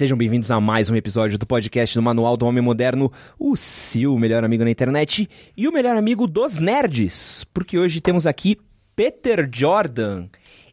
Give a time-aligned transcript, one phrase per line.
[0.00, 4.16] Sejam bem-vindos a mais um episódio do podcast do Manual do Homem Moderno, o seu
[4.18, 8.56] melhor amigo na internet e o melhor amigo dos nerds, porque hoje temos aqui
[8.96, 10.28] Peter Jordan,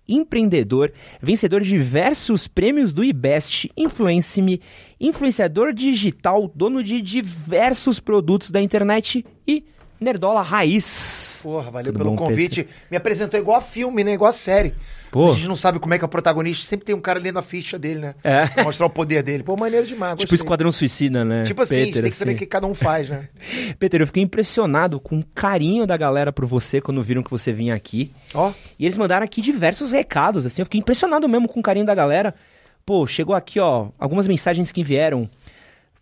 [0.08, 4.62] empreendedor, vencedor de diversos prêmios do IBEST, Influence-me,
[4.98, 9.66] influenciador digital, dono de diversos produtos da internet e
[10.00, 11.42] nerdola raiz.
[11.44, 12.64] Porra, valeu Tudo pelo bom, convite.
[12.64, 12.76] Peter?
[12.90, 14.14] Me apresentou igual a filme, né?
[14.14, 14.74] Igual a série.
[15.12, 15.32] Pô.
[15.32, 16.68] A gente não sabe como é que é o protagonista.
[16.68, 18.16] Sempre tem um cara lendo a ficha dele, né?
[18.24, 18.48] É.
[18.48, 19.44] Pra mostrar o poder dele.
[19.44, 20.14] Pô, maneiro demais.
[20.18, 20.36] Tipo gostei.
[20.46, 21.44] Esquadrão Suicida, né?
[21.44, 22.40] Tipo assim, a gente Peter, tem que saber o assim.
[22.40, 23.28] que cada um faz, né?
[23.80, 27.52] Peter, eu fiquei impressionado com o carinho da galera por você quando viram que você
[27.54, 28.12] vinha aqui.
[28.34, 31.86] Ó, E eles mandaram aqui diversos recados, assim, eu fiquei impressionado mesmo com o carinho
[31.86, 32.34] da galera.
[32.86, 35.30] Pô, chegou aqui, ó, algumas mensagens que vieram.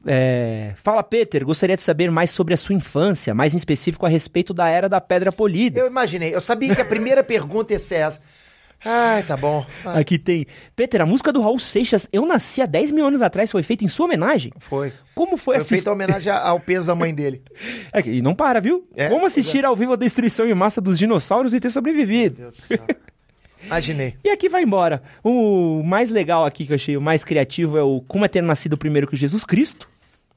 [0.07, 4.09] É, Fala, Peter, gostaria de saber mais sobre a sua infância, mais em específico a
[4.09, 5.79] respeito da Era da Pedra Polida.
[5.79, 6.33] eu imaginei.
[6.35, 8.21] Eu sabia que a primeira pergunta ia ser essa.
[8.87, 9.65] Ai, tá bom.
[9.83, 10.45] Aqui tem.
[10.75, 13.83] Peter, a música do Raul Seixas, Eu Nasci há 10 mil anos atrás, foi feita
[13.83, 14.51] em sua homenagem?
[14.59, 14.93] foi.
[15.15, 15.75] Como foi, Foi assistir?
[15.75, 17.41] feita homenagem ao peso da mãe dele.
[17.91, 18.87] É, e não para, viu?
[18.95, 22.41] É, Como assistir ao vivo a destruição em massa dos dinossauros e ter sobrevivido?
[22.41, 22.85] Meu Deus do céu.
[23.65, 24.15] Imaginei.
[24.23, 25.01] E aqui vai embora.
[25.23, 28.43] O mais legal aqui que eu achei, o mais criativo é o Como é ter
[28.43, 29.89] nascido primeiro que Jesus Cristo.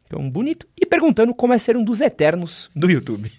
[0.08, 0.66] Que é um bonito.
[0.80, 3.30] E perguntando como é ser um dos eternos do YouTube.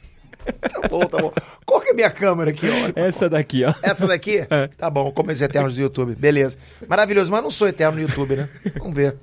[0.45, 1.33] Tá bom, tá bom.
[1.65, 2.91] Qual que é a minha câmera aqui, ó?
[2.95, 3.73] Essa daqui, ó.
[3.83, 4.45] Essa daqui?
[4.49, 4.67] É.
[4.77, 6.15] Tá bom, como os eternos do YouTube.
[6.15, 6.57] Beleza.
[6.87, 8.49] Maravilhoso, mas não sou eterno no YouTube, né?
[8.77, 9.17] Vamos ver.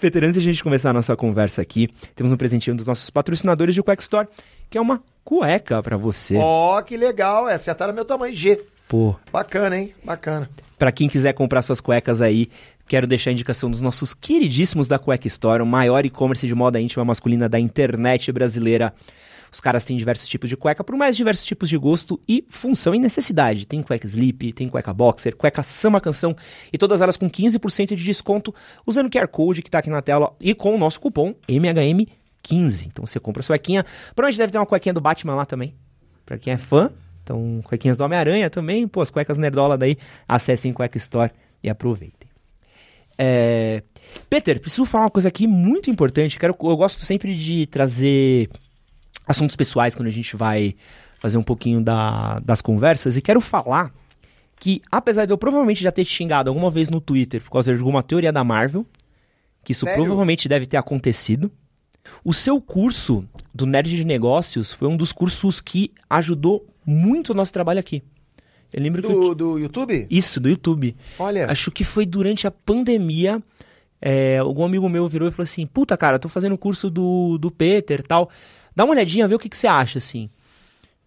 [0.00, 3.08] Peter, antes de a gente começar a nossa conversa aqui, temos um presentinho dos nossos
[3.10, 4.28] patrocinadores de Quack Store,
[4.68, 6.36] que é uma cueca pra você.
[6.36, 7.48] Ó, que legal.
[7.48, 8.60] É, acertaram meu tamanho G.
[8.88, 9.94] Pô, Bacana, hein?
[10.04, 10.48] Bacana.
[10.78, 12.50] Pra quem quiser comprar suas cuecas aí,
[12.86, 16.80] quero deixar a indicação dos nossos queridíssimos da Cueca Store, o maior e-commerce de moda
[16.80, 18.92] íntima masculina da internet brasileira.
[19.50, 22.94] Os caras têm diversos tipos de cueca, por mais diversos tipos de gosto e função
[22.94, 23.66] e necessidade.
[23.66, 26.36] Tem cueca sleep, tem cueca boxer, cueca samba canção
[26.72, 28.54] e todas elas com 15% de desconto
[28.86, 32.86] usando o QR Code que tá aqui na tela e com o nosso cupom MHM15.
[32.86, 33.84] Então você compra a sua cuequinha.
[34.14, 35.74] Provavelmente deve ter uma cuequinha do Batman lá também.
[36.24, 36.90] Pra quem é fã.
[37.22, 38.86] Então, cuequinhas do Homem-Aranha também.
[38.86, 39.96] Pô, as cuecas nerdola daí.
[40.28, 42.28] Acessem Cueca Store e aproveitem.
[43.18, 43.82] É...
[44.30, 46.38] Peter, preciso falar uma coisa aqui muito importante.
[46.38, 48.48] Quero, eu gosto sempre de trazer
[49.26, 50.74] assuntos pessoais quando a gente vai
[51.18, 53.16] fazer um pouquinho da- das conversas.
[53.16, 53.92] E quero falar
[54.58, 57.72] que, apesar de eu provavelmente já ter te xingado alguma vez no Twitter por causa
[57.72, 58.86] de alguma teoria da Marvel,
[59.64, 60.02] que isso Sério?
[60.04, 61.50] provavelmente deve ter acontecido,
[62.24, 67.34] o seu curso do Nerd de Negócios foi um dos cursos que ajudou muito o
[67.34, 68.02] nosso trabalho aqui.
[68.72, 69.08] Eu lembro que.
[69.10, 70.06] eu Do, do YouTube?
[70.10, 70.94] isso, do YouTube.
[71.18, 71.50] Olha.
[71.50, 73.42] Acho que foi durante a pandemia.
[74.00, 77.38] é, algum amigo meu virou e falou assim: Puta, cara, tô fazendo o curso do,
[77.38, 78.30] do Peter e tal.
[78.76, 80.28] Dá uma olhadinha, vê o que, que você acha, assim.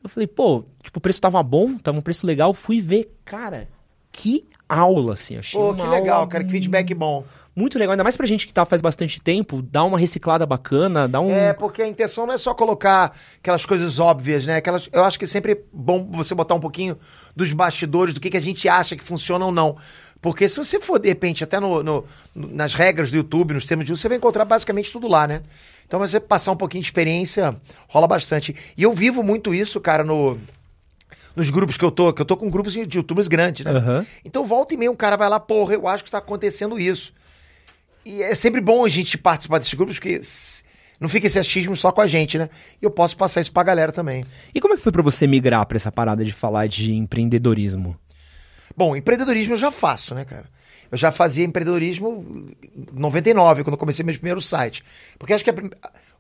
[0.04, 2.54] Eu falei, pô, tipo, o preço tava bom, tava um preço legal.
[2.54, 3.68] Fui ver, cara,
[4.12, 5.38] que aula, assim.
[5.38, 6.44] Achei Pô, que legal, cara.
[6.44, 7.24] Que feedback bom.
[7.56, 11.08] Muito legal, ainda mais pra gente que tá faz bastante tempo, dá uma reciclada bacana,
[11.10, 11.30] dá um.
[11.30, 14.56] É, porque a intenção não é só colocar aquelas coisas óbvias, né?
[14.58, 16.98] Aquelas, eu acho que sempre é bom você botar um pouquinho
[17.36, 19.76] dos bastidores, do que, que a gente acha que funciona ou não.
[20.22, 23.86] Porque se você for, de repente, até no- no- nas regras do YouTube, nos termos
[23.86, 25.42] de uso, você vai encontrar basicamente tudo lá, né?
[25.90, 27.56] Então, você passar um pouquinho de experiência
[27.88, 28.56] rola bastante.
[28.78, 30.40] E eu vivo muito isso, cara, no,
[31.36, 33.72] nos grupos que eu tô, que eu tô com grupos de youtubers grandes, né?
[33.72, 34.06] Aham.
[34.24, 37.12] Então, volta e meia, um cara vai lá, porra, eu acho que tá acontecendo isso.
[38.06, 40.22] E é sempre bom a gente participar desses grupos, porque
[41.00, 42.52] não fica esse achismo só com a gente, né?
[42.80, 44.24] E eu posso passar isso pra galera também.
[44.54, 47.98] E como é que foi pra você migrar pra essa parada de falar de empreendedorismo?
[48.78, 50.46] Bom, empreendedorismo eu já faço, né, cara?
[50.92, 52.26] Eu já fazia empreendedorismo
[52.74, 54.84] em 99, quando eu comecei meu primeiro site.
[55.18, 55.52] Porque acho que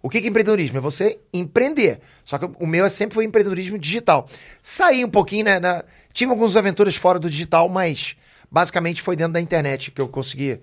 [0.01, 0.77] o que que é empreendedorismo?
[0.77, 1.99] É você empreender.
[2.23, 4.27] Só que o meu é sempre foi empreendedorismo digital.
[4.61, 5.59] Saí um pouquinho, né?
[5.59, 8.15] na- Tive algumas aventuras fora do digital, mas
[8.51, 10.59] basicamente foi dentro da internet que eu consegui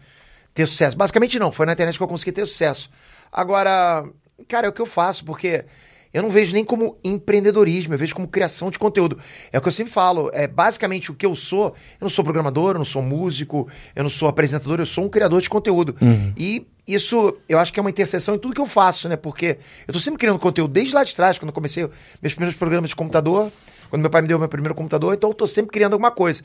[0.54, 0.96] ter sucesso.
[0.96, 2.90] Basicamente não, foi na internet que eu consegui ter sucesso.
[3.30, 4.04] Agora,
[4.48, 5.64] cara, é o que eu faço, porque
[6.12, 9.18] eu não vejo nem como empreendedorismo, eu vejo como criação de conteúdo.
[9.52, 11.66] É o que eu sempre falo, é basicamente o que eu sou.
[11.66, 15.08] Eu não sou programador, eu não sou músico, eu não sou apresentador, eu sou um
[15.08, 15.96] criador de conteúdo.
[16.36, 19.16] E isso, eu acho que é uma interseção em tudo que eu faço, né?
[19.16, 21.88] Porque eu tô sempre criando conteúdo desde lá de trás, quando eu comecei
[22.22, 23.50] meus primeiros programas de computador,
[23.90, 26.42] quando meu pai me deu meu primeiro computador, então eu tô sempre criando alguma coisa.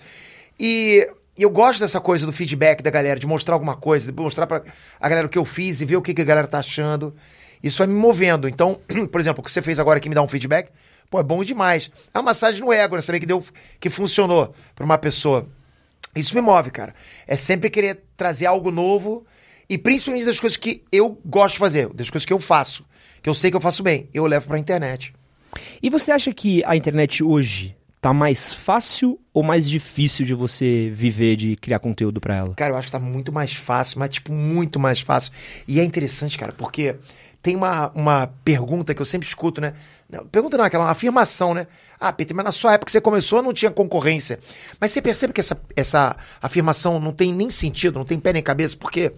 [0.59, 1.07] E
[1.37, 4.45] e eu gosto dessa coisa do feedback da galera, de mostrar alguma coisa, de mostrar
[4.45, 4.61] pra
[4.99, 7.15] a galera o que eu fiz e ver o que, que a galera tá achando.
[7.63, 8.47] Isso vai me movendo.
[8.47, 8.79] Então,
[9.11, 10.71] por exemplo, o que você fez agora aqui me dá um feedback,
[11.09, 11.91] pô, é bom demais.
[12.13, 13.01] É uma massagem no ego, né?
[13.01, 13.43] Saber que deu,
[13.79, 15.47] que funcionou pra uma pessoa.
[16.15, 16.93] Isso me move, cara.
[17.27, 19.25] É sempre querer trazer algo novo
[19.69, 22.85] e principalmente das coisas que eu gosto de fazer, das coisas que eu faço,
[23.21, 25.13] que eu sei que eu faço bem, eu levo pra internet.
[25.81, 30.91] E você acha que a internet hoje tá mais fácil ou mais difícil de você
[30.93, 32.53] viver, de criar conteúdo para ela?
[32.55, 35.31] Cara, eu acho que tá muito mais fácil, mas tipo, muito mais fácil.
[35.67, 36.97] E é interessante, cara, porque
[37.41, 39.73] tem uma, uma pergunta que eu sempre escuto, né?
[40.31, 41.67] Pergunta não, aquela afirmação, né?
[41.99, 44.39] Ah, Peter, mas na sua época que você começou não tinha concorrência.
[44.79, 48.43] Mas você percebe que essa, essa afirmação não tem nem sentido, não tem pé nem
[48.43, 49.13] cabeça, porque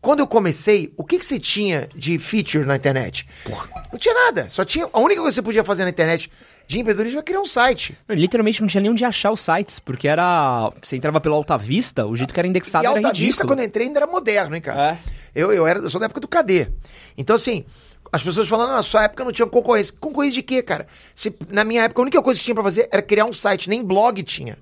[0.00, 3.26] quando eu comecei, o que, que você tinha de feature na internet?
[3.44, 3.68] Porra.
[3.90, 4.48] Não tinha nada.
[4.48, 4.88] Só tinha.
[4.92, 6.30] A única coisa que você podia fazer na internet
[6.66, 7.96] de empreendedorismo é criar um site.
[8.08, 10.72] Literalmente não tinha nem onde achar os sites, porque era.
[10.82, 13.26] Você entrava pelo Alta Vista, o jeito que era indexado e era Alta ridículo.
[13.26, 14.92] Vista, quando eu entrei, ainda era moderno, hein, cara?
[14.92, 14.98] É.
[15.34, 16.68] Eu, eu, era, eu sou da época do KD.
[17.16, 17.64] Então, assim,
[18.10, 19.94] as pessoas falando, na sua época não tinha concorrência.
[20.00, 20.86] Concorrência de quê, cara?
[21.14, 23.68] Se, na minha época, a única coisa que tinha pra fazer era criar um site,
[23.68, 24.58] nem blog tinha.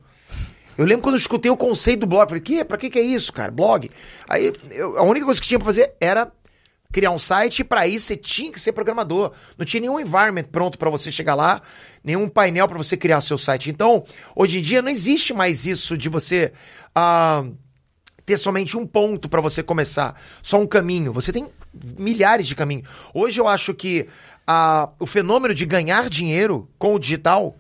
[0.76, 2.64] Eu lembro quando eu escutei o conceito do blog, falei, que?
[2.64, 3.52] Pra que que é isso, cara?
[3.52, 3.90] Blog?
[4.28, 6.30] Aí, eu, a única coisa que tinha pra fazer era
[6.94, 9.32] criar um site e para isso você tinha que ser programador.
[9.58, 11.61] Não tinha nenhum environment pronto para você chegar lá,
[12.05, 13.69] nenhum painel para você criar seu site.
[13.69, 14.05] Então,
[14.37, 16.52] hoje em dia não existe mais isso de você
[16.94, 17.44] ah,
[18.25, 21.12] ter somente um ponto para você começar, só um caminho.
[21.12, 21.49] Você tem
[21.99, 22.88] milhares de caminhos.
[23.12, 24.06] Hoje eu acho que
[24.47, 27.56] ah, o fenômeno de ganhar dinheiro com o digital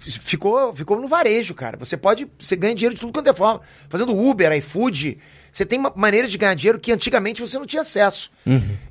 [0.00, 1.76] ficou, ficou no varejo, cara.
[1.78, 5.18] Você pode, você ganha dinheiro de tudo quanto é forma, fazendo Uber, iFood.
[5.52, 8.30] Você tem uma maneira de ganhar dinheiro que antigamente você não tinha acesso.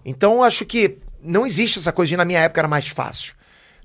[0.05, 3.33] Então eu acho que não existe essa coisa de na minha época era mais fácil.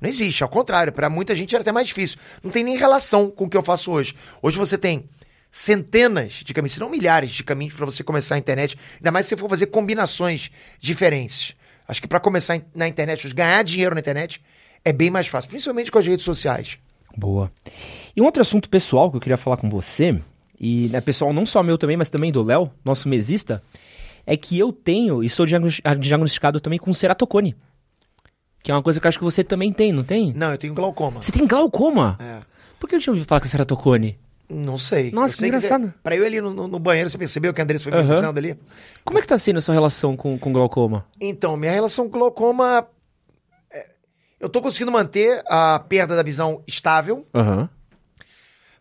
[0.00, 2.18] Não existe, ao contrário, para muita gente era até mais difícil.
[2.42, 4.14] Não tem nem relação com o que eu faço hoje.
[4.42, 5.08] Hoje você tem
[5.48, 9.26] centenas de caminhos, se não milhares de caminhos para você começar a internet, ainda mais
[9.26, 10.50] se você for fazer combinações
[10.80, 11.54] diferentes.
[11.86, 14.42] Acho que para começar na internet, ganhar dinheiro na internet
[14.84, 16.78] é bem mais fácil, principalmente com as redes sociais.
[17.16, 17.50] Boa.
[18.16, 20.20] E um outro assunto pessoal que eu queria falar com você,
[20.58, 23.62] e né, pessoal não só meu também, mas também do Léo, nosso mesista,
[24.26, 27.56] é que eu tenho e sou diagnosti- diagnosticado também com ceratocone.
[28.62, 30.32] Que é uma coisa que eu acho que você também tem, não tem?
[30.32, 31.20] Não, eu tenho glaucoma.
[31.20, 32.16] Você tem glaucoma?
[32.20, 32.40] É.
[32.78, 34.18] Por que eu tinha ouvido falar com ceratocone?
[34.48, 35.10] Não sei.
[35.10, 35.86] Nossa, Eu que sei engraçado.
[35.86, 38.12] você- Pra eu ali no, no- banheiro, você percebeu que a Andressa foi me Aham.
[38.12, 38.56] avisando ali?
[39.04, 41.04] Como é que tá sendo a sua relação com, com glaucoma?
[41.20, 42.86] Então, minha relação com glaucoma.
[44.42, 47.68] Eu tô conseguindo manter a perda da visão estável, Aham.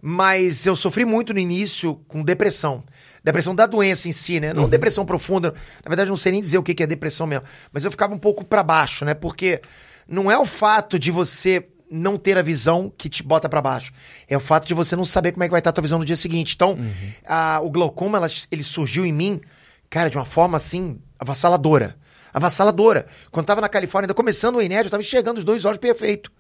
[0.02, 2.84] mas eu sofri muito no início com depressão.
[3.24, 4.52] Depressão da doença em si, né?
[4.54, 5.54] Não depressão profunda.
[5.86, 7.46] Na verdade, eu não sei nem dizer o que é depressão mesmo.
[7.72, 9.14] Mas eu ficava um pouco pra baixo, né?
[9.14, 9.62] Porque
[10.08, 13.92] não é o fato de você não ter a visão que te bota pra baixo.
[14.28, 16.00] É o fato de você não saber como é que vai estar a tua visão
[16.00, 16.54] no dia seguinte.
[16.56, 16.80] Então,
[17.28, 19.40] a- o glaucoma, ela- ele surgiu em mim,
[19.90, 21.96] cara, de uma forma assim, avassaladora.
[22.34, 23.06] Avassaladora.
[23.32, 25.78] Quando eu tava na Califórnia, ainda começando o Inédito, eu tava enxergando os dois olhos
[25.78, 26.32] perfeito.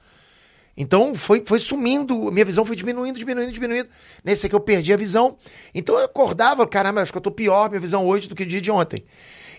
[0.76, 3.90] Então foi, foi sumindo, minha visão foi diminuindo, diminuindo, diminuindo.
[4.24, 5.38] Nesse aqui eu perdi a visão.
[5.76, 8.46] Então eu acordava, caramba, acho que eu tô pior minha visão hoje do que o
[8.46, 9.04] dia de ontem.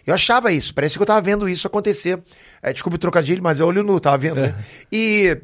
[0.06, 2.20] Eu achava isso, parece que eu tava vendo isso acontecer.
[2.62, 4.40] É, desculpa o trocadilho, mas é olho nu, tava vendo.
[4.40, 4.55] né?
[4.90, 5.38] E.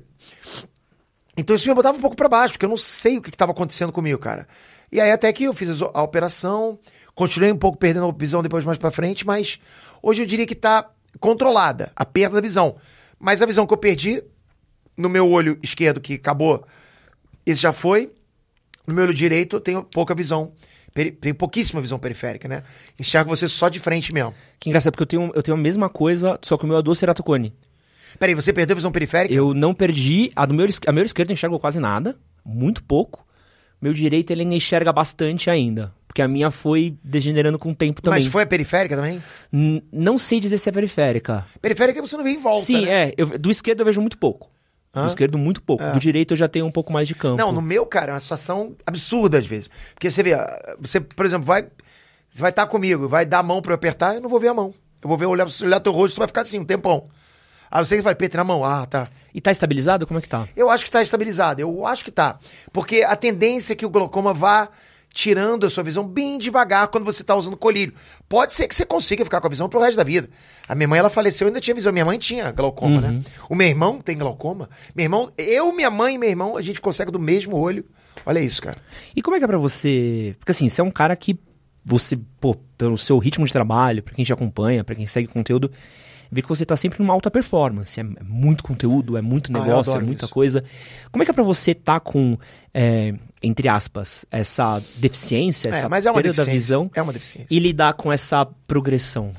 [1.37, 3.37] Então isso me botava um pouco pra baixo, porque eu não sei o que, que
[3.37, 4.49] tava acontecendo comigo, cara.
[4.90, 6.79] E aí até que eu fiz a operação,
[7.19, 9.59] continuei um pouco perdendo a visão depois mais pra frente, mas
[10.00, 10.88] hoje eu diria que tá
[11.19, 12.76] controlada a perda da visão.
[13.19, 14.23] Mas a visão que eu perdi
[14.97, 16.65] no meu olho esquerdo, que acabou,
[17.44, 18.12] esse já foi.
[18.87, 20.53] No meu olho direito, eu tenho pouca visão.
[21.20, 22.62] Tenho pouquíssima visão periférica, né?
[22.97, 24.32] Enxergo você só de frente mesmo.
[24.61, 26.82] Que engraçado, porque eu tenho, eu tenho a mesma coisa, só que o meu é
[26.82, 27.53] do ceratocone.
[28.17, 29.35] Peraí, você perdeu a visão periférica?
[29.35, 30.31] Eu não perdi.
[30.37, 33.26] A do meu, a meu esquerdo eu enxergo quase nada, muito pouco.
[33.81, 35.93] Meu direito ele ainda enxerga bastante ainda.
[36.07, 38.23] Porque a minha foi degenerando com o tempo também.
[38.25, 39.23] Mas foi a periférica também?
[39.53, 41.45] N- não sei dizer se é periférica.
[41.61, 43.11] Periférica você não vê em volta, Sim, né?
[43.11, 43.14] é.
[43.17, 44.50] eu- do esquerdo eu vejo muito pouco.
[44.95, 45.02] Hã?
[45.02, 45.85] Do esquerdo, muito pouco.
[45.93, 47.37] Do direito eu já tenho um pouco mais de campo.
[47.37, 49.71] Não, no meu, cara, é uma situação absurda às vezes.
[49.95, 51.67] Porque você vê, ah, você, por exemplo, vai.
[52.31, 54.49] Você vai estar comigo, vai dar a mão pra eu apertar, eu não vou ver
[54.49, 54.75] a mão.
[55.02, 57.09] Eu vou ver, olhar, olhar teu rosto, tu vai ficar assim, um tempão.
[57.71, 58.65] Aí você vai, Peter, na mão.
[58.65, 59.09] Ah, tá.
[59.35, 60.07] E tá estabilizado?
[60.07, 60.49] Como é que tá?
[60.57, 62.39] Eu acho que tá estabilizado, eu acho que tá.
[62.73, 64.69] Porque a tendência é que o glaucoma vá
[65.13, 67.95] tirando a sua visão bem devagar quando você tá usando colírio.
[68.29, 70.29] Pode ser que você consiga ficar com a visão pro resto da vida.
[70.69, 71.93] A minha mãe, ela faleceu, eu ainda tinha visão.
[71.93, 73.21] Minha mãe tinha glaucoma, né?
[73.49, 74.69] O meu irmão tem glaucoma.
[74.95, 77.85] Meu irmão, eu, minha mãe e meu irmão, a gente cego do mesmo olho.
[78.25, 78.77] Olha isso, cara.
[79.17, 80.37] E como é que é pra você.
[80.39, 81.39] Porque assim, você é um cara que.
[81.85, 85.73] Você, pô, pelo seu ritmo de trabalho, pra quem te acompanha, pra quem segue conteúdo,
[86.30, 87.99] vê que você tá sempre numa alta performance.
[87.99, 90.35] É, é muito conteúdo, é muito Ah, eu negócio, é adoro muita isso.
[90.35, 90.64] coisa.
[91.11, 92.38] Como é que é pra você tá com,
[92.75, 97.12] é, entre aspas, essa deficiência, essa É, mas é uma perda da visão É uma
[97.12, 97.54] deficiência.
[97.54, 99.32] e lidar com essa progressão?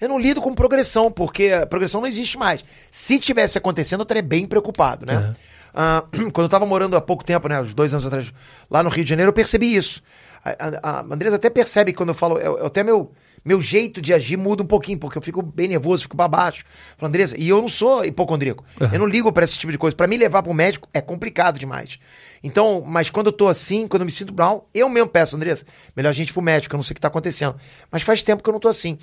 [0.00, 2.64] Eu não lido com progressão, porque a progressão não existe mais.
[2.90, 5.34] Se tivesse acontecendo, eu estaria bem preocupado, né?
[5.74, 8.32] Ah, quando eu tava morando há pouco tempo, né, uns dois anos atrás,
[8.70, 10.00] lá no Rio de Janeiro, eu percebi isso.
[10.44, 13.10] A, a, a Andresa até percebe quando eu falo, é, é até meu,
[13.48, 16.64] meu jeito de agir muda um pouquinho, porque eu fico bem nervoso, fico pra baixo.
[16.98, 18.62] Falo, Andressa, e eu não sou hipocondríaco.
[18.92, 19.96] Eu não ligo pra esse tipo de coisa.
[19.96, 21.98] Pra me levar pro médico é complicado demais.
[22.44, 25.64] Então, mas quando eu tô assim, quando eu me sinto mal, eu mesmo peço, Andressa,
[25.96, 27.56] melhor a gente ir pro médico, eu não sei o que tá acontecendo.
[27.90, 28.98] Mas faz tempo que eu não tô assim.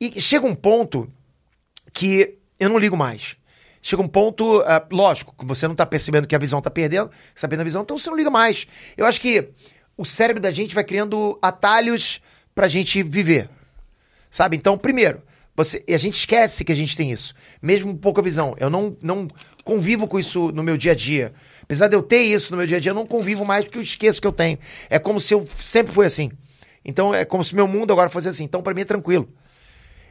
[0.00, 1.06] E chega um ponto
[1.92, 3.36] que eu não ligo mais.
[3.82, 7.10] Chega um ponto, uh, lógico, que você não tá percebendo que a visão tá perdendo,
[7.38, 8.66] perdendo a visão, então você não liga mais.
[8.96, 9.50] Eu acho que
[9.94, 12.22] o cérebro da gente vai criando atalhos
[12.54, 13.50] pra gente viver.
[14.34, 14.56] Sabe?
[14.56, 15.22] Então, primeiro,
[15.54, 17.32] você, a gente esquece que a gente tem isso.
[17.62, 18.56] Mesmo pouca visão.
[18.58, 19.28] Eu não, não
[19.62, 21.32] convivo com isso no meu dia a dia.
[21.62, 23.78] Apesar de eu ter isso no meu dia a dia, eu não convivo mais porque
[23.78, 24.58] eu esqueço que eu tenho.
[24.90, 26.32] É como se eu sempre fui assim.
[26.84, 28.42] Então é como se meu mundo agora fosse assim.
[28.42, 29.28] Então para mim é tranquilo.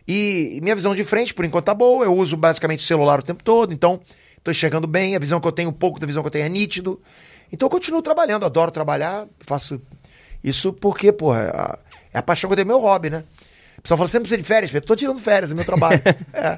[0.08, 2.06] E minha visão de frente, por enquanto, tá boa.
[2.06, 4.00] Eu uso basicamente o celular o tempo todo, então
[4.42, 5.18] tô enxergando bem.
[5.18, 6.98] A visão que eu tenho, um pouco da visão que eu tenho é nítido.
[7.52, 9.82] Então eu continuo trabalhando, adoro trabalhar, faço
[10.42, 11.80] isso porque, porra, é a,
[12.14, 13.26] é a paixão que eu tenho, meu hobby, né?
[13.84, 14.74] Pessoal fala, você não precisa de férias?
[14.74, 16.02] Eu tô tirando férias, é meu trabalho.
[16.32, 16.58] é.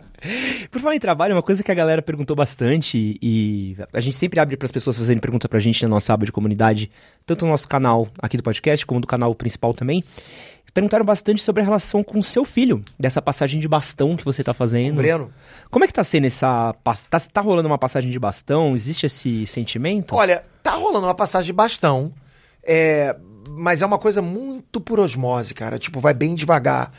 [0.69, 4.39] Por falar em trabalho, uma coisa que a galera perguntou bastante e a gente sempre
[4.39, 6.91] abre para as pessoas fazerem pergunta pra gente na nossa aba de comunidade,
[7.25, 10.03] tanto no nosso canal aqui do podcast, como do canal principal também.
[10.71, 14.43] Perguntaram bastante sobre a relação com o seu filho, dessa passagem de bastão que você
[14.43, 14.97] tá fazendo.
[14.97, 15.33] Breno.
[15.71, 16.75] Como é que tá sendo essa.
[17.09, 18.75] Tá, tá rolando uma passagem de bastão?
[18.75, 20.13] Existe esse sentimento?
[20.13, 22.13] Olha, tá rolando uma passagem de bastão.
[22.61, 23.15] É,
[23.49, 25.77] mas é uma coisa muito por osmose, cara.
[25.77, 26.91] Tipo, vai bem devagar.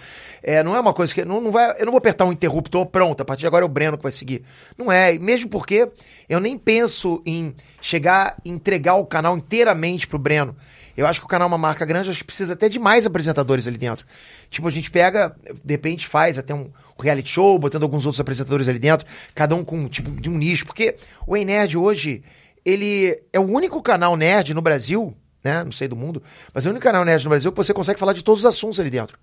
[0.42, 1.24] É, não é uma coisa que.
[1.24, 3.66] Não, não vai, eu não vou apertar um interruptor, pronto, a partir de agora é
[3.66, 4.42] o Breno que vai seguir.
[4.76, 5.90] Não é, mesmo porque
[6.28, 10.56] eu nem penso em chegar entregar o canal inteiramente pro Breno.
[10.96, 13.04] Eu acho que o canal é uma marca grande, acho que precisa até de mais
[13.04, 14.06] apresentadores ali dentro.
[14.48, 18.66] Tipo, a gente pega, de repente faz até um reality show, botando alguns outros apresentadores
[18.66, 22.22] ali dentro, cada um com tipo de um nicho, porque o Nerd hoje,
[22.64, 25.14] ele é o único canal nerd no Brasil,
[25.46, 25.62] né?
[25.62, 26.22] Não sei do mundo,
[26.52, 28.46] mas é o único canal nerd no Brasil que você consegue falar de todos os
[28.46, 29.16] assuntos ali dentro.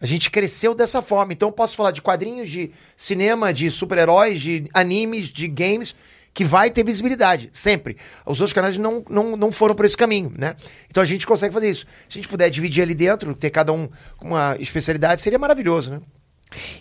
[0.00, 1.32] A gente cresceu dessa forma.
[1.32, 5.94] Então eu posso falar de quadrinhos, de cinema, de super-heróis, de animes, de games
[6.32, 7.96] que vai ter visibilidade, sempre.
[8.24, 10.56] Os outros canais não, não, não foram por esse caminho, né?
[10.88, 11.86] Então a gente consegue fazer isso.
[12.08, 15.90] Se a gente puder dividir ali dentro, ter cada um com uma especialidade, seria maravilhoso,
[15.90, 16.00] né?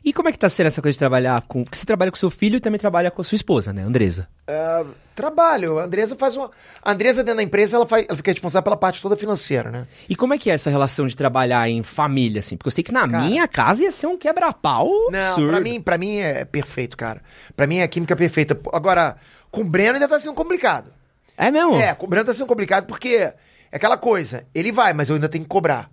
[0.04, 1.64] E como é que tá sendo essa coisa de trabalhar com.
[1.64, 4.28] Porque você trabalha com seu filho e também trabalha com a sua esposa, né, Andresa?
[4.50, 5.80] Uh, trabalho.
[5.80, 6.50] A Andresa faz uma.
[6.82, 8.06] A Andresa, dentro da empresa, ela, faz...
[8.08, 9.88] ela fica responsável pela parte toda financeira, né?
[10.08, 12.58] E como é que é essa relação de trabalhar em família, assim?
[12.58, 14.90] Porque eu sei que na cara, minha casa ia ser um quebra-pau.
[15.12, 15.50] Não, absurdo.
[15.50, 17.22] pra mim, pra mim é perfeito, cara.
[17.56, 18.60] Pra mim é a química perfeita.
[18.74, 19.18] Agora,
[19.52, 20.92] com o Breno ainda tá sendo complicado.
[21.38, 21.76] É mesmo?
[21.76, 23.36] É, com o Breno tá sendo complicado porque é
[23.72, 25.90] aquela coisa, ele vai, mas eu ainda tenho que cobrar.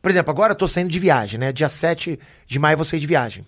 [0.00, 1.52] Por exemplo, agora eu tô saindo de viagem, né?
[1.52, 3.44] Dia 7 de maio eu vou sair de viagem.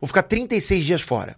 [0.00, 1.36] Vou ficar 36 dias fora.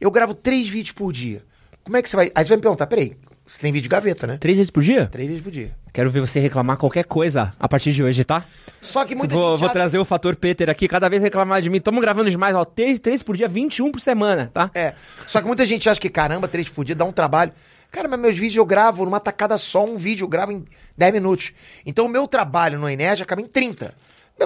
[0.00, 1.42] Eu gravo três vídeos por dia.
[1.82, 2.32] Como é que você vai.
[2.34, 4.38] Aí você vai me perguntar, peraí, você tem vídeo de gaveta, né?
[4.38, 5.06] Três vezes por dia?
[5.06, 5.72] Três vezes por dia.
[5.92, 8.44] Quero ver você reclamar qualquer coisa a partir de hoje, tá?
[8.82, 9.60] Só que muita vou, gente.
[9.60, 11.80] Vou acha- trazer o fator Peter aqui, cada vez reclamar de mim.
[11.80, 12.64] Tamo gravando demais, ó.
[12.64, 14.70] Três, três por dia, 21 por semana, tá?
[14.74, 14.94] É.
[15.26, 17.52] Só que muita gente acha que, caramba, três por dia dá um trabalho.
[17.94, 20.64] Cara, mas meus vídeos eu gravo numa tacada só, um vídeo eu gravo em
[20.98, 21.52] 10 minutos.
[21.86, 23.94] Então o meu trabalho no Enerd acaba em 30.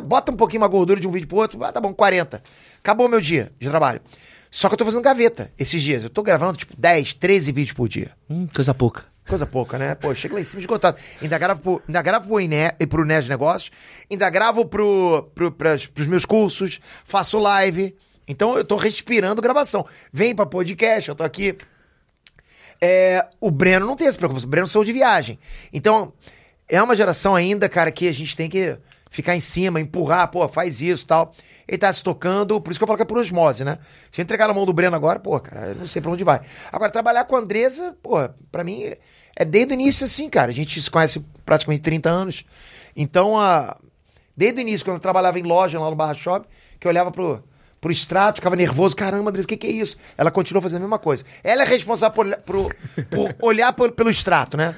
[0.02, 2.42] Bota um pouquinho uma gordura de um vídeo pro outro, ah, tá bom, 40.
[2.78, 4.02] Acabou meu dia de trabalho.
[4.50, 6.04] Só que eu tô fazendo gaveta esses dias.
[6.04, 8.10] Eu tô gravando, tipo, 10, 13 vídeos por dia.
[8.28, 9.06] Hum, coisa pouca.
[9.26, 9.94] Coisa pouca, né?
[9.94, 10.98] Pô, chega lá em cima esgotado.
[11.22, 13.70] Ainda gravo pro, ainda gravo pro, Ine, pro Nerd Negócios,
[14.10, 17.96] ainda gravo pro, pro, pras, pros meus cursos, faço live.
[18.28, 19.86] Então eu tô respirando gravação.
[20.12, 21.56] Vem pra podcast, eu tô aqui.
[22.80, 24.46] É, o Breno não tem essa preocupação.
[24.46, 25.38] O Breno saiu de viagem.
[25.72, 26.12] Então,
[26.68, 28.78] é uma geração ainda, cara, que a gente tem que
[29.10, 31.32] ficar em cima, empurrar, pô, faz isso tal.
[31.66, 33.78] Ele tá se tocando, por isso que eu falo que é por osmose, né?
[34.12, 36.24] Se eu entregar na mão do Breno agora, pô, cara, eu não sei pra onde
[36.24, 36.40] vai.
[36.72, 38.16] Agora, trabalhar com a Andresa, pô,
[38.50, 38.92] pra mim
[39.36, 40.50] é desde o início assim, cara.
[40.50, 42.44] A gente se conhece praticamente 30 anos.
[42.96, 43.76] Então, a...
[44.36, 46.46] desde o início, quando eu trabalhava em loja lá no Barra Shop,
[46.78, 47.42] que eu olhava pro,
[47.80, 48.96] pro extrato, ficava nervoso.
[48.96, 49.96] Caramba, Andressa, o que, que é isso?
[50.16, 51.24] Ela continua fazendo a mesma coisa.
[51.44, 52.74] Ela é responsável por,
[53.10, 54.74] por olhar por- pelo extrato, né?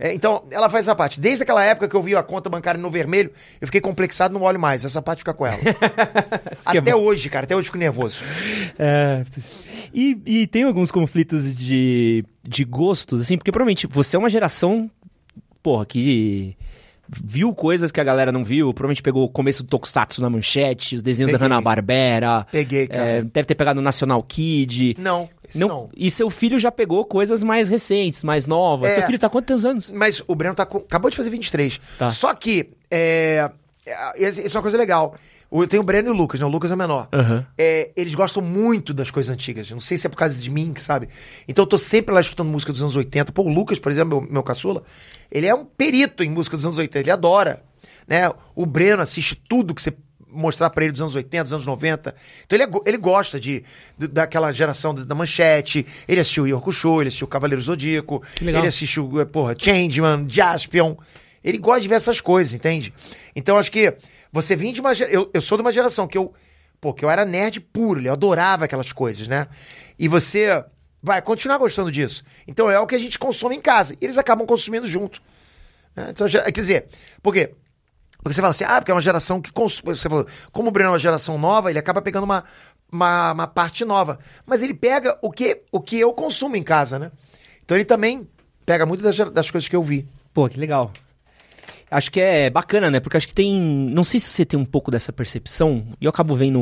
[0.00, 1.20] É, então, ela faz essa parte.
[1.20, 4.42] Desde aquela época que eu vi a conta bancária no vermelho, eu fiquei complexado, não
[4.42, 4.84] olho mais.
[4.84, 5.58] Essa parte fica com ela.
[6.74, 6.98] é até bom.
[6.98, 7.44] hoje, cara.
[7.44, 8.22] Até hoje eu fico nervoso.
[8.78, 9.24] É,
[9.92, 14.90] e, e tem alguns conflitos de, de gostos, assim, porque provavelmente você é uma geração,
[15.62, 16.56] porra, que
[17.08, 20.94] viu coisas que a galera não viu, provavelmente pegou o começo do Tokusatsu na manchete,
[20.96, 21.48] os desenhos da Peguei.
[21.48, 22.46] Hanna-Barbera.
[22.50, 23.02] Peguei, cara.
[23.04, 24.96] é, deve ter pegado o National Kid.
[24.98, 25.88] Não, esse não.
[25.96, 28.92] E seu filho já pegou coisas mais recentes, mais novas.
[28.92, 28.94] É.
[28.96, 29.90] Seu filho tá quantos anos?
[29.92, 31.80] Mas o Breno tá com- acabou de fazer 23.
[31.98, 32.10] Tá.
[32.10, 33.50] Só que, é,
[33.86, 35.14] é, isso é uma coisa legal.
[35.50, 36.46] O- Tem o Breno e o Lucas, né?
[36.46, 37.06] O Lucas é o menor.
[37.12, 37.46] Aham.
[37.56, 39.70] É, eles gostam muito das coisas antigas.
[39.70, 41.08] Não sei se é por causa de mim, sabe?
[41.46, 43.30] Então eu tô sempre lá escutando música dos anos 80.
[43.30, 44.82] Pô, o Lucas, por exemplo, meu, meu caçula,
[45.34, 47.00] ele é um perito em música dos anos 80.
[47.00, 47.62] Ele adora.
[48.08, 48.30] Né?
[48.54, 49.92] O Breno assiste tudo que você
[50.30, 52.14] mostrar pra ele dos anos 80, dos anos 90.
[52.44, 53.62] Então ele, é ele gosta de,
[53.98, 55.86] de- daquela geração da manchete.
[56.08, 58.22] Ele assistiu Yoko Show, ele assistiu Cavaleiro Zodíaco.
[58.60, 60.94] Ele assistiu, eh, porra, Changeman, Jaspion.
[61.42, 62.92] Ele gosta de ver essas coisas, entende?
[63.36, 63.94] Então acho que
[64.32, 65.20] você vem de uma geração.
[65.22, 66.32] Eu, eu sou de uma geração que eu.
[66.80, 69.46] Pô, que eu era nerd puro, eu adorava aquelas coisas, né?
[69.98, 70.62] E você
[71.04, 72.24] vai continuar gostando disso.
[72.48, 73.94] Então é o que a gente consome em casa.
[74.00, 75.20] E eles acabam consumindo junto.
[75.94, 76.06] né?
[76.08, 76.86] Então, quer dizer,
[77.22, 77.54] por quê?
[78.22, 79.94] Porque você fala assim, ah, porque é uma geração que consome.
[79.94, 82.42] Você falou, como o Breno é uma geração nova, ele acaba pegando uma,
[82.90, 84.18] uma, uma parte nova.
[84.46, 87.12] Mas ele pega o que, o que eu consumo em casa, né?
[87.62, 88.26] Então ele também
[88.64, 90.08] pega muito das, das coisas que eu vi.
[90.32, 90.90] Pô, que legal.
[91.90, 92.98] Acho que é bacana, né?
[93.00, 93.52] Porque acho que tem.
[93.60, 96.58] Não sei se você tem um pouco dessa percepção, e eu acabo vendo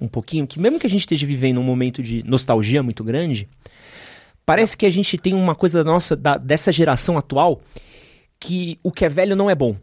[0.00, 3.48] um, pouquinho, que mesmo que a gente esteja vivendo um momento de nostalgia muito grande,
[4.46, 7.60] parece que a gente tem uma coisa nossa, da- dessa geração atual,
[8.38, 9.76] que o que é velho não é bom.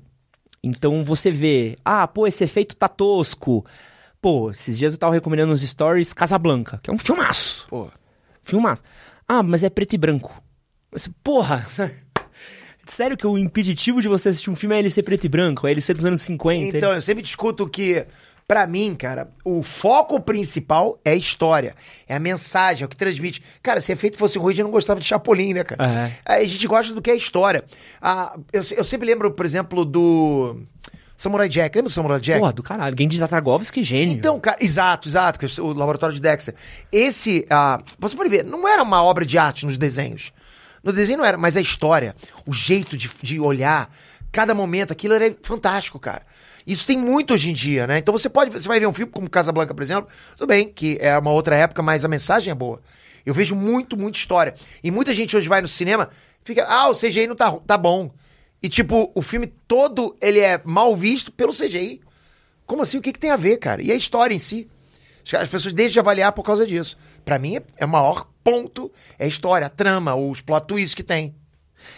[0.63, 3.65] Então você vê, ah, pô, esse efeito tá tosco.
[4.22, 7.67] Pô, esses dias eu tava recomendando nos stories Casablanca, que é um filmaço.
[7.69, 7.89] Pô,
[8.43, 8.81] Filmaço.
[9.27, 10.41] Ah, mas é preto e branco.
[10.91, 11.65] Mas, Porra!
[12.88, 15.67] Sério que o impeditivo de você assistir um filme é ele ser preto e branco?
[15.67, 16.77] É ele ser dos anos 50?
[16.77, 18.06] Então, ele- eu sempre discuto que,
[18.48, 21.75] pra mim, cara, o foco principal é a história.
[22.08, 23.41] É a mensagem, é o que transmite.
[23.62, 25.84] Cara, se efeito fosse ruim, a gente não gostava de Chapolin, né, cara?
[26.25, 27.63] Aí A gente gosta do que é história.
[28.01, 30.62] Ah, eu, eu sempre lembro, por exemplo, do
[31.15, 31.75] Samurai Jack.
[31.75, 32.39] Lembra do Samurai Jack?
[32.39, 32.96] Porra, do caralho.
[32.98, 34.13] Genji Tartakovsky, gênio.
[34.13, 36.53] Então, cara, exato, exato, que é o laboratório de Dexter.
[36.91, 40.32] Esse, ah, você pode ver, não era uma obra de arte nos desenhos.
[40.84, 42.15] No desenho não era, mas a história,
[42.46, 43.93] o jeito de, de olhar,
[44.31, 46.25] cada momento, aquilo era fantástico, cara.
[46.65, 47.98] Isso tem muito hoje em dia, né?
[47.98, 50.98] Então você pode, você vai ver um filme como Casablanca, por exemplo, tudo bem, que
[51.00, 52.81] é uma outra época, mas a mensagem é boa.
[53.25, 54.53] Eu vejo muito, muita história.
[54.84, 56.10] E muita gente hoje vai no cinema,
[56.43, 58.12] fica, ah, o CGI não tá, tá bom.
[58.62, 62.01] E tipo, o filme todo, ele é mal visto pelo CGI.
[62.65, 62.98] Como assim?
[62.98, 63.81] O que, que tem a ver, cara?
[63.81, 64.67] E a história em si?
[65.34, 66.98] As pessoas deixam de avaliar por causa disso.
[67.27, 70.93] Pra mim, é- é o maior ponto é a história, a trama, os plot twists
[70.96, 71.36] que tem.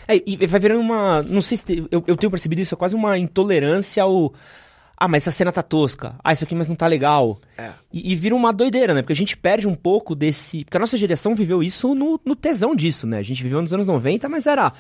[0.07, 1.21] É, e vai virando uma.
[1.21, 1.65] Não sei se.
[1.65, 4.33] te- eu, eu tenho percebido isso, é quase uma intolerância ao.
[4.97, 6.15] Ah, mas essa cena tá tosca.
[6.23, 7.39] Ah, isso aqui mas não tá legal.
[7.55, 7.69] É.
[7.93, 9.03] E, e vira uma doideira, né?
[9.03, 10.65] Porque a gente perde um pouco desse.
[10.65, 13.19] Porque a nossa geração viveu isso no, no tesão disso, né?
[13.19, 14.73] A gente viveu nos anos 90, mas era.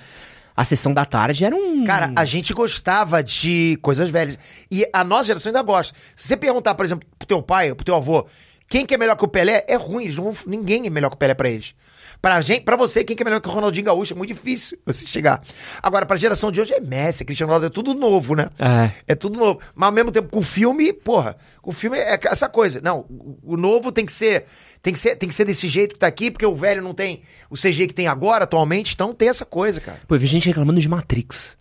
[0.57, 1.85] A sessão da tarde era um.
[1.85, 4.37] Cara, a gente gostava de coisas velhas.
[4.69, 5.95] E a nossa geração ainda gosta.
[6.15, 8.25] Se você perguntar, por exemplo, pro teu pai, pro teu avô,
[8.69, 10.09] quem que é melhor que o Pelé, é ruim.
[10.11, 11.73] Vão- ninguém é melhor que o Pelé pra eles.
[12.21, 14.13] Pra, gente, pra você, quem que é melhor que o Ronaldinho Gaúcho?
[14.13, 15.41] É muito difícil você chegar.
[15.81, 18.49] Agora, pra geração de hoje é Messi, Cristiano Ronaldo, é tudo novo, né?
[18.59, 18.91] É.
[19.07, 19.59] É tudo novo.
[19.73, 22.81] Mas ao mesmo tempo, com o filme, porra, o filme é essa coisa.
[22.81, 24.45] Não, o o novo tem que ser.
[24.81, 26.93] Tem que ser, tem que ser desse jeito que tá aqui, porque o velho não
[26.93, 29.99] tem o CG que tem agora, atualmente, então tem essa coisa, cara.
[30.07, 31.57] Pô, eu vi gente reclamando de Matrix.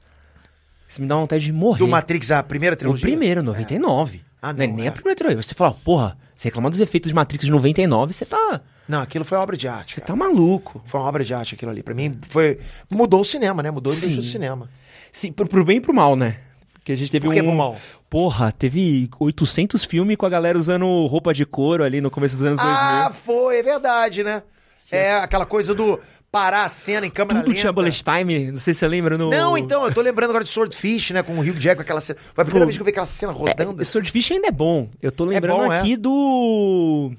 [0.89, 1.79] Isso me dá vontade de morrer.
[1.81, 3.03] Do Matrix, a primeira O trilogia.
[3.09, 4.23] primeiro, 99.
[4.41, 4.89] Ah, não é não, nem é.
[4.89, 5.43] a primeira trilogia.
[5.43, 8.61] Você fala, porra, você reclamar dos efeitos de Matrix de 99, você tá.
[8.89, 9.95] Não, aquilo foi uma obra de arte.
[9.95, 10.81] Você tá maluco.
[10.87, 11.83] Foi uma obra de arte aquilo ali.
[11.83, 12.59] Pra mim, foi.
[12.89, 13.71] Mudou o cinema, né?
[13.73, 14.31] Mudou indústria do Sim.
[14.31, 14.71] cinema.
[15.13, 16.39] Sim, pro, pro bem e pro mal, né?
[16.75, 17.47] Porque a gente teve Por que um.
[17.47, 17.77] pro mal?
[18.09, 22.45] Porra, teve 800 filmes com a galera usando roupa de couro ali no começo dos
[22.47, 23.23] anos Ah, 2000.
[23.25, 24.43] foi, é verdade, né?
[24.91, 27.61] É aquela coisa do parar a cena em câmera Tudo lenta.
[27.61, 29.31] tinha bullet time, não sei se você lembra no...
[29.31, 31.23] Não, então, eu tô lembrando agora de Swordfish, né?
[31.23, 32.19] Com o Hugh Jackman, aquela cena.
[32.35, 32.67] Foi a primeira Pô.
[32.67, 33.81] vez que eu vi aquela cena rodando.
[33.81, 34.89] É, Swordfish ainda é bom.
[35.01, 35.81] Eu tô lembrando bom, é.
[35.81, 37.13] aqui do...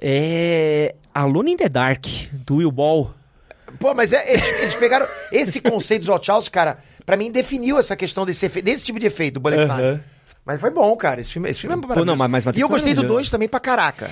[0.00, 0.94] É...
[1.14, 3.12] Alone in the Dark, do Will Ball.
[3.78, 7.96] Pô, mas é, eles, eles pegaram esse conceito dos Wachowski, cara, pra mim definiu essa
[7.96, 9.66] questão desse, desse tipo de efeito, do Bullet.
[9.66, 10.00] Time.
[10.44, 11.20] Mas foi bom, cara.
[11.20, 12.06] Esse filme, esse filme é maravilhoso.
[12.06, 13.18] não, mas- mas Matrix E eu é gostei do maravilhoso.
[13.22, 14.10] 2 também pra caraca.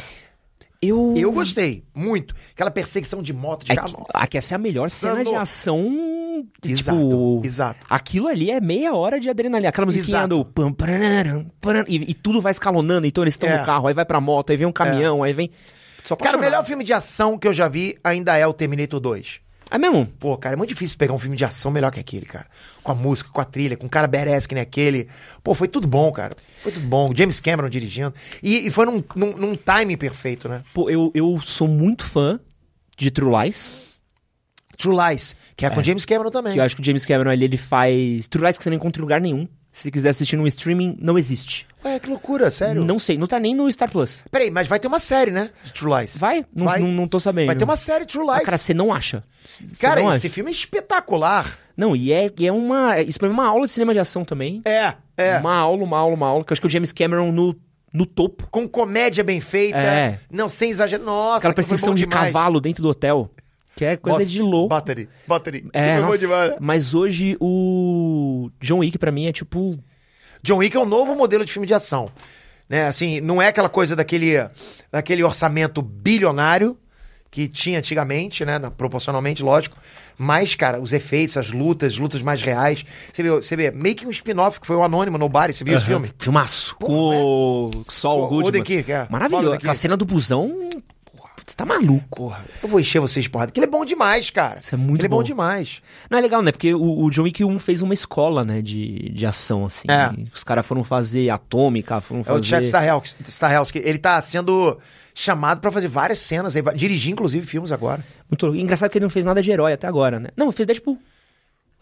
[0.89, 1.15] Eu...
[1.17, 2.35] Eu gostei, muito.
[2.53, 3.89] Aquela perseguição de moto, de É carro.
[3.89, 5.85] que, ah, essa é a melhor cena de ação.
[6.63, 7.81] Exato, tipo, exato.
[7.89, 9.69] Aquilo ali é meia hora de adrenalina.
[9.71, 10.29] Aquela musiquinha Exato.
[10.29, 10.45] do.
[10.45, 13.07] pam, pararam, pararam, e, e tudo vai escalonando.
[13.07, 13.59] Então eles estão É.
[13.59, 15.51] no carro, aí vai pra moto, aí vem um caminhão, aí vem.
[16.23, 19.41] Cara, o melhor filme de ação que eu já vi ainda é o Terminator 2.
[19.71, 20.07] É mesmo?
[20.21, 22.47] Pô, cara, é muito difícil pegar um filme de ação melhor que aquele, cara.
[22.83, 25.09] Com a música, com a trilha, com um cara badass que nem aquele.
[25.43, 26.37] Pô, foi tudo bom, cara.
[26.63, 27.13] Foi tudo bom.
[27.15, 28.15] James Cameron dirigindo.
[28.43, 30.63] E, e foi num, num, num timing perfeito, né?
[30.73, 32.39] Pô, eu, eu sou muito fã
[32.97, 33.75] de True Lies.
[34.77, 36.53] True Lies, que é, com James Cameron também.
[36.53, 38.29] Que eu acho que o James Cameron ali, ele faz.
[38.29, 39.49] True Lies que você não encontra em lugar nenhum.
[39.77, 41.67] Se quiser assistir no streaming, não existe.
[41.85, 42.83] Ué, que loucura, sério.
[42.83, 44.25] Não sei, não tá nem no Star Plus.
[44.31, 45.51] Peraí, mas vai ter uma série, né?
[45.63, 46.17] De True Lies.
[46.17, 46.47] Vai?
[46.57, 46.81] Não, Vai.
[46.81, 47.49] não, não tô sabendo.
[47.49, 48.39] Vai ter uma série de True Lies.
[48.39, 49.23] Ah, cara, você não acha.
[49.45, 50.35] Você Cara, não esse acha.
[50.35, 51.59] filme é espetacular.
[51.77, 52.99] Não, e é, e é uma.
[53.03, 54.63] Isso pra mim é uma aula de cinema de ação também.
[54.65, 55.37] É, é.
[55.37, 56.43] Uma aula, uma aula, uma aula.
[56.43, 57.55] Que eu acho que o James Cameron no,
[57.93, 58.49] no topo.
[58.51, 59.77] Com comédia bem feita.
[59.77, 60.19] É.
[60.33, 61.05] Não, sem exagero.
[61.05, 62.33] Nossa, Aquela perseguição de demais.
[62.33, 63.31] cavalo dentro do hotel.
[63.77, 64.69] Que é coisa Nossa, de louco.
[64.71, 65.69] Battery, battery.
[65.71, 67.96] É, nossa, mas hoje o
[68.61, 69.79] John Wick pra mim é tipo.
[70.43, 72.11] John Wick é um novo modelo de filme de ação.
[72.69, 72.87] Né?
[72.87, 74.35] Assim, não é aquela coisa daquele,
[74.91, 76.77] daquele orçamento bilionário
[77.31, 78.59] que tinha antigamente, né?
[78.59, 79.77] na- Proporcionalmente, lógico.
[80.19, 82.85] Mas, cara, os efeitos, as lutas, lutas mais reais.
[83.13, 85.53] Você vê, você vê meio que um spin-off que foi o Anônimo no Body.
[85.53, 86.11] Você viu esse filme?
[86.19, 86.75] Filmaço.
[86.77, 88.49] com o Saul O- o Goodman.
[88.49, 89.07] Odenkirk, é.
[89.11, 89.53] Maravilhoso.
[89.53, 90.69] Aquela cena do busão.
[91.47, 92.17] Você tá maluco.
[92.17, 93.53] Porra, eu vou encher vocês de porrada.
[93.53, 94.59] Porque ele é bom demais, cara.
[94.59, 95.23] Isso é muito Ele é bom bom.
[95.23, 95.81] demais.
[96.11, 96.51] Não é legal, né?
[96.51, 98.61] Porque o, o John Wick 1 fez uma escola, né?
[98.61, 99.87] De, de ação, assim.
[99.89, 100.11] É.
[100.35, 102.41] Os caras foram fazer Atômica, foram É fazer...
[102.41, 103.23] o Chad Stahelski.
[103.31, 103.79] Stahelski.
[103.79, 104.77] Ele tá sendo
[105.15, 108.05] chamado pra fazer várias cenas aí, dirigir inclusive filmes agora.
[108.29, 110.31] Muito engraçado que ele não fez nada de herói até agora, né?
[110.37, 110.99] Não, fez Deadpool.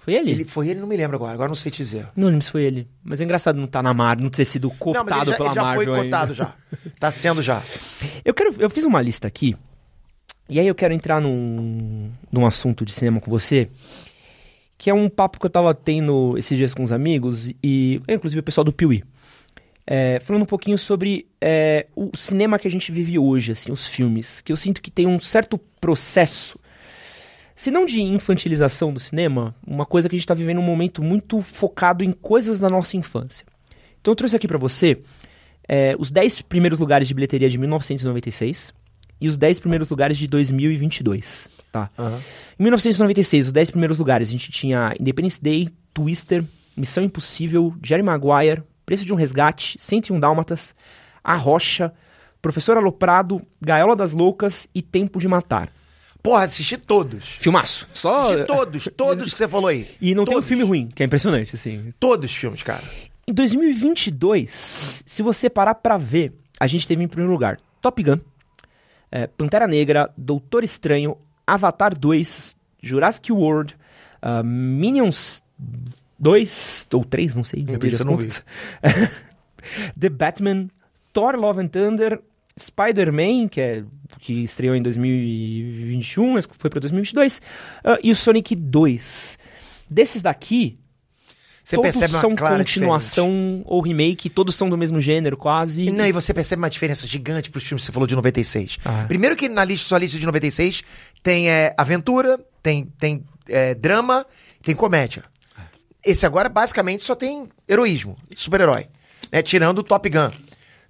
[0.04, 0.30] Foi ele?
[0.30, 2.06] Ele foi ele, não me lembro agora, agora não sei te dizer.
[2.14, 2.86] Não lembro se foi ele.
[3.02, 5.36] Mas é engraçado não estar na Marvel, não ter sido Não, cooptado mas ele já,
[5.38, 6.04] pela ele já foi Marvel ainda.
[6.04, 6.54] cotado já.
[7.00, 7.62] Tá sendo já.
[8.22, 9.56] Eu quero, eu fiz uma lista aqui.
[10.46, 13.70] E aí eu quero entrar num, num assunto de cinema com você,
[14.76, 18.40] que é um papo que eu tava tendo esses dias com os amigos e inclusive
[18.40, 19.02] o pessoal do Piuí.
[19.86, 23.86] É, falando um pouquinho sobre é, o cinema que a gente vive hoje, assim, os
[23.86, 26.58] filmes, que eu sinto que tem um certo processo,
[27.54, 31.02] se não de infantilização do cinema, uma coisa que a gente está vivendo um momento
[31.02, 33.46] muito focado em coisas da nossa infância.
[34.00, 34.98] Então eu trouxe aqui para você
[35.68, 38.72] é, os 10 primeiros lugares de bilheteria de 1996
[39.20, 41.88] e os 10 primeiros lugares de 2022, tá?
[41.98, 42.20] Aham.
[42.58, 46.44] Em 1996, os 10 primeiros lugares, a gente tinha Independence Day, Twister,
[46.76, 50.74] Missão Impossível, Jerry Maguire, Preço de um Resgate, 101 Dálmatas,
[51.22, 51.92] A Rocha,
[52.42, 55.70] Professor Aloprado, Gaiola das Loucas e Tempo de Matar.
[56.24, 57.36] Porra, assisti todos.
[57.38, 57.86] Filmaço.
[57.92, 58.22] Só...
[58.22, 59.86] Assisti todos, todos que você falou aí.
[60.00, 60.48] E não tem um Todos.
[60.48, 61.92] filme ruim, que é impressionante, assim.
[62.00, 62.82] Todos os filmes, cara.
[63.28, 68.18] Em 2022, se você parar pra ver, a gente teve em primeiro lugar Top Gun,
[69.12, 73.76] é, Pantera Negra, Doutor Estranho, Avatar 2, Jurassic World,
[74.22, 75.42] ah, Minions
[76.18, 77.66] 2 ou 3, não sei.
[77.68, 78.30] eu não vi.
[80.00, 80.68] The Batman,
[81.12, 82.18] Thor Love and Thunder,
[82.58, 83.84] Spider-Man, que, é,
[84.20, 87.42] que estreou em 2021, mas foi pra 2022,
[87.84, 89.38] ah, e o Sonic 2.
[89.90, 90.78] Desses daqui,
[91.62, 95.82] Você todos percebe uma são continuação ou remake, todos são do mesmo gênero, quase.
[95.82, 95.98] diferença.
[95.98, 98.78] Não, e você percebe uma diferença gigante pros filmes que você falou de 96.
[98.84, 99.04] Ah.
[99.08, 100.82] Primeiro que na lista, sua lista de 96
[101.22, 104.24] tem é, aventura, tem, tem é, drama,
[104.62, 105.24] tem comédia.
[106.04, 108.86] Esse agora basicamente só tem heroísmo, super-herói,
[109.32, 109.42] né?
[109.42, 110.30] Tirando o Top Gun.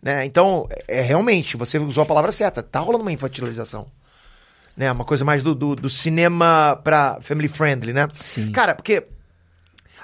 [0.04, 0.26] Né?
[0.26, 3.86] Então, é, realmente, você usou a palavra certa, tá rolando uma infantilização.
[4.76, 4.92] Né?
[4.92, 8.06] Uma coisa mais do, do, do cinema pra family friendly, né?
[8.20, 8.52] Sim.
[8.52, 9.04] Cara, porque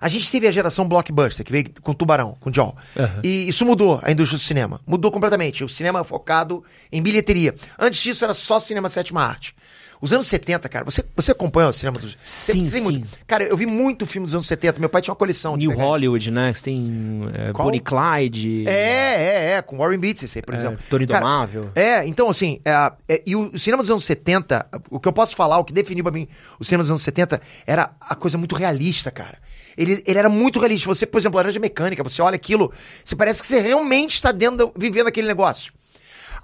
[0.00, 2.74] a gente teve a geração blockbuster, que veio com Tubarão, com Jaw.
[2.96, 3.20] Aham.
[3.22, 4.80] E isso mudou a indústria do cinema.
[4.86, 5.62] Mudou completamente.
[5.62, 7.54] O cinema focado em bilheteria.
[7.78, 9.54] Antes disso era só cinema sétima arte.
[10.00, 12.16] Os anos 70, cara, você, você acompanha o cinema dos.
[12.22, 12.80] Sim, sim.
[12.80, 14.80] muito- Cara, eu vi muito filme dos anos 70.
[14.80, 15.76] Meu pai tinha uma coleção de New.
[15.76, 16.52] Hollywood, né?
[16.54, 17.66] Você tem é, Qual?
[17.66, 20.78] Bonnie Clyde, É, é, é, com Warren Beatty, aí, por é, exemplo.
[20.88, 21.70] Tony Cara, Domável.
[21.74, 25.12] É, então assim, é, é, e o, o cinema dos anos 70, o que eu
[25.12, 26.26] posso falar, o que definiu pra mim
[26.58, 29.36] o cinema dos anos 70 era a coisa muito realista, cara.
[29.76, 30.88] Ele, ele era muito realista.
[30.88, 32.72] Você, por exemplo, Laranja Mecânica, você olha aquilo,
[33.04, 35.72] você parece que você realmente está dentro, do- vivendo aquele negócio.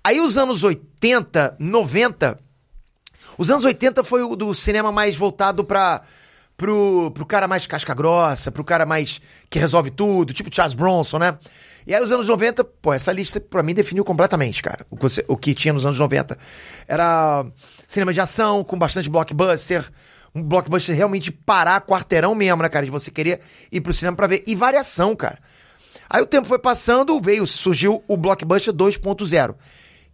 [0.05, 2.39] Aí os anos 80, 90,
[3.39, 6.03] os anos 80 foi o do cinema mais voltado pra,
[6.57, 9.21] pro, pro cara mais casca grossa, pro cara mais
[9.51, 11.39] que resolve tudo, tipo Charles Bronson, né?
[11.87, 15.07] E aí os anos 90, pô, essa lista pra mim definiu completamente, cara, o que,
[15.29, 16.37] o que tinha nos anos 90.
[16.89, 17.47] Era
[17.87, 19.89] cinema de ação, com bastante blockbuster,
[20.35, 22.85] um blockbuster realmente parar quarteirão mesmo, né, cara?
[22.85, 24.43] De você querer ir pro cinema pra ver.
[24.47, 25.39] E variação, cara.
[26.11, 29.55] Aí o tempo foi passando, veio, surgiu o blockbuster 2.0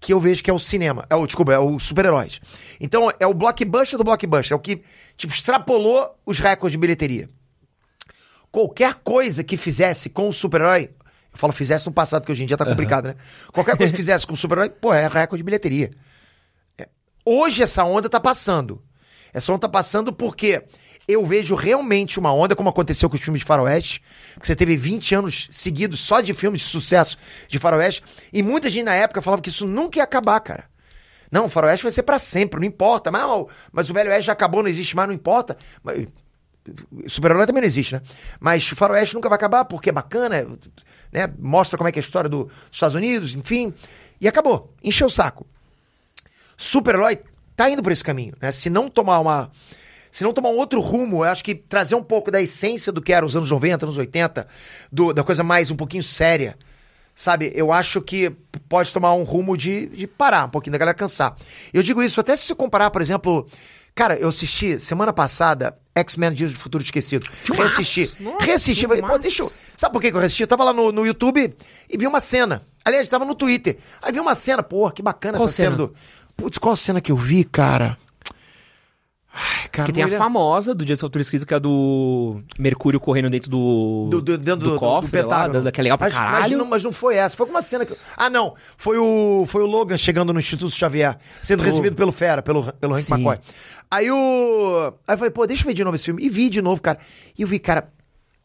[0.03, 1.07] que eu vejo que é o cinema.
[1.09, 2.41] É o, desculpa, é o super-heróis.
[2.81, 4.53] Então, é o blockbuster do blockbuster.
[4.53, 4.83] É o que,
[5.17, 7.31] tipo, extrapolou os recordes de bilheteria.
[8.51, 10.91] Qualquer coisa que fizesse com o super-herói.
[11.33, 13.15] Eu falo fizesse no passado, porque hoje em dia tá complicado, né?
[13.53, 15.93] Qualquer coisa que fizesse com o super-herói, pô, é recorde de bilheteria.
[16.77, 16.89] É.
[17.25, 18.83] Hoje essa onda tá passando.
[19.33, 20.65] Essa onda tá passando porque
[21.09, 24.03] eu vejo realmente uma onda, como aconteceu com os filmes de faroeste,
[24.41, 27.17] que você teve 20 anos seguidos só de filmes de sucesso
[27.49, 30.65] de faroeste, e muita gente na época falava que isso nunca ia acabar, cara.
[31.31, 33.11] Não, o faroeste vai ser pra sempre, não importa.
[33.11, 35.57] Mas, mas o velho oeste já acabou, não existe mais, não importa.
[35.83, 36.07] Mas,
[37.09, 38.03] Super-herói também não existe, né?
[38.39, 40.47] Mas o faroeste nunca vai acabar, porque é bacana,
[41.11, 41.27] né?
[41.39, 43.73] Mostra como é que é a história do- dos Estados Unidos, enfim.
[44.21, 44.73] E acabou.
[44.85, 45.47] Encheu o saco.
[46.57, 47.19] Super-herói
[47.57, 48.53] tá indo por esse caminho, né?
[48.53, 49.51] Se não tomar uma.
[50.13, 53.01] Se não tomar um outro rumo, eu acho que trazer um pouco da essência do
[53.03, 54.47] que era os anos 90, anos 80,
[54.93, 56.55] do- da coisa mais um pouquinho séria,
[57.15, 57.51] sabe?
[57.55, 58.31] Eu acho que
[58.69, 61.35] pode tomar um rumo de, de parar um pouquinho, da galera cansar.
[61.73, 63.47] Eu digo isso até se você comparar, por exemplo.
[63.95, 67.27] Cara, eu assisti semana passada X-Men Dias do Futuro Esquecido.
[67.31, 67.77] Filmaço!
[67.77, 68.11] Reassisti.
[68.21, 68.87] Nossa, reassisti.
[68.87, 69.53] Falei, pô, deixa eu...
[69.77, 70.43] Sabe por que eu reassisti?
[70.43, 71.55] Eu tava lá no, no YouTube
[71.91, 72.63] e vi uma cena.
[72.85, 73.77] Aliás, tava no Twitter.
[74.01, 75.77] Aí vi uma cena, porra, que bacana Qual essa cena?
[75.77, 75.87] cena?
[75.89, 75.95] do...
[76.35, 77.99] Putz, qual a cena que eu vi, cara?
[79.35, 82.43] Ai, cara, Que tem a famosa do Dia do Futuro Esquecido, que é a do
[82.59, 85.97] Mercúrio correndo dentro do, do, do, dentro do, cofre do lá, da, que é legal
[85.97, 86.41] pra mas, caralho.
[86.41, 87.97] Mas não, mas não foi essa, foi uma cena que.
[88.15, 88.55] Ah, não.
[88.77, 92.95] Foi o, foi o Logan chegando no Instituto Xavier, sendo recebido pelo Fera, pelo, pelo
[92.95, 93.15] Hank Sim.
[93.15, 93.39] McCoy.
[93.91, 94.93] Aí o.
[95.07, 96.23] Aí eu falei, pô, deixa eu ver de novo esse filme.
[96.23, 96.99] E vi de novo, cara.
[97.39, 97.91] E eu vi, cara.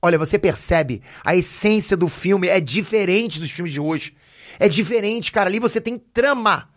[0.02, 4.15] Olha, você percebe, a essência do filme é diferente dos filmes de hoje.
[4.58, 5.50] É diferente, cara.
[5.50, 6.69] Ali você tem trama.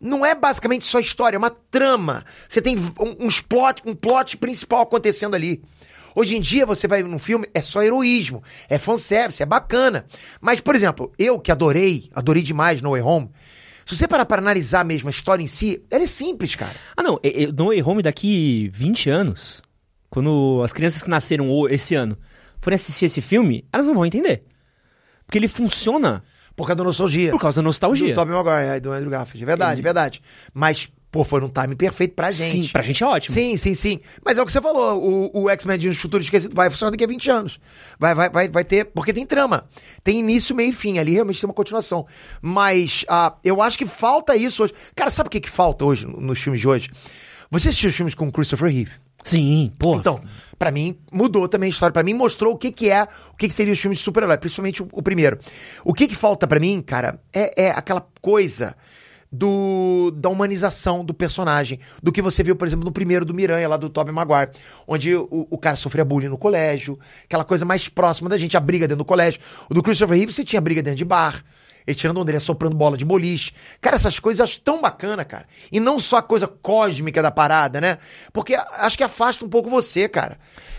[0.00, 2.24] Não é basicamente só história, é uma trama.
[2.48, 5.62] Você tem um, uns plot, um plot principal acontecendo ali.
[6.14, 10.06] Hoje em dia, você vai num filme, é só heroísmo, é fanservice, é bacana.
[10.40, 13.30] Mas, por exemplo, eu que adorei, adorei demais No Way Home,
[13.86, 16.74] se você parar para analisar mesmo a história em si, ela é simples, cara.
[16.96, 17.20] Ah, não.
[17.56, 19.62] No Way Home daqui 20 anos,
[20.08, 22.16] quando as crianças que nasceram esse ano
[22.60, 24.44] forem assistir esse filme, elas não vão entender.
[25.26, 26.22] Porque ele funciona
[26.60, 27.30] Por causa da nostalgia.
[27.32, 28.08] por causa da nostalgia.
[28.08, 29.42] Do Tobey Maguire e do Andrew Garfield.
[29.42, 30.22] É verdade, é verdade.
[30.54, 32.66] Mas, pô, foi num time perfeito pra gente.
[32.66, 33.34] Sim, pra gente é ótimo.
[33.34, 34.00] Sim, sim, sim.
[34.24, 36.90] Mas é o que você falou, o, o X-Men Dias do Futuro Esquecido vai funcionar
[36.90, 37.58] daqui a 20 anos.
[37.98, 39.64] Vai, vai, vai, vai ter, porque tem trama.
[40.04, 40.98] Tem início, meio e fim.
[40.98, 42.06] Ali realmente tem uma continuação.
[42.42, 44.72] Mas ah, eu acho que falta isso hoje.
[44.94, 46.90] Cara, sabe o que, que falta hoje no- nos filmes de hoje?
[47.50, 48.92] Você assistiu os filmes com Christopher Reeve?
[49.22, 49.70] Sim.
[50.00, 50.20] Então,
[50.58, 51.92] pra mim, mudou também a história.
[51.92, 53.02] Pra mim, mostrou o que que é,
[53.32, 55.38] o que que seriam os filmes de super-herói, principalmente o, o primeiro.
[55.84, 58.76] O que que falta pra mim, cara, é, é aquela coisa
[59.32, 63.68] do da humanização do personagem, do que você viu, por exemplo, no primeiro do Miranha,
[63.68, 64.50] lá do Tobey Maguire,
[64.86, 68.60] onde o, o cara sofria bullying no colégio, aquela coisa mais próxima da gente, a
[68.60, 69.40] briga dentro do colégio.
[69.68, 71.44] O do Christopher Reeve, você tinha briga dentro de bar,
[71.86, 73.52] ele tirando onda, ele soprando bola de boliche.
[73.80, 75.46] Cara, essas coisas eu acho tão bacana, cara.
[75.70, 77.98] E não só a coisa cósmica da parada, né?
[78.32, 80.38] Porque acho que afasta um pouco você, cara.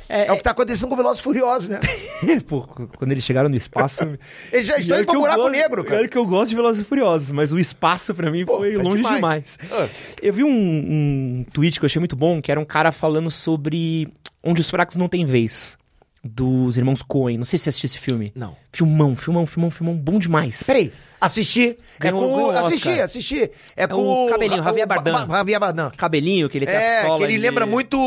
[0.10, 1.80] É, É, o que tá acontecendo com o Velozes e Furiosos, né?
[2.46, 2.64] Pô,
[2.98, 4.04] quando eles chegaram no espaço.
[4.52, 6.00] Eles já estão indo pra buraco gosto- negro, cara.
[6.00, 8.74] Olha que eu gosto de Velozes e Furiosos, mas o espaço pra mim Pô, foi
[8.76, 9.16] tá longe demais.
[9.16, 9.58] demais.
[9.72, 9.88] Ah.
[10.22, 13.32] Eu vi um, um tweet que eu achei muito bom, que era um cara falando
[13.32, 14.10] sobre
[14.44, 15.78] onde os fracos não têm vez.
[16.24, 17.36] Dos irmãos Coen.
[17.38, 18.32] Não sei se você assistiu esse filme.
[18.36, 18.56] Não.
[18.72, 19.96] Filmão, filmão, filmão, filmão.
[19.96, 20.62] Bom demais.
[20.62, 21.76] Peraí, assisti.
[22.00, 22.20] É com.
[22.20, 23.52] ganhou o assisti, assisti.
[23.76, 25.14] É com o cabelinho, o- Javier o- Bardem.
[25.14, 25.90] Ba- Javier Bardem.
[25.98, 27.98] Cabelinho, que ele tem a É, pistola que ele de- lembra muito.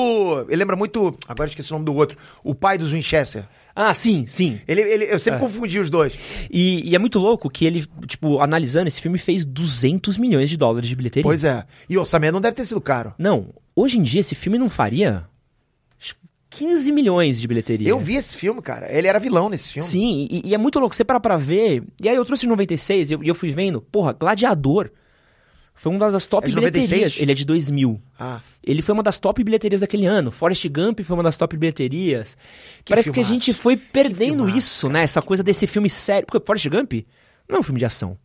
[0.48, 1.18] Ele lembra muito.
[1.26, 2.16] Agora esqueci o nome do outro.
[2.44, 3.46] O pai dos Winchester.
[3.74, 4.60] Ah, sim, sim.
[4.68, 6.16] Ele, ele, eu sempre confundi os dois.
[6.48, 10.56] E, e é muito louco que ele, tipo, analisando, esse filme fez 200 milhões de
[10.56, 11.24] dólares de bilheteria.
[11.24, 11.64] Pois é.
[11.90, 13.12] E o orçamento não deve ter sido caro.
[13.18, 15.24] Não, hoje em dia esse filme não faria
[16.54, 17.88] 15 milhões de bilheteria.
[17.88, 18.90] Eu vi esse filme, cara.
[18.90, 19.88] Ele era vilão nesse filme.
[19.88, 20.94] Sim, e, e é muito louco.
[20.94, 21.82] Você para pra ver.
[22.00, 23.80] E aí eu trouxe em 96 e eu, eu fui vendo.
[23.80, 24.90] Porra, Gladiador.
[25.74, 26.90] Foi uma das top É de bilheterias.
[26.90, 27.22] 96?
[27.22, 28.00] Ele é de 2000.
[28.18, 28.40] Ah.
[28.62, 30.30] Ele foi uma das top bilheterias daquele ano.
[30.30, 32.36] Forrest Gump foi uma das top bilheterias.
[32.88, 33.44] Parece que a filmaço.
[33.46, 35.02] gente foi perdendo filmaço, isso, né?
[35.02, 36.26] Essa coisa desse filme sério.
[36.26, 36.92] Porque Forrest Gump
[37.48, 38.16] não é um filme de ação.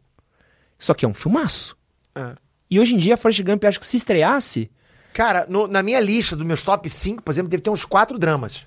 [0.78, 1.76] Só que é um filmaço.
[2.14, 2.36] Ah.
[2.70, 4.70] E hoje em dia, Forrest Gump, acho que se estreasse.
[5.20, 8.18] Cara, no- na minha lista dos meus top 5, por exemplo, deve ter uns quatro
[8.18, 8.66] dramas.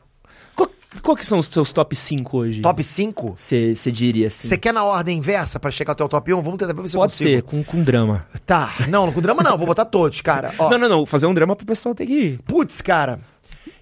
[0.55, 0.69] Qual,
[1.03, 2.61] qual que são os seus top 5 hoje?
[2.61, 3.35] Top 5?
[3.39, 4.49] Você diria assim?
[4.49, 6.43] Você quer na ordem inversa pra chegar até o top 1?
[6.43, 7.31] Vamos tentar ver se eu Pode consigo.
[7.31, 8.27] ser, com, com drama.
[8.45, 8.71] Tá.
[8.87, 9.57] Não, com drama não.
[9.57, 10.55] Vou botar todos, cara.
[10.59, 11.07] Ó, Não, não, não.
[11.07, 12.39] Fazer um drama pro pessoal ter que.
[12.45, 13.19] Putz, cara.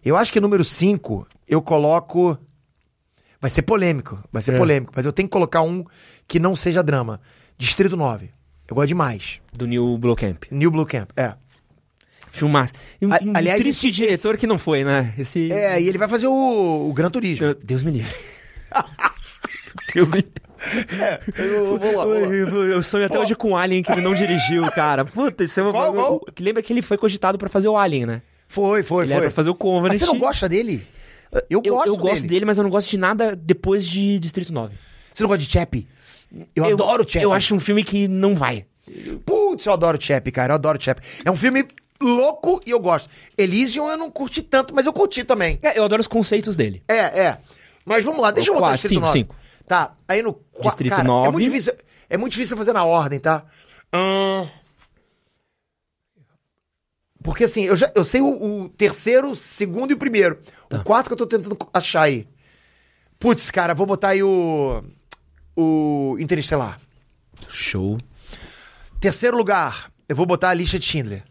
[0.05, 2.39] Eu acho que número 5 eu coloco.
[3.41, 4.17] Vai ser polêmico.
[4.33, 4.57] Vai ser É.
[4.57, 4.93] polêmico.
[4.95, 5.85] Mas eu tenho que colocar um
[6.29, 7.21] que não seja drama.
[7.59, 8.31] Distrito 9.
[8.69, 9.41] Eu gosto demais.
[9.53, 10.45] Do New Blowcamp.
[10.53, 11.11] New Blue Camp.
[11.17, 11.35] É.
[12.31, 12.71] Filmar.
[13.03, 15.13] Um, A- um aliás, triste esse- diretor que não foi, né?
[15.19, 15.51] Esse.
[15.53, 17.47] É, e ele vai fazer o, o Gran Turismo.
[17.47, 18.15] Deus- Deus me livre.
[19.95, 20.33] Deus me livre.
[21.37, 22.27] Eu, vou lá, vou lá.
[22.29, 25.05] Eu, eu sonho até hoje com o Alien que ele não dirigiu, cara.
[25.05, 25.73] Puta, isso é uma.
[25.73, 26.21] Qual, qual?
[26.39, 28.23] Lembra que ele foi cogitado pra fazer o Alien, né?
[28.47, 29.29] Foi, foi, Ele era foi.
[29.31, 29.91] pra fazer o Covenant.
[29.93, 30.83] Mas você não gosta dele?
[31.33, 32.29] Eu, Eu, gosto, eu gosto dele.
[32.29, 34.75] dele, mas eu não gosto de nada depois de Distrito 9.
[35.15, 35.87] Você não gosta de Chappie?
[36.55, 37.23] Eu, adoro Chappie.
[37.25, 38.67] Eu acho um filme que não vai.
[39.25, 40.53] Putz, eu adoro Chappie, cara.
[40.53, 41.03] Eu adoro Chappie.
[41.25, 41.65] É um filme
[42.01, 43.09] louco e eu gosto.
[43.37, 45.59] Elysium eu não curti tanto, mas eu curti também.
[45.63, 46.83] É, eu adoro os conceitos dele.
[46.89, 47.39] É, é.
[47.85, 49.13] Mas vamos lá, deixa eu botar o Distrito cinco, 9.
[49.19, 49.37] cinco.
[49.67, 51.31] Tá, aí no Distrito cara, É 9.
[51.33, 51.75] muito difícil,
[52.09, 53.45] é muito difícil fazer na ordem, tá?
[53.93, 54.49] Ahn,
[57.23, 60.39] Porque assim, eu, já, eu sei o, o terceiro, o segundo e o primeiro.
[60.69, 60.79] Tá.
[60.79, 62.27] O quarto que eu tô tentando achar aí.
[63.19, 64.83] Putz, cara, vou botar aí o.
[65.57, 66.81] O Interestelar.
[67.49, 67.99] Show.
[69.01, 71.23] Terceiro lugar, eu vou botar a lista de Schindler.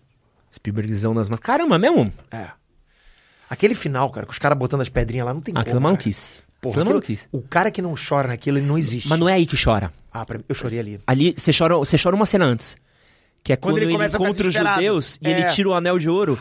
[0.53, 1.39] Spielbergzão nas mãos.
[1.39, 2.11] Caramba, mesmo?
[2.31, 2.49] É.
[3.49, 5.61] Aquele final, cara, com os caras botando as pedrinhas lá, não tem Ah, como.
[5.61, 5.91] aquilo é cara.
[5.93, 6.35] maluquice.
[6.61, 9.07] Porra, Aquilo é aquilo- o cara que não chora naquilo, ele não existe.
[9.07, 9.91] Mas não é aí que chora.
[10.11, 10.99] Ah, pra mim, eu chorei ali.
[11.07, 12.75] Ali, você chora, você chora uma cena antes.
[13.43, 15.31] Que é Quando quando, ele ele, encontra os judeus e É.
[15.39, 16.37] ele tira o anel de ouro.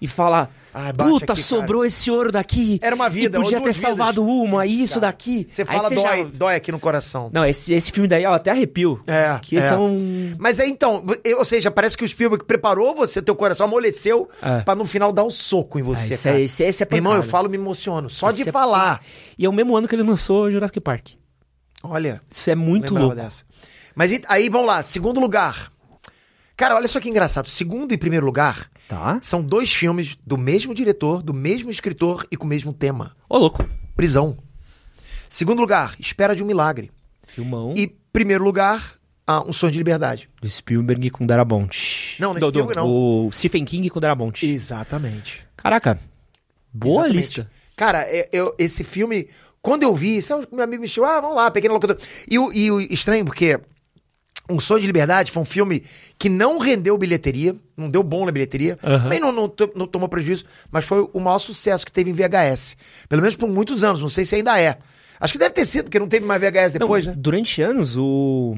[0.00, 0.48] e fala.
[0.80, 2.78] Ai, bate Puta, aqui, sobrou esse ouro daqui.
[2.80, 5.46] Era uma vida, E podia ter vidas." salvado uma, e isso Cara, daqui.
[5.50, 7.30] Você fala, dói, já- dói aqui no coração.
[7.32, 9.00] Não, esse, esse filme daí, ó, até arrepio.
[9.06, 9.70] É, Que esse é.
[9.72, 10.36] é um.
[10.38, 11.04] Mas aí então,
[11.36, 14.60] ou seja, parece que o Spielberg preparou você, teu coração amoleceu, É.
[14.60, 16.38] pra no final dar um soco em você, Ah, esse, cara.
[16.38, 18.08] é, esse, esse é Meu irmão, eu falo, me emociono.
[18.08, 19.00] Só de Esse é falar.
[19.36, 21.08] E é o mesmo ano que ele lançou Jurassic Park.
[21.82, 23.14] Olha, Isso é muito louco.
[23.16, 23.44] dessa.
[23.94, 25.70] Mas aí, vamos lá, segundo lugar.
[26.58, 27.48] Cara, olha só que engraçado.
[27.48, 29.18] Segundo e primeiro lugar Tá.
[29.22, 33.16] são dois filmes do mesmo diretor, do mesmo escritor e com o mesmo tema.
[33.28, 33.64] Ô, louco.
[33.96, 34.36] Prisão.
[35.28, 36.90] Segundo lugar, Espera de um Milagre.
[37.26, 37.74] Filmão.
[37.76, 38.94] E primeiro lugar,
[39.26, 40.28] ah, Um Sonho de Liberdade.
[40.42, 42.16] Do Spielberg com Darabont.
[42.18, 42.88] Não, não é Spielberg, não.
[42.88, 44.44] O Stephen King com Darabont.
[44.44, 45.46] Exatamente.
[45.56, 45.98] Caraca.
[46.72, 47.16] Boa Exatamente.
[47.16, 47.50] lista.
[47.76, 49.28] Cara, é- eu- esse filme,
[49.62, 51.98] quando eu vi, sabe, meu amigo me chamou, ah, vamos lá, Pequena Locadora.
[52.28, 53.60] E e o estranho, porque
[54.48, 55.84] Um Sonho de Liberdade foi um filme
[56.18, 59.02] que não rendeu bilheteria, não deu bom na bilheteria, Aham.
[59.02, 62.76] também não, não, não tomou prejuízo, mas foi o maior sucesso que teve em VHS.
[63.08, 64.78] Pelo menos por muitos anos, não sei se ainda é.
[65.20, 67.18] Acho que deve ter sido, porque não teve mais VHS depois, Não, né?
[67.20, 68.56] Durante anos, o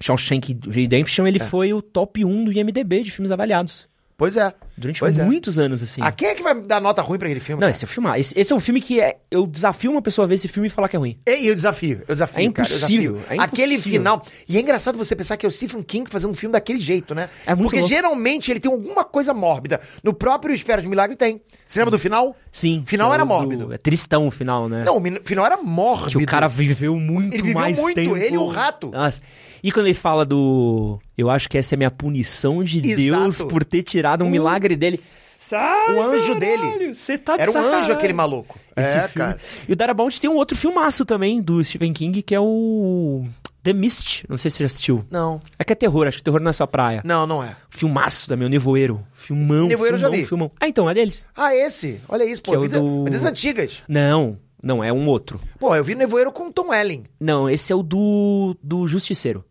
[0.00, 3.88] Shawshank Redemption, ele foi o top 1 do IMDB de filmes avaliados.
[4.16, 4.54] Pois é.
[4.76, 5.24] Durante Pois é.
[5.24, 6.00] muitos anos, assim.
[6.02, 7.60] A quem é que vai dar nota ruim pra aquele filme?
[7.60, 7.76] Não, cara?
[7.76, 8.18] esse é filmar.
[8.18, 10.66] Esse, esse é um filme que é, eu desafio uma pessoa a ver esse filme
[10.66, 11.16] e falar que é ruim.
[11.28, 13.36] E eu desafio, eu desafio, É cara, impossível, desafio.
[13.38, 13.98] é Aquele impossível.
[14.00, 14.22] final.
[14.48, 17.14] E é engraçado você pensar que é o Stephen King fazendo um filme daquele jeito,
[17.14, 17.28] né?
[17.46, 17.94] É muito Porque louco.
[17.94, 19.80] geralmente ele tem alguma coisa mórbida.
[20.02, 21.40] No próprio Espera de Milagre tem.
[21.68, 22.36] Você lembra do final?
[22.50, 22.82] Sim.
[22.84, 23.72] O final é era o do- mórbido.
[23.72, 24.82] É tristão o final, né?
[24.84, 26.18] Não, o final era mórbido.
[26.18, 28.16] Que o cara viveu muito Ele viveu mais muito, tempo.
[28.16, 28.90] ele e o rato.
[28.90, 29.20] Nossa.
[29.62, 31.00] E quando ele fala do.
[31.16, 32.96] Eu acho que essa é a minha punição de Exato.
[33.22, 34.96] Deus por ter tirado um milagre dele.
[34.98, 36.94] Sai, O anjo caralho, dele.
[36.94, 37.92] Você tá de Era um anjo sacanagem.
[37.94, 38.58] aquele maluco.
[38.74, 39.14] Esse é, filme.
[39.14, 39.38] cara.
[39.68, 43.26] E o Darabont tem um outro filmaço também do Stephen King, que é o.
[43.62, 44.24] The Mist.
[44.28, 45.04] Não sei se você já assistiu.
[45.10, 47.02] Não, É que é terror, acho que terror não é sua praia.
[47.04, 47.56] não, não é.
[47.70, 49.06] Filmaço também, o Nevoeiro.
[49.12, 49.66] Filmão.
[49.66, 50.28] Nevoeiro eu já filmão, vi.
[50.28, 50.50] Filmão.
[50.60, 51.24] Ah, então, é deles.
[51.36, 52.00] Ah, esse.
[52.08, 52.50] Olha isso, pô.
[52.52, 53.82] Que é o vida, do- Vidas antigas.
[53.88, 55.38] Não, não, é um outro.
[55.58, 57.04] Pô, eu vi Nevoeiro com o Tom Welling.
[57.20, 59.44] Não, esse é o do, do Justiceiro.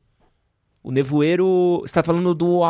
[0.84, 1.82] O Nevoeiro.
[1.84, 2.62] Você tá falando do.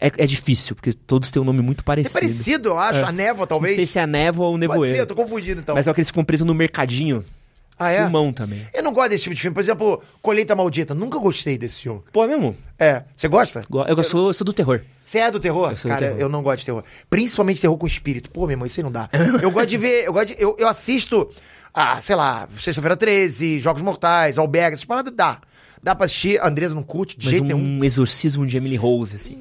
[0.00, 2.12] É, é difícil, porque todos têm um nome muito É parecido.
[2.12, 3.04] parecido, eu acho.
[3.04, 3.76] A névoa, Não talvez.
[3.76, 4.98] sei se é a névoa ou o Pode ser, nevoeiro.
[4.98, 5.74] eu tô confundido então.
[5.74, 7.24] Mas é o que ficam presos no mercadinho.
[7.78, 7.98] Ah, é?
[8.02, 8.66] Filmão também.
[8.72, 9.54] Eu não gosto desse tipo de filme.
[9.54, 10.94] Por exemplo, Colheita Maldita.
[10.94, 12.00] Nunca gostei desse filme.
[12.10, 12.56] Pô, é mesmo?
[12.78, 13.02] É.
[13.14, 13.62] Você gosta?
[13.68, 14.80] Go- Eu sou, eu sou do terror.
[15.04, 15.70] Você é do terror?
[15.72, 16.20] Eu sou do Cara, terror.
[16.20, 16.82] eu não gosto de terror.
[17.10, 18.30] Principalmente terror com espírito.
[18.30, 19.10] Pô, meu irmão, isso aí não dá.
[19.42, 20.04] Eu gosto de ver.
[20.06, 21.28] Eu, gosto de- eu, eu assisto.
[21.74, 25.38] Ah, sei lá, Sexta-feira 13, Jogos Mortais, Alberga, essas paradas dá.
[25.86, 26.40] Dá pra assistir.
[26.42, 27.84] A Andresa não curte de Mas jeito um nenhum.
[27.84, 29.36] exorcismo de Emily Rose, assim.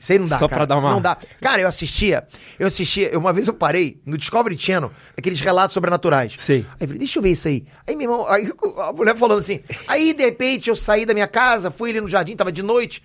[0.00, 0.60] Isso aí não dá, Só cara.
[0.60, 1.14] pra dar uma- Não dá.
[1.42, 2.26] Cara, eu assistia,
[2.58, 6.32] eu assistia, uma vez eu parei no Discovery Channel, aqueles relatos sobrenaturais.
[6.38, 6.60] Sei.
[6.60, 7.66] Aí eu falei, deixa eu ver isso aí.
[7.86, 11.28] Aí, meu irmão, aí a mulher falando assim, aí de repente eu saí da minha
[11.28, 13.02] casa, fui ali no jardim, tava de noite,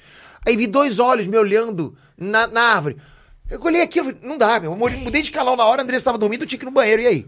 [0.48, 2.96] aí vi dois olhos me olhando na, na árvore.
[3.50, 6.00] Eu olhei aquilo, falei, não dá, meu, eu mudei- de canal na hora, a Andressa
[6.04, 7.26] estava dormindo, eu tinha que ir no banheiro, e aí?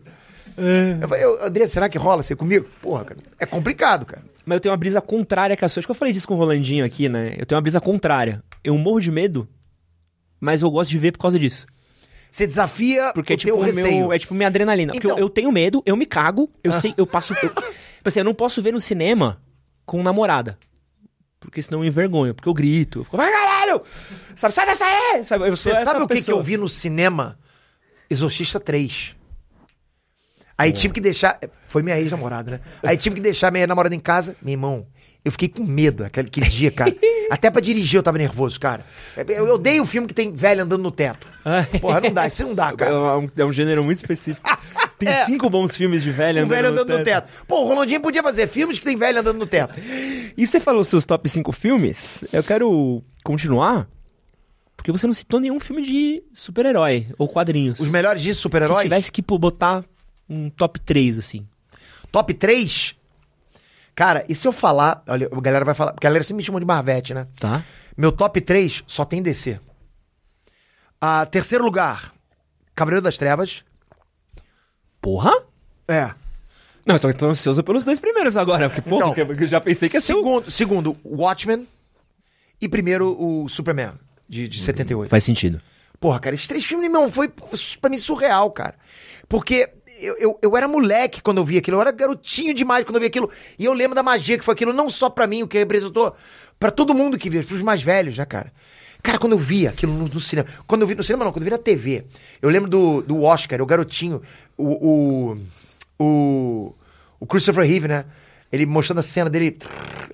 [1.01, 2.67] Eu falei, eu, Andressa, será que rola você comigo?
[2.81, 4.23] Porra, cara, é complicado, cara.
[4.45, 5.79] Mas eu tenho uma brisa contrária que a sua.
[5.81, 7.33] Acho que eu falei disso com o Rolandinho aqui, né?
[7.37, 8.43] Eu tenho uma brisa contrária.
[8.63, 9.47] Eu morro de medo,
[10.39, 11.65] mas eu gosto de ver por causa disso.
[12.31, 13.99] Você desafia Porque o é tipo, teu o receio.
[14.01, 14.91] meu, é tipo minha adrenalina.
[14.93, 15.17] Porque Então.
[15.17, 17.33] eu, eu tenho medo, eu me cago, eu sei, eu passo.
[17.33, 19.41] Eu, tipo assim, eu não posso ver no cinema
[19.85, 20.57] com namorada.
[21.39, 22.33] Porque senão eu envergonho.
[22.33, 22.99] Porque eu grito.
[22.99, 23.81] Eu fico, vai caralho!
[24.35, 25.23] Sabe, sai dessa aí!
[25.25, 27.37] Sabe, eu sou Você essa sabe o que, que eu vi no cinema?
[28.09, 29.14] Exorcista 3.
[30.57, 31.37] Aí tive que deixar.
[31.67, 32.59] Foi minha ex-namorada, né?
[32.83, 34.35] Aí tive que deixar minha namorada em casa.
[34.41, 34.87] Meu irmão,
[35.23, 36.95] eu fiquei com medo aquele, aquele dia, cara.
[37.29, 38.85] Até pra dirigir eu tava nervoso, cara.
[39.17, 41.27] Eu, eu odeio o filme que tem velho andando no teto.
[41.81, 43.17] Porra, não dá, isso não dá, É cara.
[43.17, 44.47] um, é um gênero muito específico.
[44.97, 45.25] Tem É.
[45.25, 47.29] cinco bons filmes de velho Um velho andando no teto.
[47.45, 49.73] Pô, o Rolandinho podia fazer filmes que tem velho andando no teto.
[50.37, 52.23] E você falou seus top 5 filmes?
[52.31, 53.89] Eu quero continuar.
[54.77, 57.77] Porque você não citou nenhum filme de super-herói ou quadrinhos.
[57.81, 58.83] Os melhores de Se super-heróis.
[58.83, 59.83] tivesse que botar
[60.29, 61.47] um top 3, assim.
[62.11, 62.95] Top 3.
[63.93, 65.03] Cara, e se eu falar.
[65.07, 65.93] Olha, a galera vai falar.
[65.93, 67.27] Porque a galera sempre me chamou de Marvete, né?
[67.39, 67.63] Tá?
[67.97, 69.59] Meu top 3 só tem DC.
[70.99, 72.13] Ah, terceiro lugar,
[72.73, 73.63] Cavaleiro das Trevas.
[75.01, 75.31] Porra?
[75.87, 76.11] É.
[76.85, 78.69] Não, eu tô, tô ansioso pelos dois primeiros agora.
[78.69, 80.17] Porque, pô, Então, porque eu já pensei que ia ser o...
[80.17, 81.67] segundo, segundo, Watchmen.
[82.61, 83.93] E primeiro, o Superman,
[84.27, 85.09] de, de 78.
[85.09, 85.61] Faz sentido.
[85.99, 87.29] Porra, cara, esses três filmes, meu, foi
[87.79, 88.75] pra mim surreal, cara.
[89.27, 89.69] Porque
[89.99, 93.01] eu, eu, eu era moleque quando eu vi aquilo, eu era garotinho demais quando eu
[93.01, 93.29] vi aquilo.
[93.57, 96.15] E eu lembro da magia que foi aquilo, não só pra mim, o que representou
[96.59, 98.51] pra todo mundo que viu, pros mais velhos, né, cara?
[99.01, 101.43] Cara, quando eu vi aquilo no, no cinema, quando eu vi no cinema não, quando
[101.43, 102.05] eu vi na TV,
[102.41, 104.21] eu lembro do, do Oscar, o garotinho,
[104.57, 105.37] o, o,
[105.99, 106.75] o,
[107.19, 108.05] o Christopher Reeve, né?
[108.51, 109.57] Ele mostrando a cena dele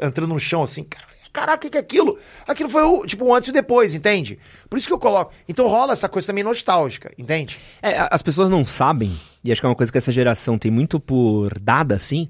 [0.01, 2.17] entrando no chão assim, cara, caraca, o que que é aquilo?
[2.47, 4.37] Aquilo foi o, tipo, um antes e depois, entende?
[4.69, 5.33] Por isso que eu coloco.
[5.47, 7.57] Então rola essa coisa também nostálgica, entende?
[7.81, 9.11] É, as pessoas não sabem,
[9.43, 12.29] e acho que é uma coisa que essa geração tem muito por dada, assim,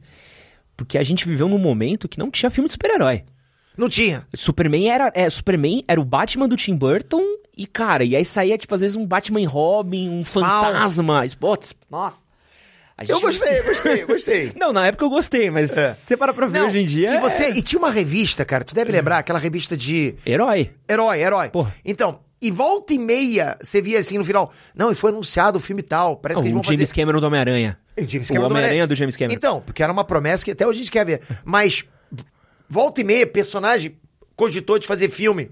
[0.76, 3.24] porque a gente viveu num momento que não tinha filme de super-herói.
[3.78, 4.28] Não tinha.
[4.36, 7.24] Superman era, é, Superman era o Batman do Tim Burton
[7.56, 10.43] e, cara, e aí saía, tipo, às vezes um Batman Robin, um Spawn.
[10.43, 11.24] fantasma.
[11.39, 12.30] Putz, nossa.
[13.08, 14.52] Eu gostei, gostei, gostei.
[14.56, 15.93] Não, na época eu gostei, mas É.
[15.93, 17.14] você para pra ver Não, hoje em dia.
[17.16, 17.43] E você.
[17.45, 20.72] é E tinha uma revista, cara, tu deve lembrar, aquela revista de Herói.
[20.89, 21.49] herói, herói.
[21.49, 21.74] Porra.
[21.86, 24.52] Então, e volta e meia, você via assim no final.
[24.76, 26.18] Não, e foi anunciado o filme tal.
[26.18, 27.02] Parece Não, que eles o vão James fazer.
[27.02, 27.78] Cameron do Homem-Aranha.
[27.97, 29.36] O James O Cameron Homem-Aranha do James Cameron.
[29.36, 31.22] Então, porque era uma promessa que até hoje a gente quer ver.
[31.45, 31.84] Mas,
[32.68, 33.95] volta e meia, personagem
[34.36, 35.52] cogitou de fazer filme.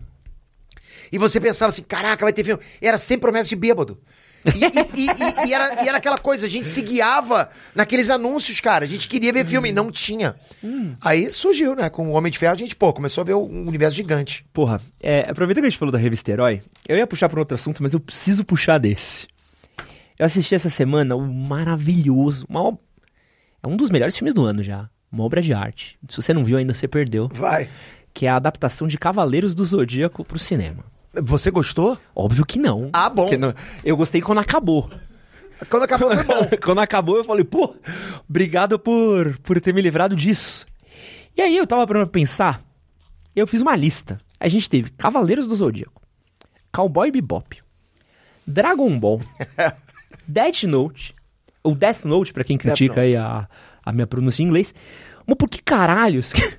[1.12, 2.62] E você pensava assim, caraca, vai ter filme.
[2.82, 4.00] E era sempre promessa de bêbado.
[4.46, 8.60] E, e- e- e- era, e era aquela coisa, a gente se guiava naqueles anúncios,
[8.62, 8.86] cara.
[8.86, 10.36] A gente queria ver filme e não tinha.
[11.02, 11.90] Aí surgiu, né?
[11.90, 14.46] Com o Homem de Ferro, a gente, pô, começou a ver um universo gigante.
[14.54, 17.42] Porra, é, aproveitando que a gente falou da revista Herói, eu ia puxar pra um
[17.42, 19.28] outro assunto, mas eu preciso puxar desse.
[20.18, 22.78] Eu assisti essa semana o maravilhoso, uma
[23.62, 25.98] é um dos melhores filmes do ano já, uma obra de arte.
[26.10, 27.30] Se você não viu ainda, você perdeu.
[27.34, 27.70] Vai.
[28.14, 30.84] Que é a adaptação de Cavaleiros do Zodíaco pro cinema.
[31.24, 31.97] Você gostou?
[32.15, 32.89] Óbvio que não.
[32.93, 33.30] Ah, bom.
[33.38, 33.53] Não-
[33.84, 34.89] eu gostei quando acabou.
[35.70, 36.49] Quando acabou foi bom.
[36.63, 37.76] quando acabou, eu falei, pô,
[38.30, 40.65] obrigado por, por ter me livrado disso.
[41.36, 42.61] E aí eu tava pra pensar,
[43.36, 44.20] eu fiz uma lista.
[44.39, 46.01] A gente teve Cavaleiros do Zodíaco,
[46.72, 47.61] Cowboy Bebop,
[48.47, 49.20] Dragon Ball,
[50.28, 51.13] Death Note,
[51.61, 53.47] ou Death Note, pra quem critica aí a,
[53.86, 54.74] a minha pronúncia em inglês.
[55.26, 56.57] Mas por que caralhos que,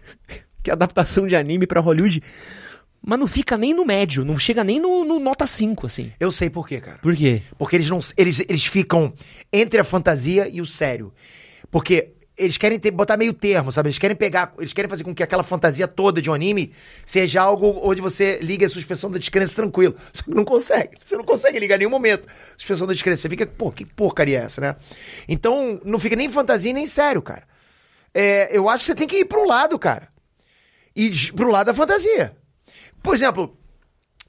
[0.63, 2.23] que adaptação de anime pra Hollywood,
[3.03, 6.13] mas não fica nem no médio, não chega nem no, no nota 5, assim.
[6.21, 6.99] Eu sei por quê, cara.
[6.99, 7.43] Por quê?
[7.57, 7.99] Porque eles não.
[8.17, 9.13] Eles, eles ficam
[9.53, 11.13] entre a fantasia e o sério.
[11.71, 13.89] Porque eles querem ter, botar meio termo, sabe?
[13.89, 14.53] Eles querem pegar.
[14.59, 16.73] Eles querem fazer com que aquela fantasia toda de um anime
[17.07, 19.95] seja algo onde você liga a suspensão da descrença tranquilo.
[20.13, 20.99] Só que não consegue.
[21.03, 22.29] Você não consegue ligar em nenhum momento.
[22.57, 23.23] Suspensão da descrença.
[23.23, 24.77] Você fica, pô, que porcaria é essa, né?
[25.27, 27.45] Então, não fica nem fantasia nem sério, cara.
[28.13, 30.09] É, eu acho que você tem que ir pro lado, cara.
[30.95, 32.35] E pro lado da fantasia.
[33.03, 33.57] Por exemplo,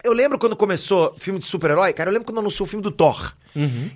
[0.04, 2.92] eu lembro quando começou filme de super-herói, cara, eu lembro quando anunciou o filme do
[2.92, 3.34] Thor.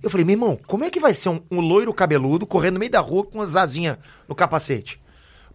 [0.03, 2.79] Eu falei, meu irmão, como é que vai ser um, um loiro cabeludo correndo no
[2.79, 3.97] meio da rua com umas asinhas
[4.27, 4.99] no capacete?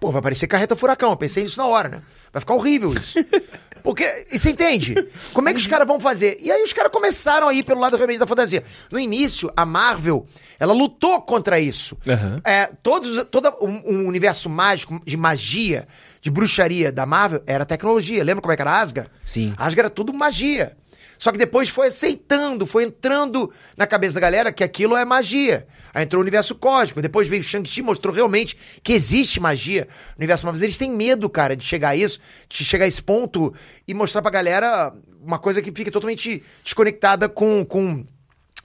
[0.00, 1.10] Pô, vai parecer carreta furacão.
[1.10, 2.02] Eu pensei nisso na hora, né?
[2.32, 3.18] Vai ficar horrível isso.
[3.84, 4.94] Porque, e você entende?
[5.32, 6.38] Como é que os caras vão fazer?
[6.40, 8.62] E aí os caras começaram a ir pelo lado realmente da fantasia.
[8.90, 10.26] No início, a Marvel,
[10.58, 11.96] ela lutou contra isso.
[12.06, 12.36] Aham.
[12.44, 15.86] É, todos, todo um, um universo mágico, de magia,
[16.20, 18.22] de bruxaria da Marvel, era tecnologia.
[18.22, 19.10] Lembra como é que era Asgard?
[19.24, 19.54] Sim.
[19.56, 20.76] Asgard era tudo magia.
[21.20, 25.66] Só que depois foi aceitando, foi entrando na cabeça da galera que aquilo é magia.
[25.92, 27.02] Aí entrou o universo cósmico.
[27.02, 30.58] Depois veio Shang-Chi, mostrou realmente que existe magia no universo Marvel.
[30.58, 32.18] Mas eles têm medo, cara, de chegar a isso,
[32.48, 33.54] de chegar a esse ponto
[33.86, 38.02] e mostrar pra galera uma coisa que fica totalmente desconectada com, com,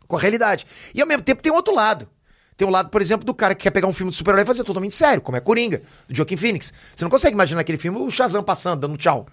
[0.07, 0.65] com a realidade.
[0.93, 2.07] E ao mesmo tempo tem outro lado.
[2.57, 4.45] Tem o lado, por exemplo, do cara que quer pegar um filme de super-herói e
[4.45, 6.71] fazer totalmente sério, como é Coringa, do Joaquin Phoenix.
[6.95, 9.27] Você não consegue imaginar aquele filme, o Shazam passando, dando tchau.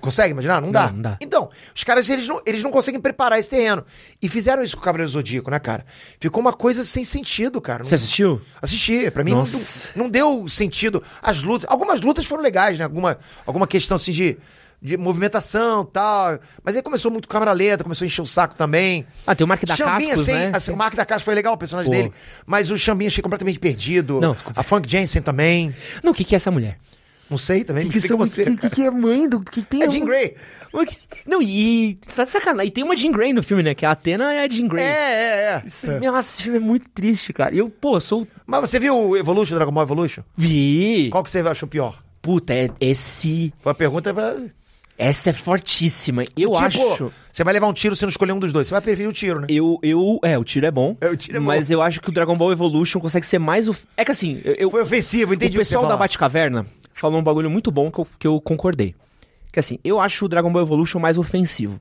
[0.00, 0.60] Consegue imaginar?
[0.60, 0.88] Não dá.
[0.88, 1.16] Não, não dá.
[1.20, 3.84] Então, os caras, eles não, eles não conseguem preparar esse terreno.
[4.20, 5.86] E fizeram isso com o Cavaleiro Zodíaco, né, cara?
[6.20, 7.84] Ficou uma coisa sem sentido, cara.
[7.84, 8.40] Você assistiu?
[8.60, 9.44] Assisti, pra mim não,
[9.96, 11.02] não deu sentido.
[11.22, 12.84] As lutas, algumas lutas foram legais, né?
[12.84, 14.36] Alguma, alguma questão assim de,
[14.80, 16.38] de movimentação e tal.
[16.62, 19.04] Mas aí começou muito câmera lenta, começou a encher o saco também.
[19.26, 20.50] Ah, tem o Mark da Xambinha, Cascos, assim, né?
[20.54, 21.96] assim, o Mark da Casca foi legal, o personagem Pô.
[21.96, 22.12] dele.
[22.46, 24.20] Mas o Xambinha achei completamente perdido.
[24.20, 25.74] Não, a Funk Jensen também.
[26.02, 26.78] Não, o que, que é essa mulher?
[27.30, 28.44] Não sei também, me que, explica você.
[28.44, 29.40] que, que, que é mãe do.
[29.40, 30.34] Que tem É Jean Grey.
[30.86, 31.98] Que- Não, e.
[32.06, 32.68] Você tá de sacanagem.
[32.68, 33.74] E tem uma Jean Grey no filme, né?
[33.74, 34.84] Que a Athena é a Jean Grey.
[34.84, 35.62] É, é, é.
[35.66, 37.54] Isso, Nossa, esse filme é muito triste, cara.
[37.54, 38.26] Eu, pô, sou.
[38.46, 40.22] Mas você viu o Evolution, Dragon Ball Evolution?
[40.36, 41.08] Vi!
[41.10, 42.02] Qual que você achou pior?
[42.22, 43.52] Puta, é, esse.
[43.62, 44.36] Foi a pergunta pra...
[44.98, 46.24] Essa é fortíssima.
[46.36, 47.12] Eu tipo, acho.
[47.32, 48.66] você vai levar um tiro se não escolher um dos dois.
[48.66, 49.46] Você vai preferir o tiro, né?
[49.48, 50.18] Eu, eu.
[50.24, 50.96] É, o tiro é bom.
[51.00, 51.46] É, o tiro é bom.
[51.46, 53.68] Mas eu acho que o Dragon Ball Evolution consegue ser mais.
[53.68, 53.76] O...
[53.96, 56.00] É que assim, eu, Foi ofensivo, entendi o o pessoal da falar.
[56.00, 58.92] Batcaverna falou um bagulho muito bom que eu, que eu concordei.
[59.52, 61.80] Que assim, eu acho o Dragon Ball Evolution mais ofensivo.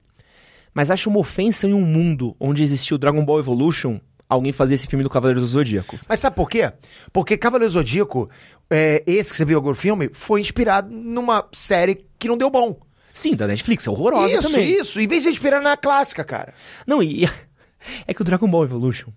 [0.71, 3.99] Mas acho uma ofensa em um mundo onde existiu o Dragon Ball Evolution
[4.29, 5.97] alguém fazer esse filme do Cavaleiro do Zodíaco.
[6.07, 6.71] Mas sabe por quê?
[7.11, 8.29] Porque Cavaleiro Zodíaco,
[8.69, 12.49] é, esse que você viu agora o filme, foi inspirado numa série que não deu
[12.49, 12.77] bom.
[13.17, 14.69] Sim, da Netflix, é horrorosa isso, também.
[14.71, 14.99] isso.
[15.01, 16.53] Em vez de inspirar na clássica, cara.
[16.85, 17.23] Não, e
[18.05, 19.09] é que o Dragon Ball Evolution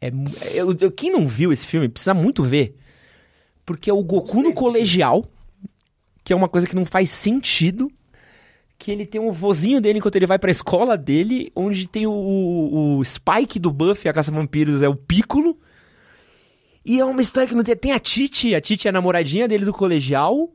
[0.00, 2.76] é mu- eu, eu- quem não viu esse filme precisa muito ver.
[3.64, 5.24] Porque é o Goku no colegial,
[6.24, 7.90] que é uma coisa que não faz sentido.
[8.78, 12.12] Que ele tem o vozinho dele enquanto ele vai pra escola dele, onde tem o,
[12.98, 15.58] o Spike do Buffy, a Caça Vampiros, é o Piccolo.
[16.84, 17.76] E é uma história que não tem.
[17.76, 20.48] Tem a Titi, a Titi é a namoradinha dele do colegial.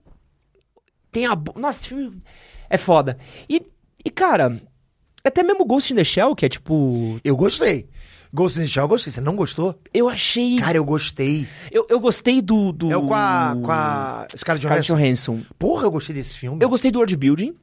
[1.12, 1.36] Tem a.
[1.56, 2.22] Nossa, esse filme
[2.74, 3.18] é foda.
[3.48, 3.62] E,
[4.04, 4.60] e cara,
[5.24, 7.20] até mesmo Ghost in the Shell, que é tipo.
[7.24, 7.88] Eu gostei.
[8.34, 9.14] Ghost in the Shell eu gostei.
[9.14, 9.80] Você não gostou?
[9.94, 10.58] Eu achei.
[10.58, 11.48] Cara, eu gostei.
[11.72, 12.72] eu, eu gostei do.
[12.72, 12.92] do...
[12.92, 14.96] É o com a, com a Scarlett Johansson.
[14.96, 15.40] Johansson.
[15.60, 16.58] Porra, eu gostei desse filme.
[16.60, 17.54] Eu gostei do world building.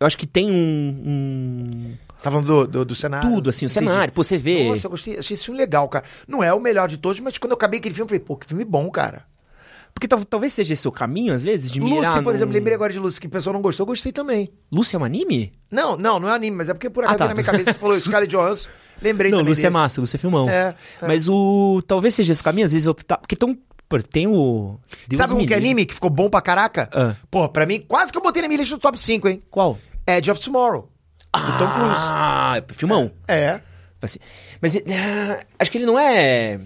[0.00, 1.02] Eu acho que tem um.
[1.04, 3.28] um- Você tá falando do, do, do cenário?
[3.30, 3.86] tudo, assim, o Entendi.
[3.86, 4.12] cenário.
[4.14, 4.66] Pô, você vê.
[4.66, 5.18] Nossa, eu gostei.
[5.18, 6.06] Achei esse filme legal, cara.
[6.26, 8.36] Não é o melhor de todos, mas quando eu acabei aquele filme, eu falei, pô,
[8.38, 9.26] que filme bom, cara.
[10.00, 12.54] Porque tal- talvez seja esse o caminho, às vezes, de mirar Lucy, por num- exemplo,
[12.54, 14.48] lembrei agora de Lucy, que o pessoal não gostou, eu gostei também.
[14.72, 15.52] Lucy é um anime?
[15.70, 17.28] Não, não, não é anime, mas é porque por Ah, acaso tá.
[17.28, 18.68] na minha cabeça você falou Scarlett Johansson,
[19.02, 19.72] lembrei Não, também Lucy é desse.
[19.74, 20.48] massa, Lucy é filmão.
[20.48, 21.06] É, é.
[21.06, 21.82] Mas o.
[21.86, 23.18] Talvez seja esse o caminho, às vezes optar.
[23.18, 23.56] Porque tão.
[24.10, 24.78] Tem o.
[25.06, 26.88] Deus Sabe um que é anime que ficou bom pra caraca?
[26.94, 27.14] Ah.
[27.30, 29.42] Pô, pra mim, quase que eu botei na minha lista do top 5, hein?
[29.50, 29.76] Qual?
[30.06, 30.88] Edge of Tomorrow.
[31.34, 32.00] do Tom Cruise.
[32.08, 33.10] Ah, filmão.
[33.28, 33.60] É.
[34.00, 34.18] Assim,
[34.62, 36.58] Mas ah, acho que ele não é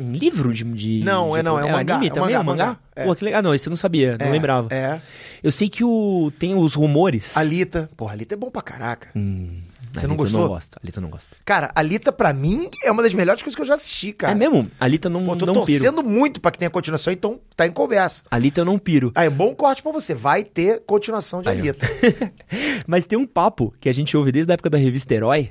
[0.00, 0.64] um livro de.
[0.64, 2.34] de Não, de- é não, é um mangá, anime é um também?
[2.34, 2.66] mangá, é um mangá?
[2.66, 3.04] mangá, é.
[3.04, 3.38] Pô, que legal.
[3.38, 4.68] Ah, não, esse eu não sabia, não é, lembrava.
[4.74, 5.00] É.
[5.42, 7.36] Eu sei que o tem os rumores.
[7.36, 7.88] Alita.
[7.96, 9.08] Porra, Alita é bom pra caraca.
[9.16, 9.60] Hum,
[9.92, 10.40] Você não Alita gostou?
[10.40, 10.78] Eu não gosto.
[10.82, 11.28] Alita eu não gosto.
[11.44, 14.32] Cara, Alita pra mim é uma das melhores coisas que eu já assisti, cara.
[14.32, 14.70] É mesmo?
[14.78, 15.82] Alita eu não, Pô, tô não piro.
[15.82, 18.22] torcendo muito pra que tenha continuação, então tá em conversa.
[18.30, 19.10] Alita eu não piro.
[19.14, 20.14] Aí, bom corte pra você.
[20.14, 21.58] Vai ter continuação de Aí.
[21.58, 21.86] Alita.
[22.86, 25.50] Mas tem um papo que a gente ouve desde a época da revista Herói.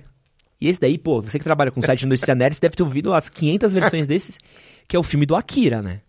[0.62, 2.84] E esse daí, pô, você que trabalha com site de notícia nerd, você deve ter
[2.84, 4.38] ouvido as 500 versões desses,
[4.88, 6.02] que é o filme do Akira, né?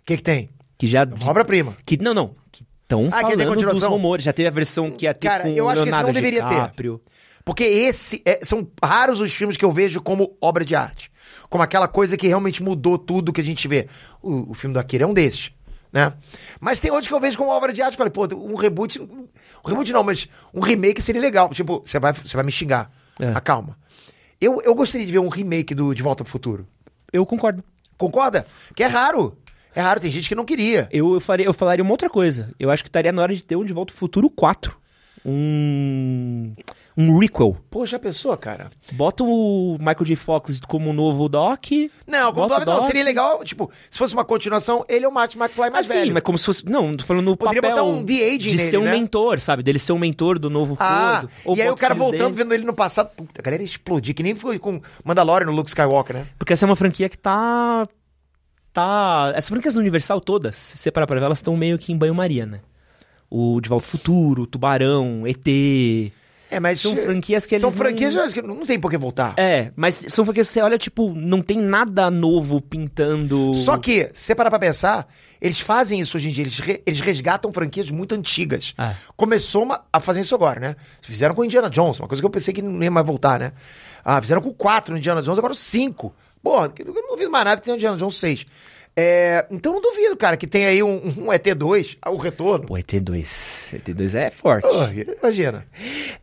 [0.00, 0.50] O que que tem?
[0.78, 1.04] Que já...
[1.04, 1.76] Uma Obra-prima.
[1.84, 2.34] Que, não, não.
[2.50, 4.24] Que estão Ah, falando dos rumores.
[4.24, 6.42] Já teve a versão que ia ter Cara, eu acho que esse Leonardo não deveria
[6.44, 6.54] ter.
[6.54, 7.00] DiCaprio.
[7.44, 11.10] Porque esse é- são raros os filmes que eu vejo como obra de arte.
[11.50, 13.86] Como aquela coisa que realmente mudou tudo que a gente vê.
[14.22, 15.52] O, o filme do Akira é um desses,
[15.92, 16.12] né?
[16.58, 17.96] Mas tem outros que eu vejo como obra de arte.
[17.98, 18.98] Falei, pô, um reboot.
[19.00, 19.28] Um
[19.68, 21.50] reboot não, mas um remake seria legal.
[21.50, 22.90] Tipo, você vai, você vai me xingar.
[23.18, 23.28] É.
[23.28, 23.76] Acalma.
[24.40, 26.66] Eu, eu gostaria de ver um remake do De Volta pro Futuro.
[27.12, 27.62] Eu concordo.
[27.96, 28.44] Concorda?
[28.74, 29.38] Que é raro.
[29.74, 30.88] É raro, tem gente que não queria.
[30.92, 32.50] Eu, eu, faria, eu falaria uma outra coisa.
[32.58, 34.76] Eu acho que estaria na hora de ter um De Volta ao Futuro 4.
[35.24, 36.23] Um...
[36.96, 37.56] Um requel.
[37.70, 38.70] Pô, já pensou, cara?
[38.92, 40.14] Bota o Michael J.
[40.14, 41.64] Fox como novo Doc.
[42.06, 42.76] Não, com o bota Dog não.
[42.76, 42.84] Doc.
[42.86, 45.98] Seria legal, tipo, se fosse uma continuação, ele é o Martin McFly mais Ah, sim,
[45.98, 46.14] velho.
[46.14, 46.64] mas como se fosse.
[46.64, 47.76] Não, tô falando no Poderia papel.
[47.84, 48.92] botar um de-aging De nele, ser um né?
[48.92, 49.64] mentor, sabe?
[49.64, 51.34] Dele ser um mentor do novo Ah, coisa.
[51.44, 52.34] Ou e aí o cara voltando, dele.
[52.44, 53.10] vendo ele no passado.
[53.16, 56.26] Puta, a galera ia explodir, que nem foi com Mandalorian no Luke Skywalker, né?
[56.38, 57.88] Porque essa é uma franquia que tá.
[58.72, 59.32] Tá.
[59.34, 61.96] Essas franquias do Universal todas, se você parar pra ver, elas estão meio que em
[61.98, 62.60] banho-maria, né?
[63.30, 66.12] O De Volta ao Futuro, Tubarão, ET.
[66.54, 66.80] É, mas.
[66.80, 69.34] São franquias que São eles franquias não- que não tem por que voltar.
[69.36, 73.52] É, mas são franquias que você olha, tipo, não tem nada novo pintando.
[73.54, 75.06] Só que, se você parar pra pensar,
[75.40, 78.74] eles fazem isso hoje em dia, eles, re- eles resgatam franquias muito antigas.
[78.78, 78.94] É.
[79.16, 80.76] Começou uma- a fazer isso agora, né?
[81.02, 83.52] Fizeram com Indiana Jones, uma coisa que eu pensei que não ia mais voltar, né?
[84.04, 86.14] Ah, fizeram com quatro no Indiana Jones, agora o cinco.
[86.42, 88.44] Porra, eu não duvido mais nada que tenha o Indiana Jones 6.
[88.96, 92.66] É, então não duvido, cara, que tem aí um, um ET2, o retorno.
[92.66, 93.80] Pô, ET2.
[93.80, 94.62] ET2 é forte.
[94.62, 94.74] Pô,
[95.20, 95.66] imagina.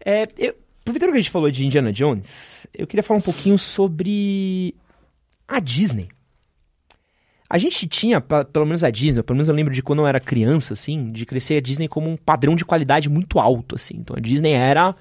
[0.04, 3.58] É, eu, aproveitando que a gente falou de Indiana Jones, eu queria falar um pouquinho
[3.60, 4.74] sobre
[5.48, 6.10] a Disney.
[7.50, 10.22] A gente tinha, pelo menos a Disney, pelo menos eu lembro de quando eu era
[10.22, 13.96] criança, assim, de crescer a Disney como um padrão de qualidade muito alto, assim.
[13.98, 14.96] Então a Disney era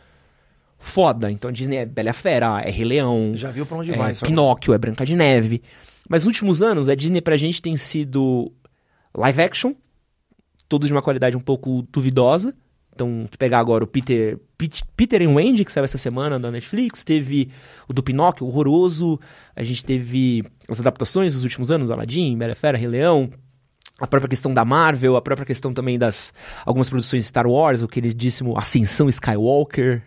[0.76, 1.30] foda.
[1.30, 4.16] Então a Disney é Bela Fera, é Rei Leão, Já viu pra onde é vai.
[4.16, 5.62] Pinóquio, é Branca de Neve.
[6.10, 8.50] Mas nos últimos anos, a Disney pra gente tem sido
[9.16, 9.74] live action,
[10.68, 12.52] todos de uma qualidade um pouco duvidosa.
[12.92, 16.50] Então, tu pegar agora o Peter, Pete- Peter and Wendy, que saiu essa semana da
[16.50, 17.48] Netflix, teve
[17.88, 19.20] o do Pinóquio, horroroso.
[19.54, 23.30] A gente teve as adaptações dos últimos anos, Aladdin, Bela Fera, Rei Leão.
[24.00, 26.34] A própria questão da Marvel, a própria questão também das
[26.66, 30.02] algumas produções Star Wars, o queridíssimo Ascensão Skywalker.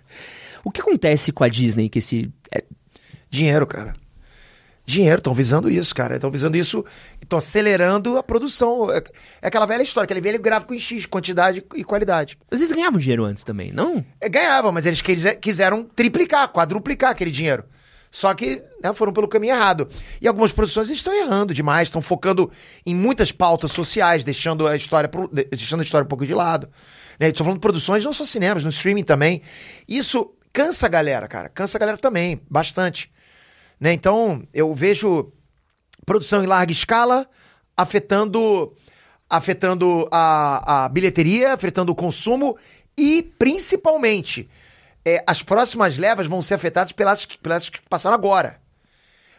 [0.65, 2.63] O que acontece com a Disney que esse é,
[3.29, 3.93] Dinheiro, cara.
[4.85, 6.15] Dinheiro, estão visando isso, cara.
[6.15, 6.83] Estão visando isso
[7.21, 8.91] estão acelerando a produção.
[8.91, 9.01] É,
[9.41, 12.37] é aquela velha história, aquele velho gráfico em X, quantidade e qualidade.
[12.51, 14.03] Às vezes ganhavam dinheiro antes também, não?
[14.19, 17.63] É, ganhava, mas eles quise- quiseram triplicar, quadruplicar aquele dinheiro.
[18.11, 19.87] Só que né, foram pelo caminho errado.
[20.21, 22.51] E algumas produções estão errando demais, estão focando
[22.85, 26.33] em muitas pautas sociais, deixando a história, pro- de- deixando a história um pouco de
[26.33, 26.67] lado.
[27.17, 27.29] Né?
[27.29, 29.41] Estou falando de produções não só cinemas, no streaming também.
[29.87, 31.47] Isso cansa a galera, cara.
[31.47, 33.09] Cansa a galera também, bastante.
[33.83, 33.91] Né?
[33.91, 35.29] Então, eu vejo
[36.05, 37.27] produção em larga escala
[37.75, 38.73] afetando
[39.29, 42.55] afetando a, a bilheteria, afetando o consumo
[42.97, 44.49] e, principalmente,
[45.03, 48.61] é, as próximas levas vão ser afetadas pelas, pelas que passaram agora.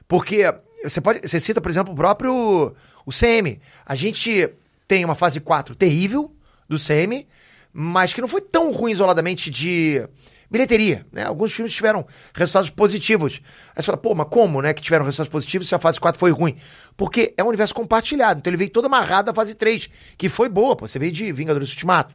[0.07, 0.43] Porque
[0.83, 1.27] você pode.
[1.27, 2.77] Você cita, por exemplo, o próprio
[3.07, 3.59] o CM.
[3.87, 4.51] A gente
[4.87, 6.31] tem uma fase 4 terrível
[6.69, 7.27] do CM,
[7.73, 10.07] mas que não foi tão ruim isoladamente de,
[10.51, 11.25] bilheteria, né?
[11.25, 13.41] Alguns filmes tiveram resultados positivos.
[13.75, 16.19] Aí você fala, pô, mas como, né, que tiveram resultados positivos se a fase 4
[16.19, 16.57] foi ruim?
[16.97, 20.49] Porque é um universo compartilhado, então ele veio todo amarrado da fase 3, que foi
[20.49, 22.15] boa, pô, você veio de Vingadores Ultimato.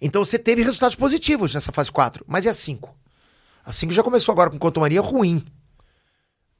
[0.00, 2.94] Então você teve resultados positivos nessa fase 4, mas é a 5.
[3.64, 5.44] A 5 já começou agora com Quantumania ruim,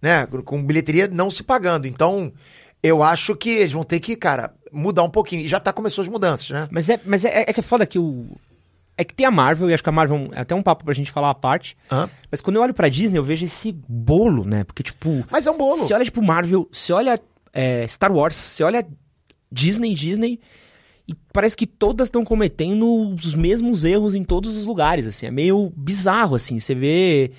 [0.02, 2.32] né, com bilheteria não se pagando, então...
[2.86, 5.40] Eu acho que eles vão ter que, cara, mudar um pouquinho.
[5.40, 6.68] E já tá começou as mudanças, né?
[6.70, 8.36] Mas é, mas é, é que é foda que o.
[8.96, 10.94] É que tem a Marvel, e acho que a Marvel é até um papo pra
[10.94, 11.76] gente falar à parte.
[11.90, 12.08] Aham.
[12.30, 14.62] Mas quando eu olho pra Disney, eu vejo esse bolo, né?
[14.64, 15.24] Porque, tipo.
[15.30, 15.78] Mas é um bolo.
[15.84, 17.20] Você olha, tipo, Marvel, você olha
[17.52, 18.86] é, Star Wars, você olha
[19.50, 20.38] Disney, Disney.
[21.08, 25.26] E parece que todas estão cometendo os mesmos erros em todos os lugares, assim.
[25.26, 26.58] É meio bizarro, assim.
[26.60, 27.32] Você vê.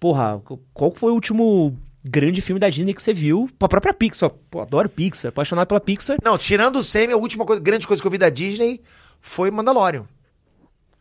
[0.00, 0.40] Porra,
[0.72, 3.48] qual foi o último grande filme da Disney que você viu?
[3.60, 4.30] A própria Pixar.
[4.50, 6.16] Pô, adoro Pixar, apaixonado pela Pixar.
[6.24, 8.80] Não, tirando o Semi, a última coisa- grande coisa que eu vi da Disney
[9.20, 10.04] foi Mandalorian.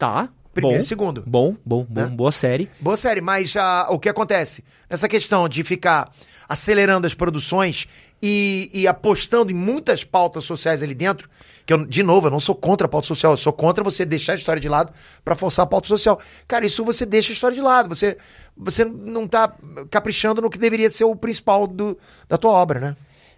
[0.04, 0.28] Tá.
[0.54, 1.24] Primeiro bom, e segundo.
[1.26, 2.02] Bom, bom, bom.
[2.02, 2.08] Né?
[2.08, 2.70] Boa série.
[2.78, 4.62] Boa série, mas ah, o que acontece?
[4.90, 6.12] Nessa questão de ficar
[6.48, 7.88] acelerando as produções
[8.22, 11.30] e, e apostando em muitas pautas sociais ali dentro,
[11.66, 14.04] que eu, de novo, eu não sou contra a pauta social, eu sou contra você
[14.04, 14.92] deixar a história de lado
[15.24, 16.20] pra forçar a pauta social.
[16.50, 18.18] Cara, isso você deixa a história de lado, você,
[18.56, 19.56] você não tá
[19.90, 21.98] caprichando no que deveria ser o principal do,
[22.28, 22.96] da tua obra, né?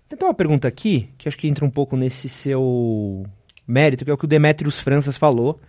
[0.09, 3.23] Tem uma pergunta aqui, que acho que entra um pouco nesse seu
[3.67, 5.59] mérito, que é o que o Demetrius Franças falou.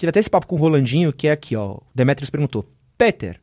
[0.00, 1.74] Teve até esse papo com o Rolandinho, que é aqui, ó.
[1.74, 3.40] O Demetrius perguntou: Peter.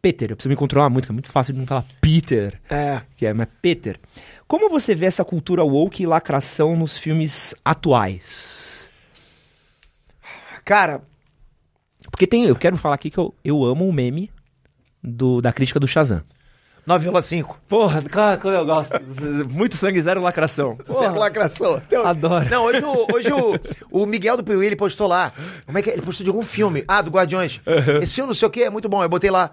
[0.00, 2.60] Peter, eu preciso me controlar muito, que é muito fácil de não falar Peter.
[2.70, 3.02] É.
[3.16, 3.98] Que é, mas Peter.
[4.46, 8.88] Como você vê essa cultura woke e lacração nos filmes atuais?
[10.64, 11.02] Cara,
[12.10, 14.30] Porque tem, eu quero falar aqui que eu, eu amo o meme
[15.02, 16.22] do, da crítica do Shazam.
[16.88, 17.56] 9,5.
[17.68, 18.92] Porra, cara, como eu gosto.
[19.50, 20.78] Muito sangue, zero lacração.
[20.90, 21.82] Zero lacração.
[21.86, 22.48] Então- Adoro.
[22.48, 25.32] Não, hoje, o, hoje o, o Miguel do Piuí, ele postou lá.
[25.66, 25.92] Como é que é?
[25.92, 26.82] Ele postou de algum filme.
[26.88, 27.60] Ah, do Guardiões.
[28.02, 29.02] Esse filme não sei o que, é muito bom.
[29.02, 29.50] Eu botei lá,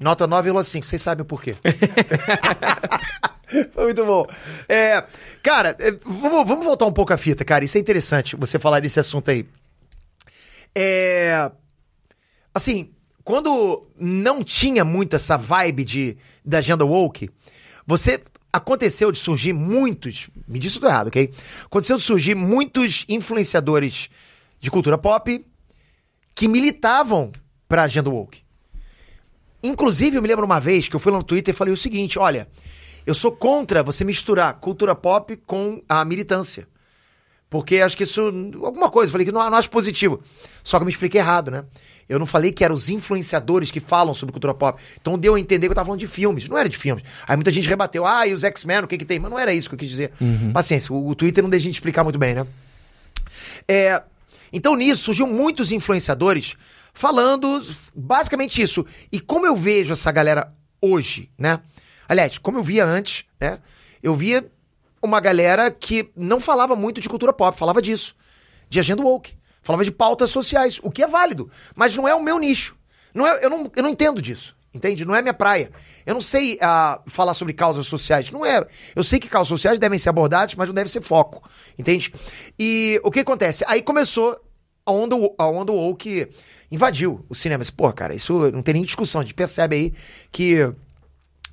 [0.00, 0.82] nota 9,5.
[0.82, 1.56] Vocês sabem o porquê.
[3.72, 4.26] Foi muito bom.
[4.68, 5.04] É,
[5.42, 7.64] cara, é, vamos, vamos voltar um pouco à fita, cara.
[7.64, 9.46] Isso é interessante, você falar desse assunto aí.
[10.74, 11.50] É.
[12.54, 12.90] Assim,
[13.28, 17.30] quando não tinha muito essa vibe de, da agenda woke,
[17.86, 18.22] você.
[18.50, 20.30] Aconteceu de surgir muitos.
[20.48, 21.30] Me disse tudo errado, ok?
[21.66, 24.08] Aconteceu de surgir muitos influenciadores
[24.58, 25.44] de cultura pop
[26.34, 27.30] que militavam
[27.68, 28.40] pra agenda woke.
[29.62, 31.76] Inclusive, eu me lembro uma vez que eu fui lá no Twitter e falei o
[31.76, 32.48] seguinte: olha,
[33.04, 36.66] eu sou contra você misturar cultura pop com a militância.
[37.50, 38.22] Porque acho que isso.
[38.62, 40.22] Alguma coisa, falei que não, não acho positivo.
[40.64, 41.64] Só que eu me expliquei errado, né?
[42.08, 44.80] Eu não falei que eram os influenciadores que falam sobre cultura pop.
[45.00, 46.48] Então deu a entender que eu tava falando de filmes.
[46.48, 47.04] Não era de filmes.
[47.26, 49.18] Aí muita gente rebateu, ah, e os X-Men, o que que tem?
[49.18, 50.12] Mas não era isso que eu quis dizer.
[50.52, 52.46] Paciência, o, o Twitter não deixa a gente explicar muito bem, né?
[53.66, 54.02] É,
[54.52, 56.56] então nisso surgiu muitos influenciadores
[56.94, 57.62] falando
[57.94, 58.84] basicamente isso.
[59.12, 61.60] E como eu vejo essa galera hoje, né?
[62.08, 63.58] Aliás, como eu via antes, né?
[64.02, 64.46] Eu via
[65.02, 68.16] uma galera que não falava muito de cultura pop, falava disso.
[68.68, 69.37] De agenda woke.
[69.68, 71.50] Falava de pautas sociais, o que é válido.
[71.76, 72.74] Mas não é o meu nicho.
[73.12, 74.56] Não é, eu, não, eu não entendo disso.
[74.72, 75.04] Entende?
[75.04, 75.70] Não é minha praia.
[76.06, 78.30] Eu não sei ah, falar sobre causas sociais.
[78.30, 78.66] Não é.
[78.96, 81.46] Eu sei que causas sociais devem ser abordadas, mas não deve ser foco.
[81.78, 82.10] Entende?
[82.58, 83.62] E o que acontece?
[83.68, 84.40] Aí começou
[84.86, 86.26] a onda, a onda woke
[86.72, 87.62] invadiu o cinema.
[87.76, 89.20] Pô, cara, isso não tem nem discussão.
[89.20, 89.94] A gente percebe aí
[90.32, 90.72] que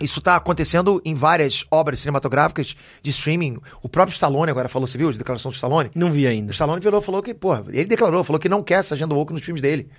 [0.01, 3.57] isso tá acontecendo em várias obras cinematográficas de streaming.
[3.81, 5.89] O próprio Stallone agora falou, você viu a declaração do Stallone?
[5.95, 6.51] Não vi O ainda.
[6.51, 9.43] Stallone virou, falou que, pô, ele declarou, falou que não quer essa agenda woke nos
[9.43, 9.89] filmes dele.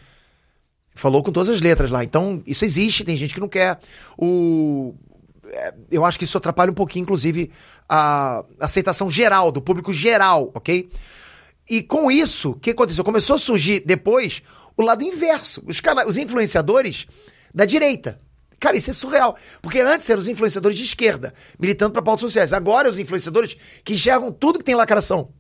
[0.95, 2.03] Falou com todas as letras lá.
[2.03, 3.79] Então, isso existe, tem gente que não quer.
[4.17, 4.95] O.
[5.45, 7.51] é, Eu acho que isso atrapalha um pouquinho, inclusive,
[7.89, 10.89] a aceitação geral, do público geral, ok?
[11.69, 13.05] E com isso, o que aconteceu?
[13.05, 14.41] Começou a surgir depois
[14.77, 15.63] o lado inverso.
[15.67, 17.07] Os, cana- os influenciadores
[17.55, 18.17] da direita.
[18.59, 19.37] Cara, isso é surreal.
[19.61, 22.53] Porque antes eram os influenciadores de esquerda, militando para pautas sociais.
[22.53, 25.31] Agora, os influenciadores que enxergam tudo que tem lacração.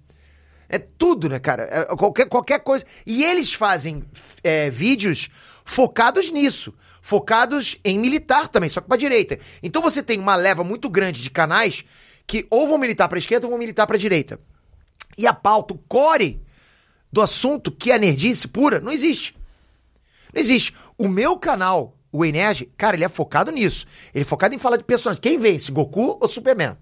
[0.68, 1.62] É tudo, né, cara?
[1.64, 2.84] É qualquer, qualquer coisa.
[3.06, 4.04] E eles fazem
[4.42, 5.28] é, vídeos
[5.64, 6.74] focados nisso.
[7.00, 9.38] Focados em militar também, só que pra direita.
[9.62, 11.84] Então você tem uma leva muito grande de canais
[12.26, 14.40] que ou vão militar pra esquerda ou vão militar pra direita.
[15.16, 16.42] E a pauta, o core
[17.12, 19.36] do assunto, que é nerdice pura, não existe.
[20.34, 20.74] Não existe.
[20.98, 23.86] O meu canal, o Enerd, cara, ele é focado nisso.
[24.14, 25.20] Ele é focado em falar de personagens.
[25.20, 26.76] Quem vence, Goku ou Superman?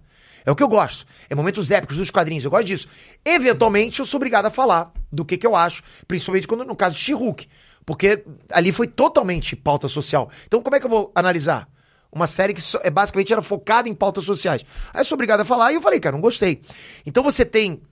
[0.47, 1.07] É o que eu gosto.
[1.31, 2.87] É momentos épicos dos quadrinhos, eu gosto disso.
[3.25, 6.97] Eventualmente, eu sou obrigado a falar do que, que eu acho, principalmente quando no caso
[6.97, 7.49] de She-Hulk.
[7.87, 10.31] Porque ali foi totalmente pauta social.
[10.47, 11.69] Então, como é que eu vou analisar?
[12.13, 14.65] Uma série que só- é, basicamente era focada em pautas sociais.
[14.93, 16.63] Aí eu sou obrigado a falar e eu falei, cara, não gostei.
[17.05, 17.83] Então você tem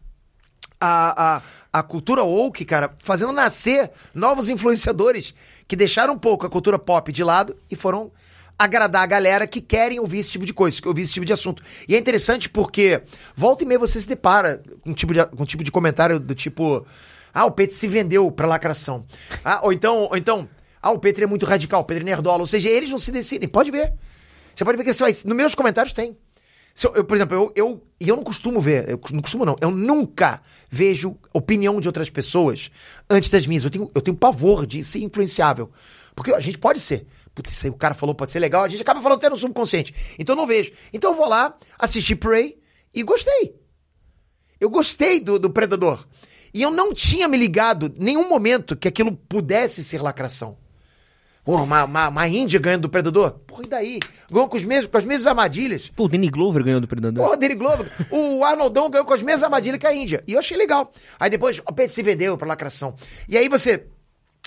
[0.80, 1.43] a, a,
[1.73, 5.35] a cultura woke, cara, fazendo nascer novos influenciadores
[5.66, 8.12] que deixaram um pouco a cultura pop de lado e foram
[8.59, 11.62] agradar a galera que querem ouvir esse tipo de coisa, ouvir esse tipo de assunto.
[11.89, 13.03] E é interessante porque
[13.35, 16.20] volta e meia você se depara com um tipo de, com um tipo de comentário
[16.20, 16.87] do tipo:
[17.33, 19.07] Ah, o Petri se vendeu pra lacração.
[19.43, 20.49] Ah, ou então, ou então,
[20.83, 22.41] ah, o Petri é muito radical, o Petri é nerdola.
[22.41, 23.49] Ou seja, eles não se decidem.
[23.49, 23.95] Pode ver.
[24.55, 25.12] Você pode ver que você vai.
[25.12, 26.16] Nos meus comentários tem.
[26.83, 29.57] Eu, eu, por exemplo, eu, eu, e eu não costumo ver, eu não costumo não,
[29.61, 32.70] eu nunca vejo opinião de outras pessoas
[33.09, 33.64] antes das minhas.
[33.64, 35.70] Eu tenho, eu tenho pavor de ser influenciável.
[36.14, 37.07] Porque a gente pode ser.
[37.35, 39.37] Putz, isso aí o cara falou pode ser legal, a gente acaba falando até no
[39.37, 39.95] subconsciente.
[40.18, 40.73] Então eu não vejo.
[40.93, 42.59] Então eu vou lá, assisti Prey
[42.95, 43.55] e gostei.
[44.61, 46.07] Eu gostei do, do Predador.
[46.55, 50.59] E eu não tinha me ligado nenhum momento que aquilo pudesse ser lacração.
[51.45, 53.32] Porra, uma, uma, uma Índia ganhando do Predador?
[53.47, 54.01] Porra, e daí?
[54.30, 55.90] Ganhou com, os mesmos, com as mesmas armadilhas.
[55.95, 57.24] Pô, o Danny Glover ganhou do Predador.
[57.24, 57.90] Porra, Danny Glover.
[58.11, 60.22] o Arnoldão ganhou com as mesmas armadilhas que a Índia.
[60.26, 60.93] E eu achei legal.
[61.18, 62.95] Aí depois o Pedro se vendeu pra lacração.
[63.28, 63.86] E aí você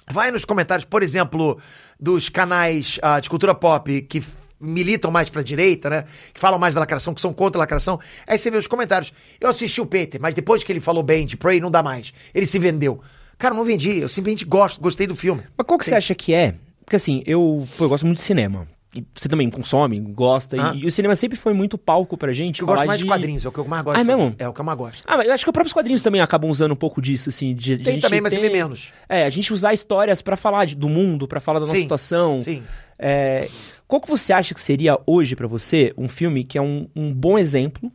[0.09, 1.59] vai nos comentários, por exemplo,
[1.99, 4.23] dos canais uh, de cultura pop que
[4.57, 6.05] militam mais pra direita, né?
[6.33, 7.99] Que falam mais da lacração, que são contra a lacração.
[8.25, 9.11] Aí você vê os comentários.
[9.39, 12.13] Eu assisti o Peter, mas depois que ele falou bem de Prey, não dá mais.
[12.33, 13.01] Ele se vendeu.
[13.37, 13.99] Cara, não vendi.
[13.99, 15.43] Eu simplesmente gosto, gostei do filme.
[15.57, 16.55] Mas qual que você acha que é?
[16.85, 18.67] Porque assim, eu, pô, eu gosto muito de cinema.
[18.95, 20.55] E você também consome, gosta.
[20.57, 20.73] Ah.
[20.73, 22.61] E, e o cinema sempre foi muito palco pra gente.
[22.61, 23.97] Eu gosto mais de de quadrinhos, é o que eu mais gosto.
[23.99, 24.35] Ah, de é mesmo?
[24.39, 25.03] É o que eu mais gosto.
[25.05, 27.53] Ah, mas eu acho que os próprios quadrinhos também acabam usando um pouco disso, assim.
[27.53, 28.93] De, de Tem a gente também, mas bem menos.
[29.09, 31.81] É, a gente usar histórias pra falar de- do mundo, pra falar da nossa Sim,
[31.81, 32.39] situação.
[32.39, 32.63] sim.
[32.97, 33.49] É,
[33.85, 37.13] qual que você acha que seria hoje pra você um filme que é um, um
[37.13, 37.91] bom exemplo,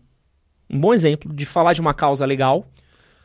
[0.69, 2.67] um bom exemplo de falar de uma causa legal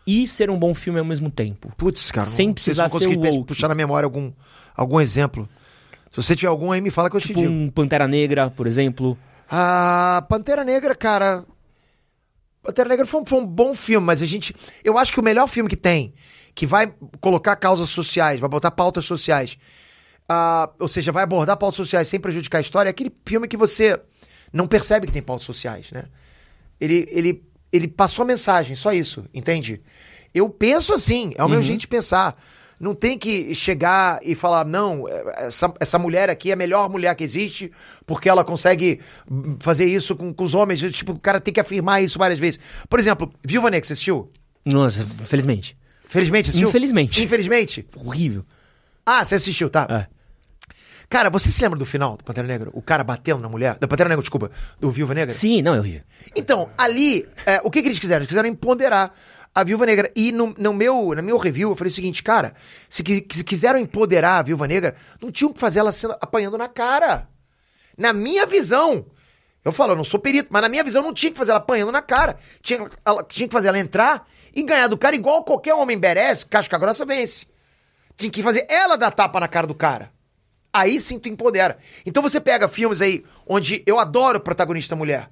[0.05, 1.71] e ser um bom filme ao mesmo tempo?
[1.77, 2.25] Putz, cara.
[2.25, 3.47] Sem não se precisar consegui ser woke.
[3.47, 4.31] puxar na memória algum,
[4.75, 5.47] algum exemplo.
[6.11, 7.51] Se você tiver algum aí, me fala que eu te Tipo digo.
[7.51, 9.17] um Pantera Negra, por exemplo.
[9.49, 11.43] A Pantera Negra, cara.
[12.63, 14.55] Pantera Negra foi um, foi um bom filme, mas a gente.
[14.83, 16.13] Eu acho que o melhor filme que tem,
[16.53, 19.57] que vai colocar causas sociais, vai botar pautas sociais,
[20.27, 23.57] ah, ou seja, vai abordar pautas sociais sem prejudicar a história, é aquele filme que
[23.57, 23.99] você
[24.51, 26.05] não percebe que tem pautas sociais, né?
[26.79, 27.43] Ele, ele,
[27.75, 29.81] ele passou a mensagem, só isso, entende?
[30.33, 32.35] Eu penso assim, é o meu jeito de pensar.
[32.77, 35.05] Não tem que chegar e falar, não,
[35.37, 37.71] essa, essa mulher aqui é a melhor mulher que existe,
[38.05, 38.99] porque ela consegue
[39.59, 40.81] fazer isso com, com os homens.
[40.93, 42.59] Tipo, o cara tem que afirmar isso várias vezes.
[42.89, 44.29] Por exemplo, Viúva Negra, você assistiu?
[44.65, 45.77] Nossa, infelizmente.
[46.07, 46.69] Felizmente assistiu?
[46.69, 47.23] Infelizmente.
[47.23, 47.87] Infelizmente?
[47.95, 48.45] Horrível.
[49.05, 49.87] Ah, você assistiu, tá.
[49.89, 50.14] É.
[51.09, 52.69] Cara, você se lembra do final do Pantera Negra?
[52.73, 53.77] O cara batendo na mulher?
[53.79, 54.51] Da Pantera Negra, desculpa.
[54.79, 55.33] Do Viúva Negra?
[55.33, 56.01] Sim, não, é horrível.
[56.35, 58.19] Então, ali, é, o que, que eles quiseram?
[58.21, 59.15] Eles quiseram empoderar
[59.53, 60.11] a Viúva Negra.
[60.15, 62.53] E no, no meu, na meu review, eu falei o seguinte, cara,
[62.89, 66.67] se, se quiseram empoderar a Viúva Negra, não tinham que fazer ela sendo, apanhando na
[66.67, 67.27] cara.
[67.97, 69.05] Na minha visão.
[69.63, 71.59] Eu falo, eu não sou perito, mas na minha visão não tinha que fazer ela
[71.59, 72.35] apanhando na cara.
[72.61, 76.45] Tinha, ela- tinha que fazer ela entrar e ganhar do cara igual qualquer homem merece,
[76.45, 77.47] casca grossa vence.
[78.15, 80.11] Tinha que fazer ela dar tapa na cara do cara.
[80.77, 81.77] Aí sim tu empodera.
[82.05, 85.29] Então você pega filmes aí onde eu adoro protagonista mulher.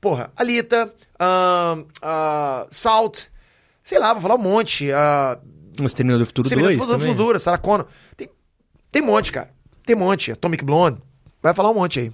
[0.00, 3.24] Porra, Alita, ahn, ah, Salt,
[3.82, 4.90] sei lá, vou falar um monte.
[4.92, 5.38] ah,
[5.80, 7.14] O Exterminador do Futuro Exterminador 2 do também.
[7.14, 7.86] Futuro, Sarah Connor.
[8.16, 8.28] Tem,
[8.90, 9.50] tem um monte, cara.
[9.84, 10.32] Tem um monte.
[10.32, 10.98] Atomic Blonde.
[11.42, 12.12] Vai falar um monte aí.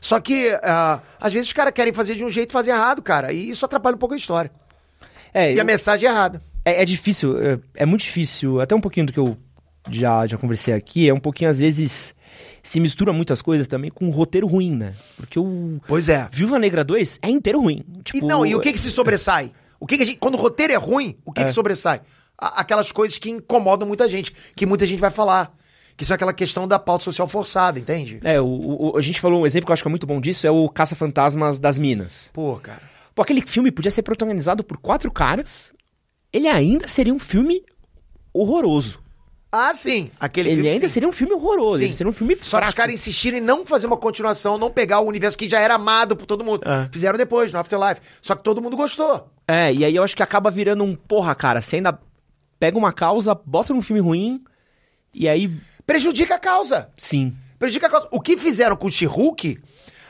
[0.00, 3.02] Só que, ah, às vezes, os caras querem fazer de um jeito e fazer errado,
[3.02, 3.32] cara.
[3.32, 4.50] E isso atrapalha um pouco a história.
[5.32, 6.40] É, E a eu- mensagem é errada.
[6.64, 8.60] É, é difícil, é, é muito difícil.
[8.60, 9.36] Até um pouquinho do que eu
[9.88, 12.14] já, já conversei aqui, é um pouquinho, às vezes,
[12.62, 14.94] se mistura muitas coisas também com um roteiro ruim, né?
[15.16, 16.28] Porque o Pois é.
[16.32, 17.84] Viúva Negra 2 é inteiro ruim.
[18.04, 19.52] Tipo, E não, e o que que se sobressai?
[19.78, 21.44] O que que gente, quando o roteiro é ruim, o que É.
[21.44, 22.02] que sobressai?
[22.36, 25.54] A- aquelas coisas que incomodam muita gente, que muita gente vai falar.
[25.96, 28.20] Que são aquela questão da pauta social forçada, entende?
[28.24, 28.46] É, o,
[28.92, 30.50] o- a gente falou um exemplo que eu acho que é muito bom disso, é
[30.50, 32.30] o Caça-Fantasmas das Minas.
[32.32, 32.80] Pô, cara.
[33.14, 35.74] Pô, aquele filme podia ser protagonizado por quatro caras,
[36.32, 37.62] ele ainda seria um filme
[38.32, 38.98] horroroso.
[39.52, 40.10] Ah, sim.
[40.20, 40.94] Aquele Ele filme ainda sim.
[40.94, 41.84] seria um filme horroroso, Sim.
[41.84, 42.64] ele seria um filme Só fraco.
[42.64, 45.58] que os caras insistiram em não fazer uma continuação, não pegar o universo que já
[45.58, 46.62] era amado por todo mundo.
[46.64, 46.88] É.
[46.92, 48.00] Fizeram depois, no Afterlife.
[48.22, 49.28] Só que todo mundo gostou.
[49.48, 51.98] É, e aí eu acho que acaba virando um, porra, cara, você ainda
[52.60, 54.44] pega uma causa, bota num filme ruim,
[55.12, 55.50] e aí,
[55.84, 56.88] Prejudica a causa.
[56.96, 57.34] sim.
[57.58, 58.08] Prejudica a causa.
[58.12, 59.60] O que fizeram com o She-Hulk,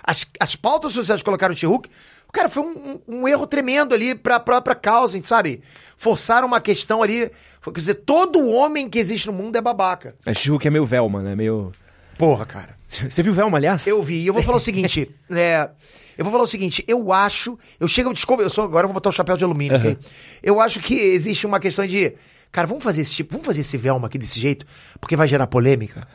[0.05, 1.89] as, as pautas sociais que colocaram o She-Hulk,
[2.33, 5.63] cara, foi um, um- um erro tremendo ali pra própria causa, sabe?
[5.97, 7.31] Forçaram uma questão ali.
[7.63, 10.15] Quer dizer, todo homem que existe no mundo é babaca.
[10.25, 11.73] A She-Hulk é meio Velma, né, meio...
[12.19, 12.77] Porra, cara.
[12.87, 13.87] Você viu Velma, aliás?
[13.87, 14.23] Eu vi.
[14.23, 15.71] E eu vou falar o seguinte, é,
[16.19, 18.89] eu vou falar o seguinte, eu acho, eu chego a descobrir, eu sou agora eu
[18.89, 19.97] vou botar o chapéu de alumínio, ok?
[20.43, 22.13] Eu acho que existe uma questão de,
[22.53, 24.67] cara, vamos fazer esse tipo, vamos fazer esse Velma aqui desse jeito,
[25.01, 26.07] porque vai gerar polêmica.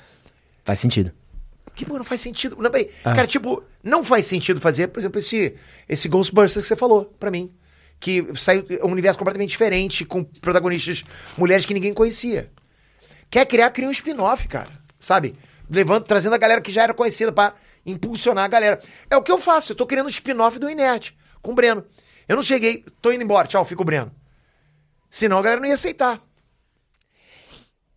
[0.63, 1.11] Faz sentido.
[1.76, 2.55] Que, pô, não faz sentido.
[2.59, 2.89] Não, peraí.
[3.03, 3.13] Ah.
[3.13, 5.55] Cara, tipo, não faz sentido fazer, por exemplo, esse,
[5.89, 7.53] esse Ghostbusters que você falou pra mim.
[7.99, 11.03] que saiu um universo completamente diferente, com protagonistas
[11.38, 12.51] mulheres que ninguém conhecia.
[13.30, 14.69] Quer criar, cria um spin-off, cara.
[14.99, 15.36] Sabe?
[15.69, 17.53] Levando, trazendo a galera que já era conhecida pra
[17.86, 18.80] impulsionar a galera.
[19.09, 19.71] É o que eu faço.
[19.71, 21.11] Eu tô criando um spin-off do Inert
[21.41, 21.84] com o Breno.
[22.28, 24.11] Eu não cheguei, tô indo embora, tchau, fico o Breno.
[25.09, 26.19] Senão a galera não ia aceitar.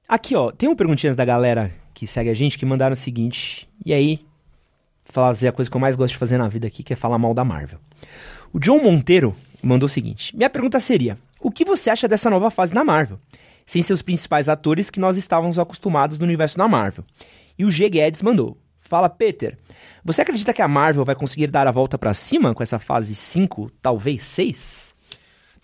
[0.07, 3.69] Aqui, ó, tem um perguntinhas da galera que segue a gente que mandaram o seguinte,
[3.85, 4.21] e aí,
[5.05, 7.19] fazer a coisa que eu mais gosto de fazer na vida aqui, que é falar
[7.19, 7.81] mal da Marvel.
[8.53, 12.53] O John Monteiro mandou o seguinte: Minha pergunta seria: O que você acha dessa nova
[12.53, 13.19] fase na Marvel?
[13.67, 17.05] Sem seus principais atores que nós estávamos acostumados no universo da Marvel.
[17.59, 17.91] E o G.
[17.91, 19.59] Guedes mandou: Fala, Peter.
[20.05, 23.17] Você acredita que a Marvel vai conseguir dar a volta para cima com essa fase
[23.17, 24.95] 5, talvez 6?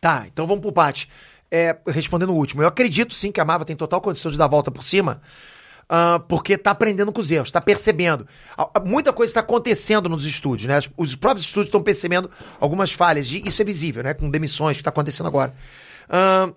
[0.01, 1.07] Tá, então vamos pro Pat.
[1.49, 4.47] É, respondendo o último, eu acredito sim que a Marvel tem total condição de dar
[4.47, 5.23] a volta por cima,
[5.85, 8.27] uh, porque tá aprendendo com os erros, tá percebendo.
[8.85, 10.81] Muita coisa está acontecendo nos estúdios, né?
[10.97, 12.31] Os próprios estúdios estão percebendo
[12.61, 14.15] algumas falhas, e isso é visível, né?
[14.15, 15.55] Com demissões que tá acontecendo agora.
[16.09, 16.55] Uh,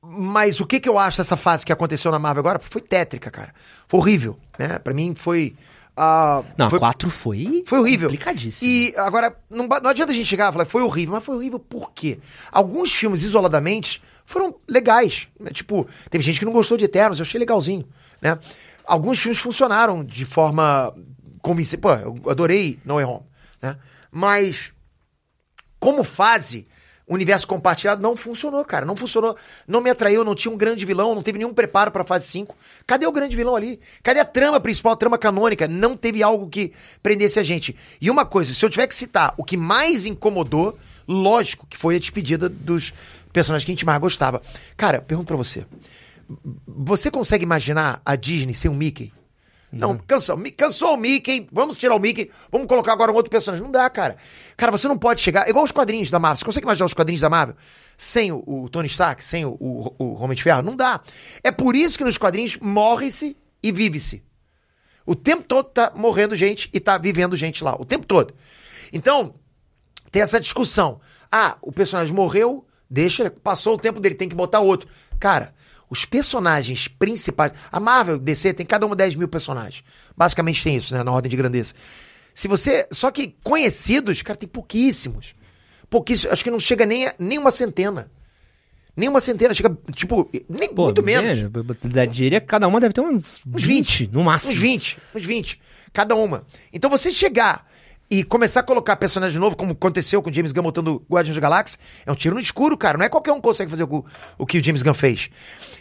[0.00, 2.58] mas o que, que eu acho dessa fase que aconteceu na Marvel agora?
[2.58, 3.52] Foi tétrica, cara.
[3.86, 4.78] Foi horrível, né?
[4.78, 5.56] Pra mim foi.
[5.98, 7.64] Uh, não, foi, 4 foi.
[7.66, 8.08] Foi horrível.
[8.08, 8.70] Complicadíssimo.
[8.70, 11.58] E agora, não, não adianta a gente chegar e falar, foi horrível, mas foi horrível
[11.58, 12.20] por quê?
[12.52, 15.26] Alguns filmes, isoladamente, foram legais.
[15.40, 15.50] Né?
[15.50, 17.88] Tipo, teve gente que não gostou de Eternos, eu achei legalzinho,
[18.20, 18.38] né?
[18.84, 20.94] Alguns filmes funcionaram de forma
[21.40, 21.80] convincente.
[21.80, 23.26] Pô, eu adorei No Way Home,
[23.60, 23.76] né?
[24.10, 24.70] Mas,
[25.80, 26.66] como fase,
[27.08, 28.84] universo compartilhado não funcionou, cara.
[28.84, 29.34] Não funcionou.
[29.66, 32.54] Não me atraiu, não tinha um grande vilão, não teve nenhum preparo pra fase 5.
[32.86, 33.80] Cadê o grande vilão ali?
[34.02, 35.66] Cadê a trama principal, a trama canônica?
[35.66, 36.72] Não teve algo que
[37.02, 37.74] prendesse a gente.
[38.00, 41.96] E uma coisa, se eu tiver que citar o que mais incomodou, lógico que foi
[41.96, 42.92] a despedida dos
[43.32, 44.42] personagens que a gente mais gostava.
[44.76, 45.66] Cara, pergunto pra você.
[46.66, 49.12] Você consegue imaginar a Disney sem um Mickey?
[49.70, 53.62] Não, cansou, cansou o Mickey, vamos tirar o Mickey, vamos colocar agora um outro personagem.
[53.62, 54.16] Não dá, cara.
[54.56, 55.48] Cara, você não pode chegar.
[55.48, 56.38] Igual os quadrinhos da Marvel.
[56.38, 57.54] Você consegue imaginar os quadrinhos da Marvel
[57.96, 60.62] sem o, o Tony Stark, sem o, o, o Homem de Ferro?
[60.62, 61.00] Não dá.
[61.44, 64.22] É por isso que nos quadrinhos morre-se e vive-se.
[65.04, 67.74] O tempo todo tá morrendo gente e tá vivendo gente lá.
[67.78, 68.34] O tempo todo.
[68.90, 69.34] Então,
[70.10, 70.98] tem essa discussão.
[71.30, 74.88] Ah, o personagem morreu, deixa ele, passou o tempo dele, tem que botar outro.
[75.18, 75.54] Cara,
[75.90, 77.52] os personagens principais.
[77.72, 79.82] A Marvel, DC, tem cada uma 10 mil personagens.
[80.16, 81.02] Basicamente tem isso, né?
[81.02, 81.74] Na ordem de grandeza.
[82.34, 82.86] Se você.
[82.90, 85.34] Só que conhecidos, cara, tem pouquíssimos.
[85.88, 86.32] Pouquíssimos.
[86.32, 88.10] Acho que não chega nem, a, nem uma centena.
[88.96, 91.38] Nem uma centena, chega, tipo, nem, Pô, muito menos.
[91.94, 94.52] É, diria que cada uma deve ter uns, uns 20, 20, no máximo.
[94.52, 95.60] Uns 20, uns 20.
[95.92, 96.44] Cada uma.
[96.72, 97.64] Então você chegar
[98.10, 101.40] e começar a colocar personagem novo, como aconteceu com o James Gunn botando Guardiões da
[101.40, 102.96] Galáxia, é um tiro no escuro, cara.
[102.96, 104.04] Não é qualquer um que consegue fazer o,
[104.38, 105.28] o que o James Gunn fez.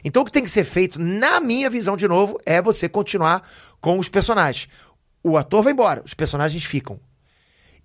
[0.03, 3.47] Então o que tem que ser feito, na minha visão, de novo, é você continuar
[3.79, 4.67] com os personagens.
[5.23, 6.99] O ator vai embora, os personagens ficam.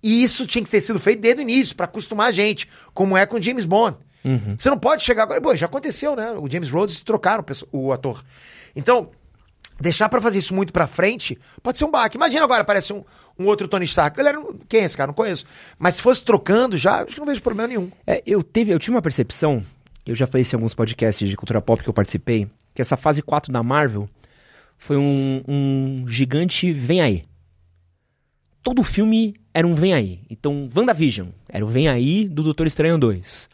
[0.01, 3.15] E isso tinha que ter sido feito desde o início, para acostumar a gente, como
[3.15, 3.97] é com o James Bond.
[4.25, 4.55] Uhum.
[4.57, 5.39] Você não pode chegar agora.
[5.39, 6.31] Bom, já aconteceu, né?
[6.31, 8.23] O James Rhodes trocaram o ator.
[8.75, 9.11] Então,
[9.79, 12.17] deixar para fazer isso muito pra frente, pode ser um baque.
[12.17, 13.03] Imagina agora, aparece um,
[13.37, 14.15] um outro Tony Stark.
[14.17, 15.07] Galera, quem é esse cara?
[15.07, 15.45] Não conheço.
[15.77, 17.91] Mas se fosse trocando já, acho que não vejo problema nenhum.
[18.05, 19.63] É, eu, teve, eu tive uma percepção,
[20.05, 22.97] eu já falei isso em alguns podcasts de cultura pop que eu participei, que essa
[22.97, 24.09] fase 4 da Marvel
[24.77, 27.23] foi um, um gigante vem aí.
[28.61, 30.21] Todo filme era um vem aí.
[30.29, 33.49] Então, WandaVision era o vem aí do Doutor Estranho 2.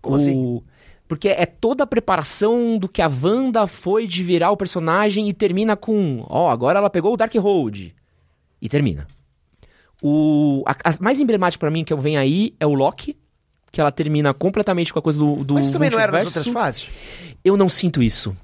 [0.00, 0.20] Como o...
[0.20, 0.62] assim?
[1.08, 5.32] Porque é toda a preparação do que a Wanda foi de virar o personagem e
[5.32, 7.94] termina com, ó, oh, agora ela pegou o Darkhold.
[8.60, 9.06] E termina.
[10.02, 13.16] O, a, a mais emblemática para mim que eu venho aí é o Loki,
[13.72, 16.26] que ela termina completamente com a coisa do, do Mas isso também não era nas
[16.26, 16.90] outras fases?
[17.42, 18.36] Eu não sinto isso.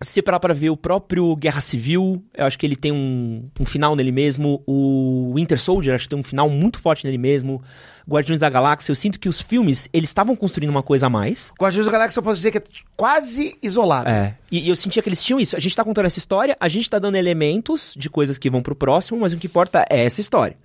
[0.00, 3.64] Se parar pra ver o próprio Guerra Civil, eu acho que ele tem um, um
[3.64, 4.62] final nele mesmo.
[4.64, 7.60] O Winter Soldier, acho que tem um final muito forte nele mesmo.
[8.08, 11.52] Guardiões da Galáxia, eu sinto que os filmes, eles estavam construindo uma coisa a mais.
[11.60, 12.62] Guardiões da Galáxia eu posso dizer que é
[12.96, 14.08] quase isolado.
[14.08, 14.36] É.
[14.52, 15.56] E, e, eu sentia que eles tinham isso.
[15.56, 18.62] A gente tá contando essa história, a gente tá dando elementos de coisas que vão
[18.62, 20.56] pro próximo, mas o que importa é essa história.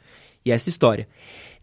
[0.45, 1.07] E essa história.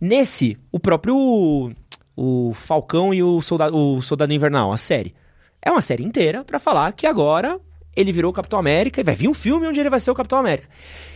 [0.01, 1.71] Nesse, o próprio
[2.16, 5.14] o Falcão e o Soldado, o Soldado Invernal, a série.
[5.63, 7.61] É uma série inteira para falar que agora
[7.95, 10.15] ele virou o Capitão América e vai vir um filme onde ele vai ser o
[10.15, 10.69] Capitão América.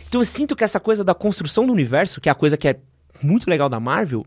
[0.08, 2.68] Então eu sinto que essa coisa da construção do universo, que é a coisa que
[2.68, 2.76] é
[3.22, 4.24] muito legal da Marvel,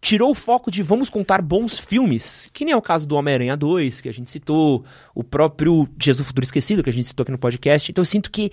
[0.00, 3.56] tirou o foco de vamos contar bons filmes, que nem é o caso do Homem-Aranha
[3.56, 7.30] 2, que a gente citou, o próprio do Futuro Esquecido, que a gente citou aqui
[7.30, 7.90] no podcast.
[7.90, 8.50] Então eu sinto que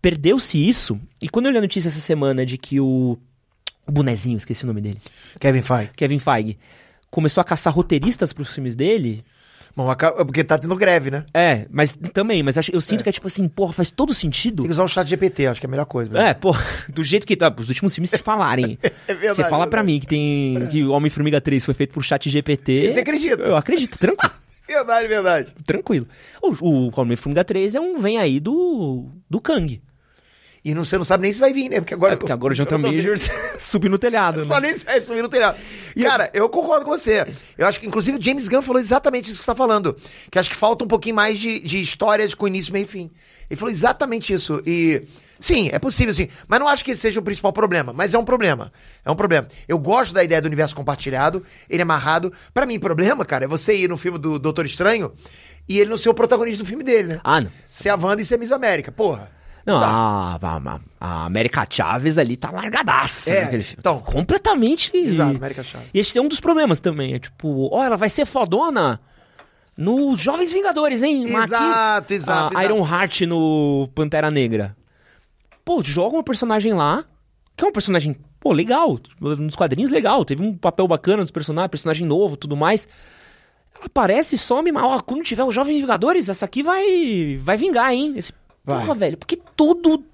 [0.00, 0.98] perdeu-se isso.
[1.20, 3.18] E quando eu li a notícia essa semana de que o,
[3.86, 4.98] o bonezinho, esqueci o nome dele.
[5.40, 5.90] Kevin Feige.
[5.96, 6.58] Kevin Feige
[7.10, 9.22] começou a caçar roteiristas para os filmes dele,
[9.76, 9.88] Bom,
[10.24, 11.24] porque tá tendo greve, né?
[11.34, 14.62] É, mas também, mas eu, sinto que é tipo assim, porra, faz todo sentido.
[14.62, 16.10] Tem que usar o chat GPT, acho que é a melhor coisa.
[16.12, 16.24] velho.
[16.24, 16.54] É, pô,
[16.88, 18.78] do jeito que tá, os últimos filmes se falarem.
[19.06, 19.92] É verdade, Você fala é pra verdade.
[19.92, 22.90] mim que tem que o Homem-Formiga 3 foi feito por chat GPT.
[22.90, 23.42] Você acredita?
[23.42, 24.32] Eu acredito, tranquilo.
[24.66, 25.48] Verdade, verdade.
[25.66, 26.06] tranquilo.
[26.40, 29.82] O, o Homem-Formiga 3 é um vem aí do do Kang.
[30.64, 31.80] E não, você não sabe nem se vai vir, né?
[31.80, 33.28] Porque agora, É porque agora o Jonathan Majors
[33.60, 34.54] subiu no telhado, Não né?
[34.54, 35.58] sabe nem se vai subir no telhado.
[36.00, 37.26] Cara, eu concordo com você.
[37.58, 39.94] Eu acho que, inclusive, o James Gunn falou exatamente isso que você tá falando.
[40.30, 43.10] Que acho que falta um pouquinho mais de, de histórias com início, meio e fim.
[43.50, 44.62] Ele falou exatamente isso.
[44.66, 45.02] E.
[45.38, 46.28] Sim, é possível, sim.
[46.48, 47.92] Mas não acho que esse seja o principal problema.
[47.92, 48.72] Mas é um problema.
[49.04, 49.46] É um problema.
[49.68, 52.32] Eu gosto da ideia do universo compartilhado, ele é amarrado.
[52.54, 55.12] Pra mim, problema, cara, é você ir no filme do Doutor Estranho
[55.68, 57.20] e ele não ser o protagonista do filme dele, né?
[57.22, 57.50] Ah, não.
[57.66, 58.90] Ser a Wanda e ser a Miss América.
[58.90, 59.30] Porra.
[59.66, 59.86] Não, Tá.
[59.86, 63.76] a, a, a América Chaves ali tá largadaça É, naquele filme.
[63.80, 63.98] então.
[64.00, 64.94] completamente.
[64.96, 65.88] Exato, América Chaves.
[65.94, 67.14] E esse é um dos problemas também.
[67.14, 69.00] É tipo, ó, ela vai ser fodona
[69.76, 71.24] nos Jovens Vingadores, hein?
[71.30, 72.74] Mas aqui, Exato, exato, A exato.
[72.74, 74.76] Iron Heart no Pantera Negra.
[75.64, 77.04] Pô, joga uma personagem lá,
[77.56, 78.98] que é um personagem, pô, legal.
[79.18, 80.24] Nos quadrinhos, legal.
[80.24, 82.86] Teve um papel bacana dos personagens, personagem novo tudo mais.
[83.74, 87.56] Ela aparece e some, mas ó, quando tiver os Jovens Vingadores, essa aqui vai vai
[87.56, 88.12] vingar, hein?
[88.14, 88.32] Esse,
[88.64, 88.80] Vai.
[88.80, 90.04] porra, velho, porque tudo...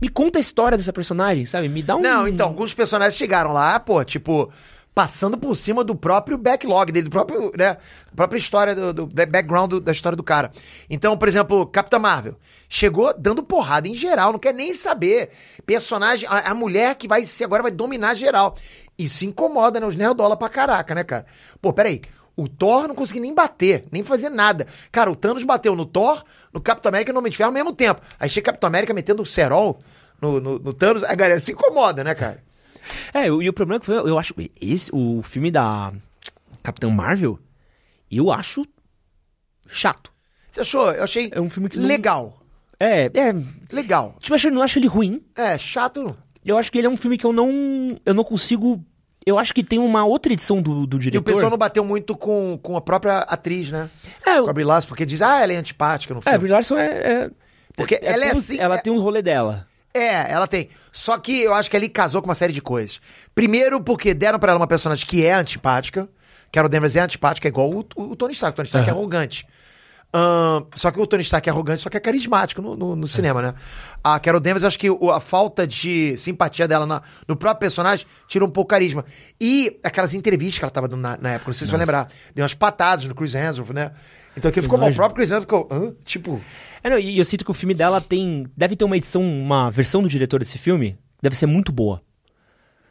[0.00, 1.68] Me conta a história dessa personagem, sabe?
[1.68, 2.00] Me dá um...
[2.00, 4.50] Não, então, alguns personagens chegaram lá, pô, tipo,
[4.94, 7.76] passando por cima do próprio backlog dele, do próprio, né,
[8.14, 10.50] própria história, do, do back- background do- da história do cara.
[10.90, 12.36] Então, por exemplo, Capitã Marvel
[12.68, 15.30] chegou dando porrada em geral, não quer nem saber.
[15.64, 18.56] Personagem, a, a mulher que vai ser agora vai dominar geral.
[18.98, 21.24] Isso incomoda, né, os nerdola pra caraca, né, cara?
[21.62, 22.02] Pô, peraí.
[22.36, 24.66] O Thor não conseguiu nem bater, nem fazer nada.
[24.90, 27.54] Cara, o Thanos bateu no Thor, no Capitão América e no Homem de Ferro ao
[27.54, 28.00] mesmo tempo.
[28.18, 29.78] Aí chega Capitão América metendo o cerol
[30.20, 32.42] no, no, no Thanos, a galera se incomoda, né, cara?
[33.12, 35.92] É, e o problema é que foi, eu acho, esse, o filme da
[36.62, 37.38] Capitã Marvel,
[38.10, 38.64] eu acho
[39.66, 40.12] chato.
[40.50, 40.90] Você achou?
[40.92, 42.40] Eu achei É um filme que não- legal.
[42.78, 43.32] É, é,
[43.72, 44.16] Legal.
[44.20, 45.24] tipo, eu não acho ele ruim.
[45.34, 46.14] É, chato.
[46.44, 47.48] Eu acho que ele é um filme que eu não,
[48.04, 48.84] eu não consigo,
[49.26, 51.20] eu acho que tem uma outra edição do, do E diretor.
[51.20, 53.88] o pessoal não bateu muito com, com a própria atriz, né?
[54.26, 56.38] É, Com a Brie Larson, porque diz, ah, ela é antipática no é, filme.
[56.38, 57.30] Brie Larson é, é-
[57.76, 59.66] Porque ela é tem uns- assim, Ela é- tem um rolê dela.
[59.92, 60.68] É, ela tem.
[60.92, 63.00] Só que eu acho que ali casou com uma série de coisas.
[63.34, 66.08] Primeiro, porque deram pra ela uma personagem que é antipática.
[66.52, 68.54] Carol Danvers é antipática, é igual o, o- o Tony Stark.
[68.54, 68.98] O Tony Stark é Aham.
[69.00, 69.46] arrogante.
[70.74, 73.42] Só que o Tony Stark é arrogante, só que é carismático no, no- no cinema,
[73.42, 73.54] né?
[74.02, 78.44] A Carol Danvers, acho que a falta de simpatia dela na- no próprio personagem tira
[78.44, 79.04] um pouco carisma.
[79.40, 81.80] E aquelas entrevistas que ela tava dando na, na época, não sei se você vai
[81.80, 82.08] lembrar.
[82.34, 83.90] Deu umas patadas no Chris Hemsworth, né?
[84.36, 84.88] Então aquilo ficou mal.
[84.88, 85.94] O próprio Chris Hemsworth ficou, hã?
[86.04, 86.40] Tipo...
[86.82, 89.70] É, não, e eu sinto que o filme dela tem, deve ter uma edição, uma
[89.70, 92.02] versão do diretor desse filme, deve ser muito boa.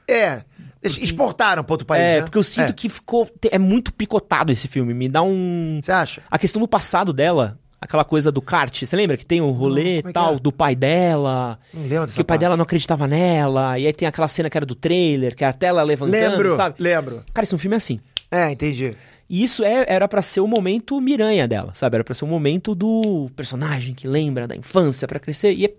[0.09, 0.43] É,
[0.83, 2.21] exportaram para outro país, é, né?
[2.23, 2.73] porque eu sinto É.
[2.73, 5.79] que ficou, é muito picotado esse filme, me dá um...
[5.81, 6.21] Você acha?
[6.29, 9.97] A questão do passado dela, aquela coisa do kart, você lembra que tem o rolê
[10.01, 10.39] como é que tal é?
[10.39, 12.39] do pai dela, Não lembro que o pai parte.
[12.41, 15.47] dela não acreditava nela, e aí tem aquela cena que era do trailer, que é
[15.47, 16.75] a tela levantando, Lembro, sabe?
[16.79, 17.23] lembro.
[17.33, 17.99] Cara, esse é um filme assim.
[18.31, 18.95] É, entendi.
[19.29, 21.95] E isso é, era pra ser o momento miranha dela, sabe?
[21.95, 25.73] Era pra ser o momento do personagem que lembra da infância pra crescer e é.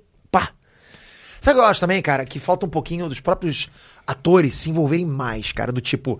[1.44, 2.24] Sabe o que eu acho também, cara?
[2.24, 3.68] Que falta um pouquinho dos próprios
[4.06, 5.70] atores se envolverem mais, cara.
[5.70, 6.18] Do tipo,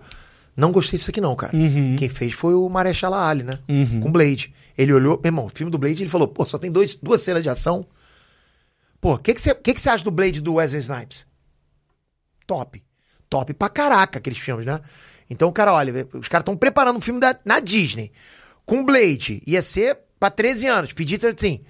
[0.54, 1.56] não gostei disso aqui não, cara.
[1.56, 1.96] Uhum.
[1.96, 3.58] Quem fez foi o Marechal Ali, né?
[3.66, 4.00] Uhum.
[4.00, 4.52] Com Blade.
[4.76, 7.22] Ele olhou, meu irmão, o filme do Blade, ele falou, pô, só tem dois, duas
[7.22, 7.82] cenas de ação.
[9.00, 11.24] Pô, o que que você que que você acha do Blade do Wesley Snipes?
[12.46, 12.84] Top.
[13.30, 14.78] Top pra caraca aqueles filmes, né?
[15.30, 18.12] Então, cara, olha, os caras estão preparando um filme da, na Disney.
[18.66, 19.42] Com Blade.
[19.46, 21.62] Ia ser pra 13 anos, pedir 13.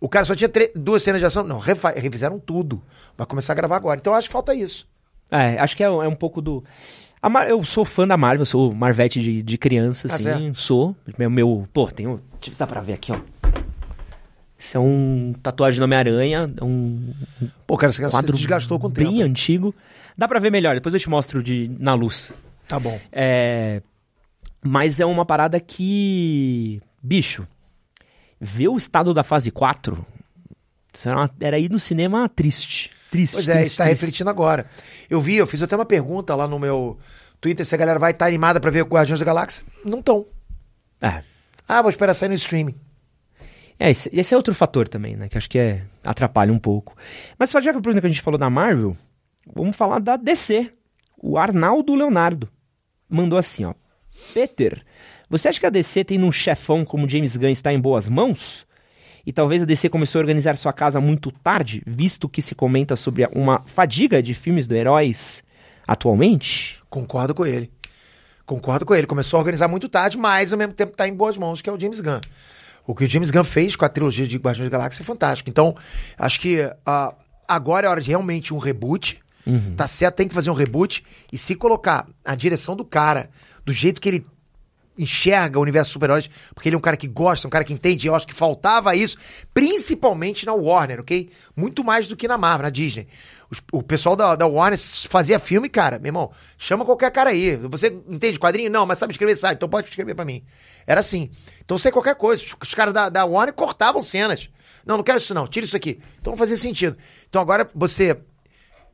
[0.00, 1.42] O cara só tinha duas cenas de ação.
[1.44, 2.82] Não, refizeram tudo.
[3.16, 3.98] Vai começar a gravar agora.
[3.98, 4.86] Então eu acho que falta isso.
[5.30, 6.62] É, acho que é, é um pouco do.
[7.28, 10.54] Mar- eu sou fã da Marvel, sou Marvete de, de criança, Ah, assim, certo.
[10.58, 10.94] sou.
[11.18, 11.66] Meu, meu.
[11.72, 12.16] Pô, tem um.
[12.40, 13.18] Deixa eu ver dá pra ver aqui, ó.
[14.58, 17.12] Isso é um tatuagem do Homem-Aranha, é um
[17.66, 19.22] Pô, cara, você quadro desgastou com o bem tempo.
[19.22, 19.74] antigo.
[20.16, 22.32] Dá pra ver melhor, depois eu te mostro de, na luz.
[22.66, 22.98] Tá bom.
[23.12, 23.82] É,
[24.62, 26.80] mas é uma parada que.
[27.02, 27.46] Bicho,
[28.40, 30.04] ver o estado da fase 4
[30.92, 32.90] isso era, uma- era ir no cinema triste.
[33.10, 33.34] Triste.
[33.34, 34.00] Pois é, triste, isso tá triste.
[34.00, 34.66] refletindo agora.
[35.10, 36.98] Eu vi, eu fiz até uma pergunta lá no meu
[37.38, 39.62] Twitter se a galera vai estar animada pra ver o Guardiões da Galáxia.
[39.84, 40.26] Não tão.
[41.02, 41.22] É.
[41.68, 42.74] Ah, vou esperar sair no streaming.
[43.78, 45.28] É, esse, esse é outro fator também, né?
[45.28, 46.96] Que acho que é, atrapalha um pouco.
[47.38, 48.96] Mas já que a gente falou da Marvel,
[49.54, 50.72] vamos falar da DC.
[51.18, 52.48] O Arnaldo Leonardo
[53.06, 53.74] mandou assim, ó.
[54.32, 54.82] Peter,
[55.28, 58.66] você acha que a DC tendo um chefão como James Gunn está em boas mãos?
[59.26, 62.94] E talvez a DC começou a organizar sua casa muito tarde, visto que se comenta
[62.94, 65.42] sobre uma fadiga de filmes de heróis
[65.86, 66.80] atualmente?
[66.88, 67.70] Concordo com ele.
[68.44, 69.06] Concordo com ele.
[69.06, 71.72] Começou a organizar muito tarde, mas ao mesmo tempo tá em boas mãos, que é
[71.72, 72.20] o James Gunn.
[72.86, 75.50] O que o James Gunn fez com a trilogia de Guardiões da Galáxia é fantástico.
[75.50, 75.74] Então,
[76.16, 77.12] acho que ah,
[77.48, 79.18] agora é hora de realmente um reboot.
[79.76, 81.04] Tá certo, tem que fazer um reboot.
[81.32, 83.28] E se colocar a direção do cara,
[83.64, 84.24] do jeito que ele
[84.98, 88.06] enxerga o universo super-heróis, porque ele é um cara que gosta, um cara que entende,
[88.06, 89.16] e eu acho que faltava isso,
[89.52, 91.30] principalmente na Warner, ok?
[91.56, 93.08] Muito mais do que na Marvel, na Disney.
[93.50, 94.78] Os- o pessoal da, da Warner
[95.08, 97.56] fazia filme, cara, meu irmão, chama qualquer cara aí.
[97.56, 98.70] Você entende quadrinho?
[98.70, 100.44] Não, mas sabe escrever, sabe, então pode escrever pra mim.
[100.86, 101.30] Era assim.
[101.64, 102.42] Então sei qualquer coisa.
[102.44, 104.48] Os, os caras da, da Warner cortavam cenas.
[104.84, 105.98] Não, não quero isso não, tira isso aqui.
[106.20, 106.96] Então não fazia sentido.
[107.28, 108.16] Então agora você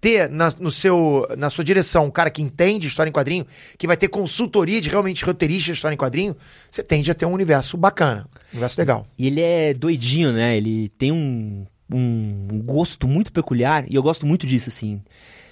[0.03, 3.47] ter na, no seu, na sua direção um cara que entende história em quadrinho,
[3.79, 6.37] que vai ter consultoria de realmente roteirista de história em quadrinho,
[6.69, 9.07] você tende a ter um universo bacana, um universo legal.
[9.17, 10.57] E ele é doidinho, né?
[10.57, 15.01] Ele tem um, um gosto muito peculiar, e eu gosto muito disso, assim.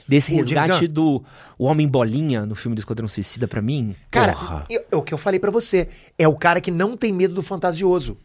[0.09, 1.23] Desse O resgate do
[1.57, 3.95] o Homem Bolinha no filme do Esquadrão Suicida, pra mim.
[4.11, 4.33] Cara,
[4.69, 5.87] eu- é o que eu falei pra você.
[6.19, 8.17] É o cara que não tem medo do fantasioso.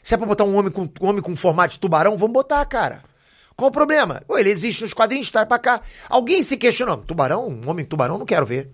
[0.00, 2.64] Se é pra botar um homem com, um homem com formato de tubarão, vamos botar,
[2.66, 3.02] cara.
[3.56, 4.22] Qual o problema?
[4.26, 5.80] Pô, ele existe nos quadrinhos, traz pra cá.
[6.10, 6.98] Alguém se questionou.
[6.98, 7.48] Tubarão?
[7.48, 8.18] Um homem tubarão?
[8.18, 8.70] Não quero ver.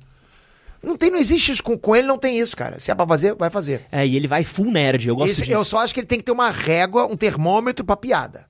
[0.83, 1.63] Não tem, não existe isso.
[1.63, 2.81] Com, com ele não tem isso, cara.
[2.81, 3.87] Se é pra fazer, vai fazer.
[3.93, 5.53] É, e ele vai full nerd, eu gosto Esse- disso.
[5.53, 8.47] eu só acho que ele tem que ter uma régua, um termômetro pra piada.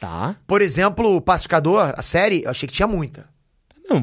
[0.00, 0.34] Tá.
[0.46, 3.28] Por exemplo, o Pacificador, a série, eu achei que tinha muita.
[3.86, 3.98] Não,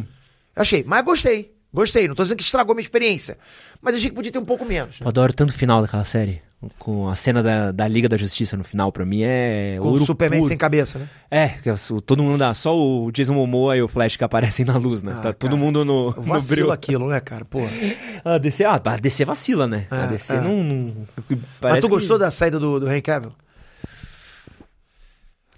[0.56, 1.56] Eu achei, mas gostei.
[1.74, 2.08] Gostei.
[2.08, 3.38] Não tô dizendo que estragou minha experiência.
[3.82, 4.98] Mas achei que podia ter um pouco menos.
[5.02, 6.42] eu adoro tanto o final daquela série.
[6.80, 10.00] Com a cena da, da Liga da Justiça no final, pra mim, é Com o
[10.00, 10.48] Superman puro.
[10.50, 11.08] sem cabeça, né?
[11.30, 12.52] É, que é o- todo mundo dá.
[12.56, 15.14] Só o Jason Momoa e o Flash que aparecem na luz, né?
[15.18, 16.12] Ah, tá todo cara, mundo no,
[16.50, 16.72] breu.
[16.72, 17.46] aquilo, né, cara?
[17.46, 17.60] Pô.
[18.26, 19.86] A DC, ah, a DC vacila, né?
[19.92, 20.42] a É, DC é.
[20.42, 20.64] não.
[20.64, 20.94] não
[21.62, 23.32] Mas tu que- gostou da saída do, do Henry Cavill?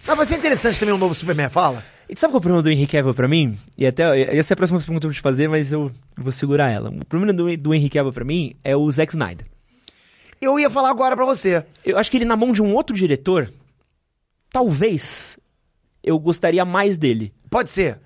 [0.05, 1.83] Mas vai ser interessante também um novo Superman, fala.
[2.09, 3.57] E sabe qual é o problema do Henry Cavill pra mim?
[3.77, 6.31] E até essa é a próxima pergunta que eu vou te fazer, mas eu vou
[6.31, 6.89] segurar ela.
[6.89, 9.45] O problema do, do Henry Cavill pra mim é o Zack Snyder.
[10.41, 11.65] Eu ia falar agora pra você.
[11.85, 13.51] Eu acho que ele na mão de um outro diretor,
[14.51, 15.39] talvez
[16.03, 17.33] eu gostaria mais dele.
[17.49, 17.99] Pode ser.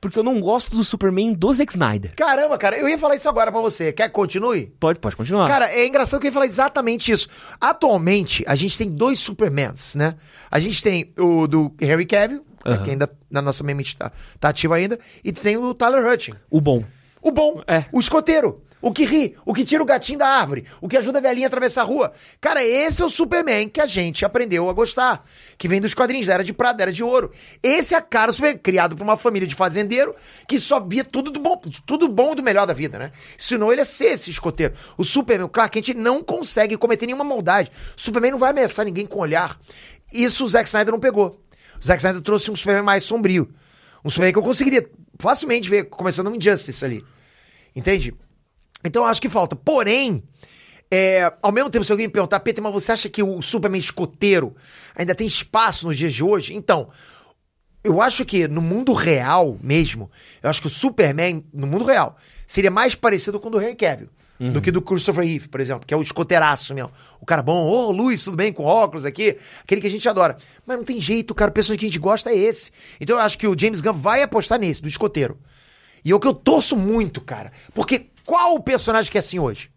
[0.00, 2.14] Porque eu não gosto do Superman do Zack Snyder.
[2.16, 3.92] Caramba, cara, eu ia falar isso agora pra você.
[3.92, 4.66] Quer que continue?
[4.80, 5.46] Pode, pode continuar.
[5.46, 7.28] Cara, é engraçado que eu ia falar exatamente isso.
[7.60, 10.14] Atualmente, a gente tem dois Supermans, né?
[10.50, 12.82] A gente tem o do Henry Cavill, né, Aham.
[12.82, 16.34] que ainda na nossa mente tá, tá ativo ainda, e tem o Tyler Hutching.
[16.50, 16.82] o bom.
[17.20, 17.84] O bom, É.
[17.92, 21.18] o escoteiro, o que ri, o que tira o gatinho da árvore, o que ajuda
[21.18, 22.12] a velhinha a atravessar a rua.
[22.40, 25.24] Cara, esse é o Superman que a gente aprendeu a gostar,
[25.58, 27.30] que vem dos quadrinhos da Era de Prata, da Era de Ouro.
[27.62, 30.14] Esse é a cara do Superman, criado por uma família de fazendeiro
[30.48, 31.56] que só via tudo do bom,
[31.86, 33.12] tudo bom do melhor da vida, né?
[33.38, 34.74] Ensinou ele a ser esse escoteiro.
[34.96, 37.70] O Superman, o Clark Kent, não consegue cometer nenhuma maldade.
[37.96, 39.58] O Superman não vai ameaçar ninguém com olhar.
[40.12, 41.40] Isso o Zack Snyder não pegou.
[41.80, 43.52] O Zack Snyder trouxe um Superman mais sombrio.
[44.04, 47.04] Um Superman que eu conseguiria facilmente ver, começando no Injustice ali.
[47.74, 48.14] Entende?
[48.84, 49.54] Então eu acho que falta.
[49.54, 50.22] Porém,
[50.90, 53.80] é, ao mesmo tempo, se alguém me perguntar, Peter, mas você acha que o Superman
[53.80, 54.56] escoteiro
[54.94, 56.54] ainda tem espaço nos dias de hoje?
[56.54, 56.88] Então,
[57.84, 60.10] eu acho que no mundo real mesmo,
[60.42, 62.16] eu acho que o Superman, no mundo real,
[62.46, 64.08] seria mais parecido com o do Henry Cavill.
[64.52, 66.90] Do que do Christopher Reeve, por exemplo, que é o escoteiraço mesmo.
[67.20, 68.50] O cara bom, ô Luiz, tudo bem?
[68.54, 70.34] Com óculos aqui, aquele que a gente adora.
[70.64, 72.72] Mas não tem jeito, cara, o personagem que a gente gosta é esse.
[72.98, 75.38] Então eu acho que o James Gunn vai apostar nesse, do escoteiro.
[76.02, 77.52] E é o que eu torço muito, cara.
[77.74, 79.70] Porque qual o personagem que é assim hoje?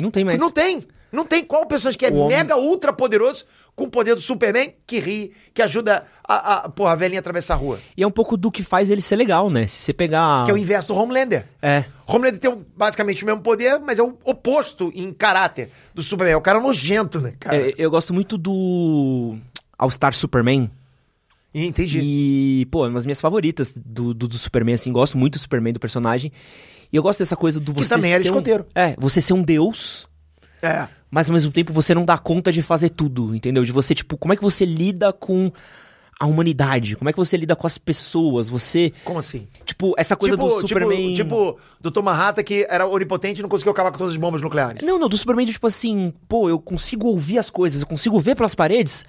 [0.00, 0.38] Não tem mais.
[0.38, 0.86] Não tem.
[1.10, 4.72] Não tem qual personagem que é homem- mega ultra poderoso com o poder do Superman
[4.86, 7.80] que ri, que ajuda a, a, porra, a velhinha a atravessar a rua.
[7.96, 9.66] E é um pouco do que faz ele ser legal, né?
[9.66, 10.44] Se você pegar.
[10.44, 11.46] Que é o inverso do Homelander.
[11.60, 11.84] É.
[12.06, 16.34] Homelander tem basicamente o mesmo poder, mas é o oposto em caráter do Superman.
[16.34, 17.56] É o cara nojento, né, cara?
[17.56, 19.36] É, eu gosto muito do
[19.76, 20.70] All Star Superman.
[21.52, 21.98] Entendi.
[22.00, 24.92] E, pô, é uma das minhas favoritas do, do, do Superman, assim.
[24.92, 26.30] Gosto muito do Superman, do personagem.
[26.92, 28.66] E eu gosto dessa coisa do Que você também era ser um- escoteiro.
[28.74, 30.08] É, você ser um deus,
[30.62, 30.88] É.
[31.10, 33.64] mas ao mesmo tempo você não dá conta de fazer tudo, entendeu?
[33.64, 35.52] De você, tipo, como é que você lida com
[36.18, 36.96] a humanidade?
[36.96, 38.50] Como é que você lida com as pessoas?
[38.50, 39.46] Você, Como assim?
[39.64, 41.14] tipo, essa coisa do Superman...
[41.14, 44.42] Tipo, tipo do Tomahata que era onipotente e não conseguiu acabar com todas as bombas
[44.42, 44.82] nucleares.
[44.82, 48.34] Não, não, do Superman, tipo assim, pô, eu consigo ouvir as coisas, eu consigo ver
[48.34, 49.04] pelas paredes,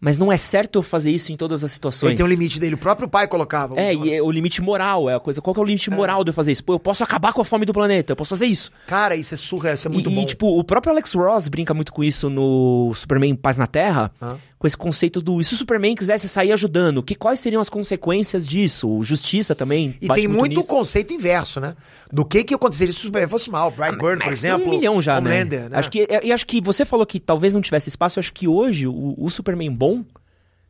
[0.00, 2.10] mas não é certo eu fazer isso em todas as situações.
[2.10, 2.74] Ele tem um limite dele.
[2.74, 3.78] O próprio pai colocava.
[3.78, 5.42] É, e é o limite moral, é a coisa.
[5.42, 6.64] Qual que é o limite moral de eu fazer isso?
[6.64, 8.70] Pô, eu posso acabar com a fome do planeta, eu posso fazer isso.
[8.86, 10.22] Cara, isso é surreal, isso é muito e, bom.
[10.22, 14.10] e, tipo, o próprio Alex Ross brinca muito com isso no Superman Paz na Terra,
[14.22, 14.38] Hã?
[14.58, 15.40] com esse conceito do.
[15.40, 18.88] E se o Superman quisesse sair ajudando, que, quais seriam as consequências disso?
[18.88, 19.96] O Justiça também.
[20.00, 20.68] E tem muito nisso.
[20.68, 21.74] conceito inverso, né?
[22.12, 23.70] Do que que aconteceria se o Superman fosse mal.
[23.70, 24.66] Brian Bird, por Mas tem exemplo.
[24.68, 25.30] um milhão já, né?
[25.30, 25.78] Homelander, né?
[25.78, 28.46] Acho que, e acho que você falou que talvez não tivesse espaço, eu acho que
[28.48, 29.89] hoje o, o Superman bom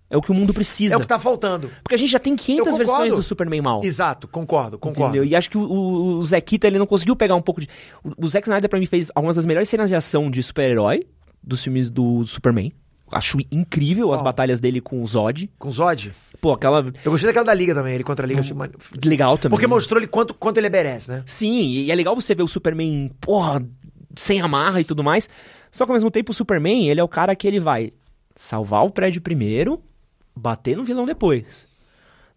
[0.08, 0.94] É o que o mundo precisa.
[0.94, 1.70] É o que tá faltando.
[1.84, 2.84] Porque a gente já tem 500 Eu concordo.
[3.02, 3.80] versões do Superman mal.
[3.84, 5.16] Exato, concordo, concordo.
[5.16, 5.24] Entendeu?
[5.24, 7.68] E acho que o, o, o Zack Kita, ele não conseguiu pegar um pouco de...
[8.02, 11.04] O, o Zack Snyder, pra mim, fez algumas das melhores cenas de ação de super-herói
[11.40, 12.72] dos filmes do Superman.
[13.12, 14.24] Acho incrível as Qual?
[14.24, 15.48] batalhas dele com o Zod.
[15.58, 16.12] Com Zod.
[16.40, 16.84] Pô, aquela...
[17.04, 18.40] Eu gostei daquela da Liga também, ele contra a Liga.
[18.40, 18.72] achei mane-
[19.04, 19.50] Legal também.
[19.56, 21.22] Porque mostrou ele quanto, quanto ele é badass, né?
[21.24, 23.64] Sim, e é legal você ver o Superman, porra,
[24.16, 25.28] sem amarra e tudo mais.
[25.70, 27.92] Só que ao mesmo tempo o Superman, ele é o cara que ele vai
[28.34, 29.82] salvar o prédio primeiro,
[30.34, 31.68] bater no vilão depois.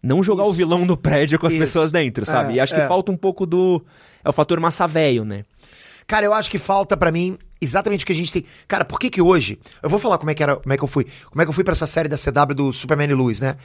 [0.02, 1.62] Não jogar o vilão no prédio com as Isso.
[1.62, 2.52] pessoas dentro, sabe?
[2.52, 2.86] É, e acho que é.
[2.86, 3.82] falta um pouco do.
[4.22, 5.44] É o fator massa velho, né?
[6.06, 8.44] Cara, eu acho que falta pra mim exatamente o que a gente tem.
[8.68, 9.58] Cara, por que que hoje.
[9.82, 11.06] Eu vou falar como é que era, como é que eu fui.
[11.30, 13.56] Como é que eu fui pra essa série da CW do Superman e Luz, né?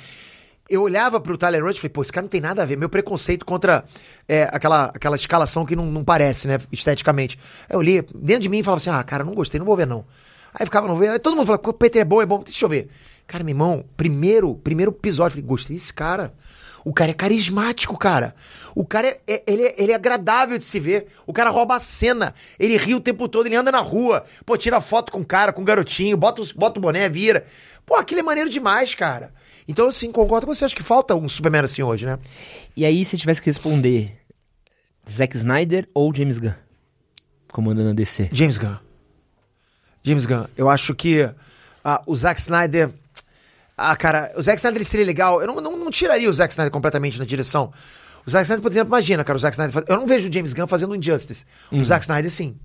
[0.69, 2.77] Eu olhava pro Tyler Rhodes e falei, pô, esse cara não tem nada a ver.
[2.77, 3.83] Meu preconceito contra
[4.27, 7.39] é, aquela, aquela escalação que não, não parece, né, esteticamente.
[7.67, 9.75] Aí eu li dentro de mim e falava assim, ah, cara, não gostei, não vou
[9.75, 10.05] ver não.
[10.53, 11.11] Aí ficava não vendo.
[11.13, 12.41] Aí todo mundo falava, o Peter é bom, é bom.
[12.43, 12.89] Deixa eu ver.
[13.27, 16.33] Cara, meu irmão, primeiro, primeiro episódio, eu falei, gostei desse cara.
[16.85, 18.33] O cara é carismático, cara.
[18.73, 21.07] O cara é, é- ele, é, ele é agradável de se ver.
[21.27, 22.33] O cara rouba a cena.
[22.57, 24.23] Ele ri o tempo todo, ele anda na rua.
[24.45, 27.45] Pô, tira foto com o cara, com o garotinho, bota, bota o boné, vira.
[27.85, 29.33] Pô, aquilo é maneiro demais, cara.
[29.67, 30.65] Então, assim, concordo com você.
[30.65, 32.17] Acho que falta um Superman assim hoje, né?
[32.75, 34.15] E aí, se tivesse que responder,
[35.07, 36.53] Zack Snyder ou James Gunn?
[37.51, 38.29] Comandando a DC.
[38.31, 38.77] James Gunn.
[40.03, 40.45] James Gunn.
[40.57, 41.29] Eu acho que
[41.83, 42.89] ah, o Zack Snyder.
[43.77, 45.39] Ah, cara, o Zack Snyder seria legal.
[45.41, 47.71] Eu não, não, não tiraria o Zack Snyder completamente na direção.
[48.25, 49.73] O Zack Snyder, por exemplo, imagina, cara, o Zack Snyder.
[49.73, 51.45] faz- Eu não vejo o James Gunn fazendo Injustice.
[51.71, 52.57] O Zack Snyder, sim.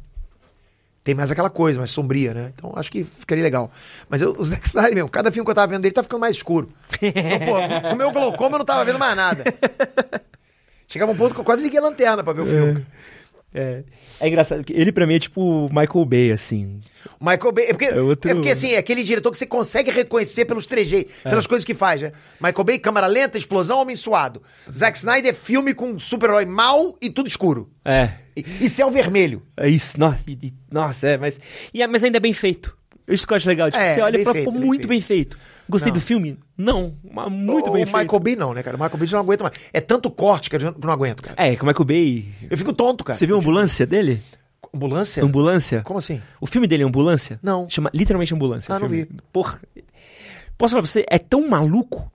[1.04, 2.52] Tem mais aquela coisa, mais sombria, né?
[2.54, 3.70] Então acho que ficaria legal.
[4.08, 6.20] Mas eu- o Zack Snyder mesmo, cada filme que eu tava vendo dele tá ficando
[6.20, 6.68] mais escuro.
[7.00, 9.44] Então, pô, com o meu glaucoma eu não tava vendo mais nada.
[10.88, 12.80] Chegava um ponto que eu quase liguei a lanterna pra ver o filme.
[12.80, 13.13] É,
[14.20, 16.80] é engraçado, que ele pra mim é tipo o Michael Bay, assim.
[17.20, 17.64] Michael Bay.
[17.66, 20.66] É porque, É outro- é porque assim, é aquele diretor que você consegue reconhecer pelos
[20.66, 22.12] trejeitos, pelas coisas que faz, né?
[22.40, 24.42] Michael Bay, câmera lenta, explosão, homem suado.
[24.74, 27.70] Zack Snyder, filme com super-herói mal e tudo escuro.
[27.84, 29.42] É, E, e céu vermelho.
[29.56, 29.98] é isso.
[30.00, 31.38] Nossa, e- e- nossa, é, mas.
[31.72, 32.76] E é, mas ainda é bem feito.
[33.06, 33.70] Isso que eu acho legal.
[33.70, 35.38] Tipo, É, você olha e fala, feito, pô, bem muito bem feito.
[35.68, 35.98] Gostei Não.
[35.98, 36.38] do filme?
[36.56, 36.92] Não,
[37.30, 37.98] muito o, bem o feito.
[37.98, 38.76] Michael Bay não, né, cara?
[38.76, 39.54] O Michael Bay já não aguenta mais.
[39.72, 41.34] É tanto corte que eu não aguento, cara.
[41.42, 42.26] É, que o Michael Bay.
[42.50, 43.18] Eu fico tonto, cara.
[43.18, 44.20] Você viu a ambulância dele?
[44.74, 45.22] Ambulância?
[45.22, 45.82] Ambulância?
[45.82, 46.20] Como assim?
[46.40, 47.38] O filme dele é Ambulância?
[47.42, 47.68] Não.
[47.70, 48.72] Chama literalmente Ambulância.
[48.74, 49.06] Ah, o não vi.
[49.32, 49.60] Porra.
[50.58, 52.10] Posso falar pra você, é tão maluco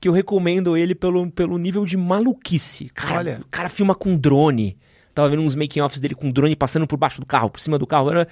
[0.00, 2.88] que eu recomendo ele pelo, pelo nível de maluquice.
[2.94, 3.40] Cara, Olha.
[3.42, 4.76] o cara filma com drone.
[5.14, 7.86] Tava vendo uns making-offs dele com drone passando por baixo do carro, por cima do
[7.86, 8.10] carro.
[8.10, 8.28] Era-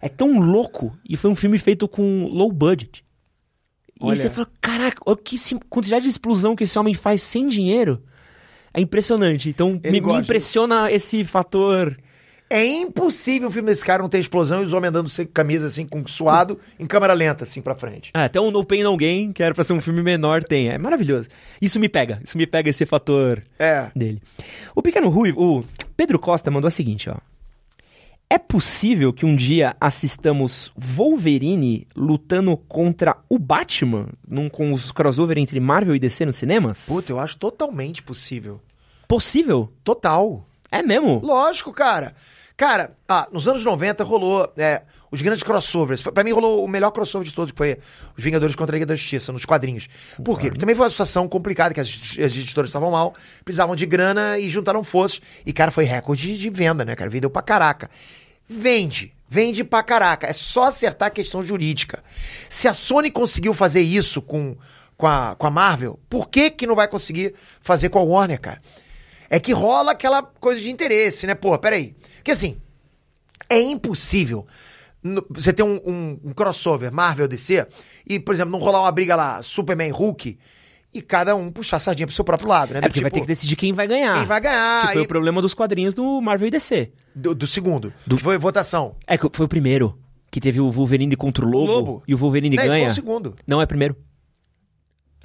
[0.00, 0.96] É tão louco.
[1.08, 3.02] E foi um filme feito com low budget.
[4.00, 4.14] E Olha.
[4.16, 5.36] você fala, caraca, olha que
[5.68, 8.02] quantidade de explosão que esse homem faz sem dinheiro.
[8.72, 9.48] É impressionante.
[9.48, 11.96] Então, me, me impressiona esse fator.
[12.50, 15.66] É impossível um filme desse cara não ter explosão e os homens andando sem camisa,
[15.66, 18.10] assim, com suado, em câmera lenta, assim, pra frente.
[18.14, 20.68] Ah, até o No Pain No Gain, que era pra ser um filme menor, tem.
[20.70, 21.28] É maravilhoso.
[21.60, 22.20] Isso me pega.
[22.24, 23.90] Isso me pega esse fator É.
[23.94, 24.22] dele.
[24.74, 25.62] O Pequeno Rui, o
[25.96, 27.16] Pedro Costa mandou a seguinte, ó.
[28.30, 35.38] É possível que um dia assistamos Wolverine lutando contra o Batman num, com os crossover
[35.38, 36.84] entre Marvel e DC nos cinemas?
[36.86, 38.60] Puta, eu acho totalmente possível.
[39.06, 39.72] Possível?
[39.82, 40.44] Total.
[40.70, 41.20] É mesmo?
[41.24, 42.14] Lógico, cara.
[42.54, 46.02] Cara, ah, nos anos 90 rolou é, os grandes crossovers.
[46.02, 47.78] Pra mim rolou o melhor crossover de todos, que foi
[48.16, 49.88] os Vingadores contra a Liga da Justiça, nos quadrinhos.
[50.24, 50.48] Por quê?
[50.48, 53.14] Porque também foi uma situação complicada, que as, as editoras estavam mal,
[53.44, 55.20] precisavam de grana e juntaram forças.
[55.44, 57.10] E, cara, foi recorde de venda, né, cara?
[57.10, 57.90] Vendeu pra caraca.
[58.48, 59.12] Vende.
[59.28, 60.26] Vende pra caraca.
[60.26, 62.02] É só acertar a questão jurídica.
[62.48, 64.56] Se a Sony conseguiu fazer isso com,
[64.96, 68.40] com, a, com a Marvel, por que que não vai conseguir fazer com a Warner,
[68.40, 68.60] cara?
[69.30, 71.34] É que rola aquela coisa de interesse, né?
[71.34, 71.94] Pô, peraí.
[72.16, 72.58] Porque assim,
[73.50, 74.46] é impossível
[75.02, 77.66] no- você ter um, um- um crossover Marvel DC
[78.06, 80.38] e, por exemplo, não rolar uma briga lá, Superman Hulk,
[80.94, 82.78] e cada um puxar a sardinha pro seu próprio lado, né?
[82.78, 84.18] É Do porque vai ter tipo, que decidir quem vai ganhar.
[84.18, 86.90] Quem vai ganhar, Que foi e- o problema dos quadrinhos do Marvel e DC.
[87.14, 88.94] do, do segundo, que foi votação.
[89.06, 89.98] É, que foi o primeiro.
[90.30, 91.72] Que teve o Wolverine contra o Lobo.
[91.72, 92.02] Lobo.
[92.06, 92.90] E o Wolverine Não, esse foi ganha.
[92.90, 93.34] o segundo.
[93.46, 93.96] Não, é primeiro.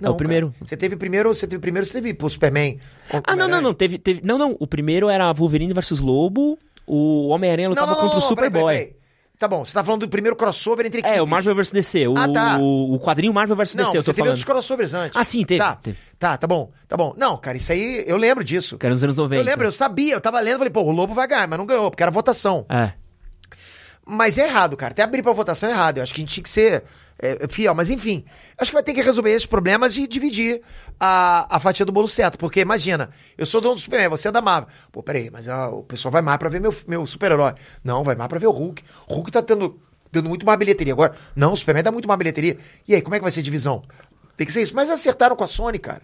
[0.01, 0.47] É o primeiro.
[0.51, 0.65] cara.
[0.65, 2.77] Você teve primeiro, você teve primeiro, você teve pô, Superman.
[3.25, 3.73] Ah, o não, não, não.
[3.73, 4.55] Teve, teve, não, não.
[4.59, 6.57] O primeiro era Wolverine versus Lobo.
[6.85, 8.95] O Homem-Aranha Não, lutava não, não, contra não, o não, Superboy.
[9.39, 11.17] Tá bom, você tá falando do primeiro crossover entre equipes.
[11.17, 12.07] É, o Marvel vs DC.
[12.07, 12.57] O, Ah, tá.
[12.59, 14.29] o quadrinho Marvel vs Não, DC, eu você tô teve falando.
[14.29, 15.17] outros crossovers antes.
[15.17, 15.97] Ah, sim, teve, Tá, teve.
[16.17, 17.13] tá, tá bom, tá bom.
[17.17, 18.77] Não, cara, isso aí, eu lembro disso.
[18.77, 19.41] Que era nos anos 90.
[19.41, 21.65] Eu lembro, eu sabia, eu tava lendo, falei, pô, o Lobo vai ganhar, mas não
[21.65, 22.65] ganhou, porque era votação.
[22.69, 22.93] É.
[24.05, 24.91] Mas é errado, cara.
[24.91, 25.97] Até abrir pra votação é errado.
[25.97, 26.83] Eu acho que a gente tinha que ser
[27.17, 27.73] é, fiel.
[27.73, 28.25] Mas enfim,
[28.57, 30.61] acho que vai ter que resolver esses problemas e dividir
[30.99, 32.37] a, a fatia do bolo certo.
[32.37, 34.69] Porque imagina, eu sou dono do Superman, você é da Marvel.
[34.91, 37.53] Pô, peraí, mas ah, o pessoal vai mais pra ver meu, meu super-herói.
[37.83, 38.83] Não, vai mais pra ver o Hulk.
[39.07, 39.79] O Hulk tá tendo,
[40.11, 40.93] dando muito mais bilheteria.
[40.93, 42.57] Agora, não, o Superman dá muito mais bilheteria.
[42.85, 43.83] E aí, como é que vai ser divisão?
[44.35, 44.75] Tem que ser isso.
[44.75, 46.01] Mas acertaram com a Sony, cara.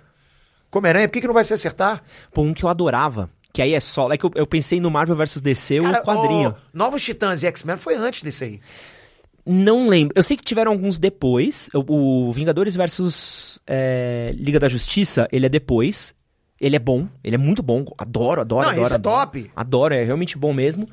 [0.71, 2.01] Com Homem-Aranha, por que, que não vai se acertar?
[2.31, 4.11] Pô, um que eu adorava, que aí é só.
[4.11, 6.49] É que eu, eu pensei no Marvel vs DC, Cara, o quadrinho.
[6.49, 8.59] o Novos Titãs e X-Men foi antes desse aí.
[9.45, 10.13] Não lembro.
[10.15, 11.69] Eu sei que tiveram alguns depois.
[11.73, 16.13] O, o Vingadores versus é, Liga da Justiça, ele é depois.
[16.61, 17.85] Ele é bom, ele é muito bom.
[17.97, 18.85] Adoro, adoro, Não, adoro.
[18.85, 19.15] esse é adoro.
[19.27, 19.51] top.
[19.55, 20.85] Adoro, é realmente bom mesmo.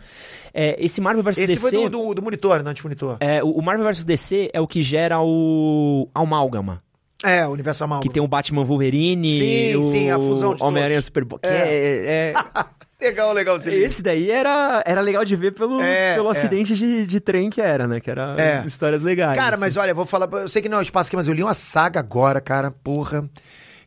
[0.54, 1.60] É, esse Marvel vs Esse DC.
[1.60, 3.16] foi do, do, do monitor, não anti-monitor.
[3.18, 6.80] é, o o Marvel vs DC é o que gera o Amálgama.
[7.28, 8.02] É, o Universo Amalgama.
[8.08, 11.06] Que tem o Batman Wolverine, Sim, o sim, a fusão de Homem-Aranha todos.
[11.06, 11.50] Super que É.
[11.50, 12.34] é- é-
[12.98, 13.56] Legal, legal.
[13.56, 16.30] Esse Esse daí era, era legal de ver pelo, É, pelo é.
[16.32, 18.00] acidente de, de trem que era, né?
[18.00, 18.64] Que era É.
[18.66, 19.36] histórias legais.
[19.36, 19.60] Cara, assim.
[19.60, 20.26] mas olha, vou falar.
[20.32, 22.70] Eu sei que não é o espaço aqui, mas eu li uma saga agora, cara,
[22.70, 23.28] porra.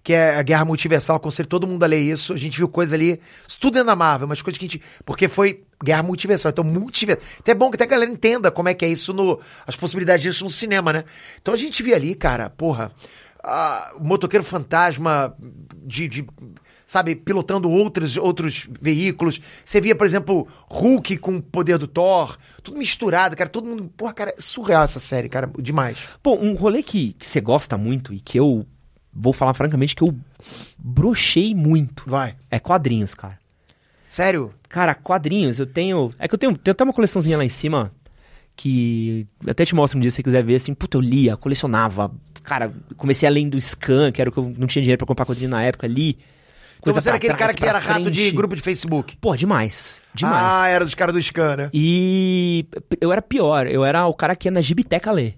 [0.04, 1.16] Que é a Guerra Multiversal.
[1.16, 2.34] Aconselho todo mundo a ler isso.
[2.34, 3.20] A gente viu coisa ali.
[3.60, 4.82] Tudo é na Marvel, mas coisas que a gente.
[5.04, 6.52] Porque foi Guerra Multiversal.
[6.52, 7.24] Então, multiversal.
[7.40, 9.40] Até é bom que até a galera entenda como é que é isso no.
[9.66, 11.04] As possibilidades disso no cinema, né?
[11.42, 12.92] Então a gente via ali, cara, porra.
[13.44, 15.36] Ah, motoqueiro fantasma
[15.86, 16.08] de.
[16.08, 16.28] de
[16.86, 19.40] sabe, pilotando outros, outros veículos.
[19.64, 23.92] Você via, por exemplo, Hulk com o poder do Thor, tudo misturado, cara, todo mundo.
[23.96, 26.00] Porra, cara, é surreal essa série, cara, demais.
[26.24, 28.66] Pô, um rolê que, que você gosta muito e que eu
[29.14, 30.16] vou falar francamente que eu
[30.78, 32.36] brochei muito Vai.
[32.50, 33.38] é quadrinhos, cara.
[34.10, 34.52] Sério?
[34.68, 36.12] Cara, quadrinhos, eu tenho.
[36.18, 37.92] É que eu tenho, tenho até uma coleçãozinha lá em cima
[38.56, 42.12] que até te mostro um dia se você quiser ver, assim, puta, eu lia, colecionava.
[42.44, 45.08] Cara, comecei a ler do Scan, que era o que eu não tinha dinheiro pra
[45.08, 46.18] comprar quadrinho na época, li.
[46.80, 48.36] Então Coisa você era aquele trás, cara que era rato de frente.
[48.36, 49.18] grupo de Facebook.
[49.18, 50.02] Pô, demais.
[50.14, 50.38] Demais.
[50.42, 51.70] Ah, era dos caras do Scan, né?
[51.74, 52.66] E
[53.02, 55.38] eu era pior, eu era o cara que ia na gibiteca ler.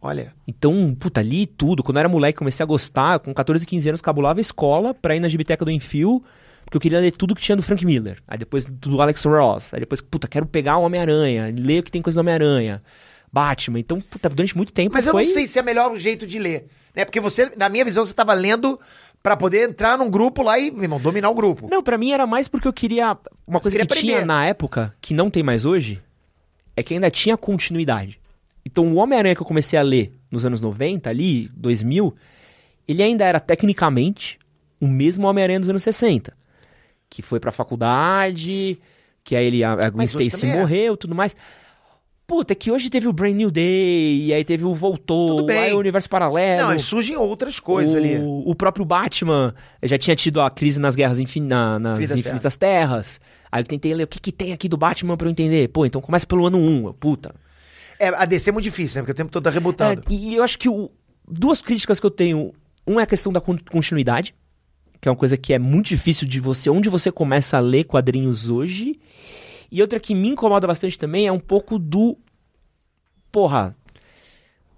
[0.00, 0.32] Olha.
[0.48, 1.82] Então, puta, li tudo.
[1.82, 3.18] Quando eu era moleque, comecei a gostar.
[3.18, 6.24] Com 14, 15 anos, cabulava a escola pra ir na gibiteca do Enfio.
[6.64, 8.18] Porque eu queria ler tudo que tinha do Frank Miller.
[8.26, 9.74] Aí depois do Alex Ross.
[9.74, 11.52] Aí depois, puta, quero pegar o Homem-Aranha.
[11.54, 12.82] Ler o que tem coisa do Homem-Aranha.
[13.32, 13.78] Batman.
[13.78, 15.22] Então, puta, durante muito tempo Mas eu foi...
[15.22, 16.66] não sei se é melhor o jeito de ler.
[16.94, 17.04] Né?
[17.04, 18.78] Porque você, na minha visão, você tava lendo
[19.22, 21.68] pra poder entrar num grupo lá e, meu irmão, dominar o grupo.
[21.70, 23.16] Não, pra mim era mais porque eu queria...
[23.46, 24.26] Uma coisa queria que tinha aprender.
[24.26, 26.02] na época, que não tem mais hoje,
[26.76, 28.18] é que ainda tinha continuidade.
[28.64, 32.14] Então, o Homem-Aranha que eu comecei a ler nos anos 90, ali, 2000,
[32.88, 34.38] ele ainda era tecnicamente
[34.80, 36.36] o mesmo Homem-Aranha dos anos 60.
[37.08, 38.80] Que foi pra faculdade,
[39.22, 40.58] que aí ele, a, a Gwen Stacy é.
[40.58, 41.36] morreu tudo mais.
[42.30, 45.72] Puta, é que hoje teve o Brand New Day, e aí teve o Voltou, aí
[45.72, 46.62] o Universo Paralelo.
[46.68, 48.18] Não, surgem outras coisas o, ali.
[48.20, 49.52] o próprio Batman
[49.82, 53.20] já tinha tido a crise nas guerras infin, na- nas Infinitas Infinitas Terras.
[53.50, 55.66] Aí eu tentei ler o que, que tem aqui do Batman pra eu entender.
[55.70, 57.34] Pô, então começa pelo ano 1, eu, puta.
[57.98, 59.02] É, a DC é muito difícil, né?
[59.02, 60.00] Porque o tempo todo tá rebutando.
[60.08, 60.88] É, e eu acho que o-
[61.28, 62.52] duas críticas que eu tenho.
[62.86, 64.34] Um é a questão da con- continuidade,
[65.00, 66.70] que é uma coisa que é muito difícil de você.
[66.70, 68.98] Onde você começa a ler quadrinhos hoje.
[69.70, 72.16] E outra que me incomoda bastante também é um pouco do.
[73.30, 73.76] Porra.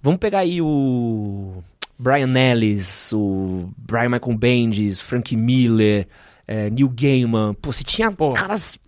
[0.02, 1.62] Vamos pegar aí o.
[1.98, 6.09] Brian Ellis, o Brian Michael Bendis, Frank Miller,
[6.48, 7.55] é, Neil Gaiman.
[7.55, 8.78] Pô, você tinha Pô, caras.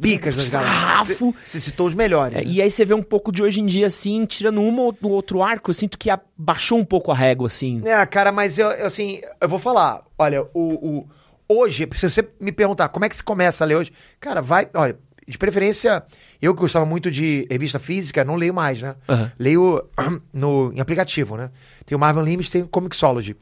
[0.00, 1.16] Picas das galáxias.
[1.46, 2.36] Você- citou os melhores.
[2.36, 2.50] É, né?
[2.50, 5.44] e aí você vê um pouco de hoje em dia, assim, tirando um ou outro
[5.44, 7.80] arco, eu sinto que abaixou um pouco a régua, assim.
[7.84, 10.02] É, cara, mas eu, eu, assim, eu vou falar.
[10.18, 11.08] Olha, o, o-
[11.48, 14.68] hoje, se você me perguntar como é que se começa a ler hoje, cara, vai,
[14.74, 16.04] olha, de preferência,
[16.40, 18.94] eu que gostava muito de revista física, não leio mais, né?
[19.08, 19.32] Aham.
[19.38, 19.84] Leio
[20.32, 21.50] no, em aplicativo, né?
[21.84, 23.36] Tem o Marvel Unlimited, tem o Comixology.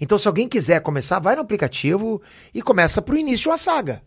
[0.00, 2.20] Então, se alguém quiser começar, vai no aplicativo
[2.52, 4.02] e começa pro início de uma saga.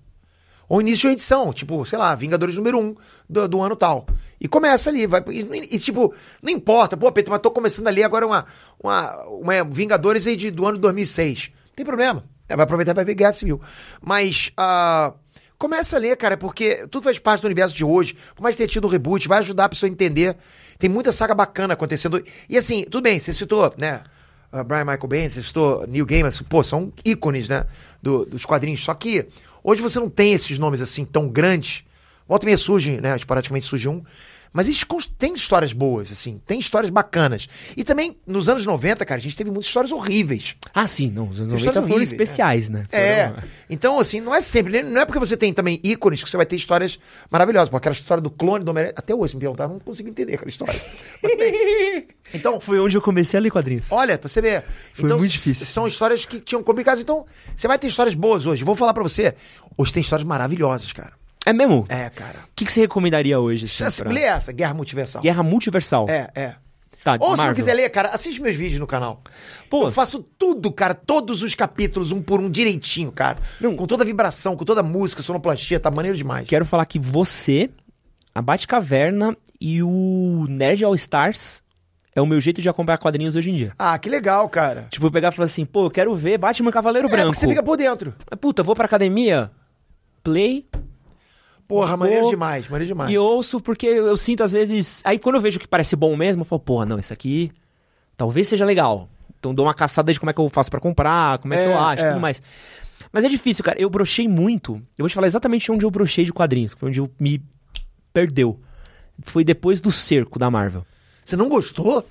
[0.68, 2.96] Ou início de uma edição, tipo, sei lá, Vingadores número 1 um
[3.28, 4.06] do, do ano tal.
[4.40, 5.24] E começa ali, vai.
[5.32, 6.14] E, e, tipo,
[6.44, 8.46] não importa, pô, Pedro, mas tô começando ali agora uma,
[8.80, 11.50] uma, uma Vingadores aí de, do ano 2006.
[11.70, 12.24] Não tem problema.
[12.48, 13.60] É, Vai aproveitar e vai ver Guerra Civil.
[14.00, 15.14] Mas, ah,
[15.60, 18.16] começa a ler, cara, porque tudo faz parte do universo de hoje.
[18.36, 20.36] Por mais ter tido um reboot, vai ajudar a pessoa a entender.
[20.80, 22.24] Tem muita saga bacana acontecendo.
[22.50, 24.02] E assim, tudo bem, você citou, né?
[24.52, 27.66] uh, Brian Michael Bendis, você citou Neil Gaiman, pô, são ícones, né,
[28.02, 28.84] do- dos quadrinhos.
[28.84, 29.28] Só que
[29.64, 31.84] hoje você não tem esses nomes assim tão grandes.
[32.28, 34.02] Volta e meia surge, né, praticamente surge um.
[34.52, 34.84] Mas eles
[35.18, 37.48] têm histórias boas, assim, tem histórias bacanas.
[37.78, 40.56] E também, nos anos 90, cara, a gente teve muitas histórias horríveis.
[40.74, 41.30] Ah, sim, não.
[41.30, 42.84] Os anos Histórias 90 foram horríveis, especiais, né?
[42.92, 43.28] É.
[43.30, 44.82] Foram- Então, assim, não é sempre.
[44.82, 46.98] Não é porque você tem também ícones que você vai ter histórias
[47.30, 47.70] maravilhosas.
[47.70, 48.94] Porque aquela história do clone do Homem-Aranha.
[48.98, 50.80] Até hoje, se me perguntar, eu não consigo entender aquela história.
[52.34, 53.88] Então, Foi onde eu comecei a ler quadrinhos.
[53.92, 54.64] Olha, pra você ver.
[54.94, 55.66] Foi então, muito difícil.
[55.66, 57.00] São histórias que tinham complicadas.
[57.00, 58.64] Então, você vai ter histórias boas hoje.
[58.64, 59.34] Vou falar pra você.
[59.78, 61.14] Hoje tem histórias maravilhosas, cara.
[61.50, 61.86] É mesmo?
[61.90, 62.40] É, cara.
[62.46, 63.66] O que, que você recomendaria hoje?
[63.66, 65.22] Assim, Essa, pra- Lê essa, Guerra Multiversal.
[65.22, 66.06] Guerra Multiversal.
[66.10, 66.56] É, é.
[67.04, 67.56] Tá, Ou se não Marvel.
[67.56, 69.22] quiser ler, cara, assiste meus vídeos no canal.
[69.70, 69.86] Pô.
[69.86, 73.38] Eu faço tudo, cara, todos os capítulos, um por um, direitinho, cara.
[73.62, 73.74] Não.
[73.76, 76.46] Com toda a vibração, com toda a música, sonoplastia, tá maneiro demais.
[76.46, 77.70] Quero falar que você,
[78.36, 83.36] a Batcaverna e o Nerd All Stars é é o meu jeito de acompanhar quadrinhos
[83.38, 83.72] hoje em dia.
[83.80, 84.88] Ah, que legal, cara.
[84.90, 87.34] Tipo, eu pegar e falar assim, pô, eu quero ver Batman Cavaleiro É, Branco.
[87.36, 88.14] você fica por dentro.
[88.42, 89.50] Puta, vou pra academia,
[90.22, 90.66] play,
[91.70, 93.12] Porra, maneiro demais, maneiro demais.
[93.12, 95.02] e ouço porque eu sinto às vezes.
[95.06, 97.52] Aí quando eu vejo que parece bom mesmo, eu falo, porra, não, isso aqui
[98.18, 99.08] talvez seja legal.
[99.40, 101.64] Então dou uma caçada de como é que eu faço pra comprar, como é, que
[101.64, 102.10] É, eu acho, é.
[102.10, 102.42] tudo mais.
[103.14, 103.80] Mas é difícil, cara.
[103.80, 104.74] Eu brochei muito.
[104.98, 107.40] Eu vou te falar exatamente onde eu brochei de quadrinhos, que foi onde eu me
[108.12, 108.60] perdeu.
[109.22, 110.84] Foi depois do cerco da Marvel.
[111.24, 112.04] Você não gostou?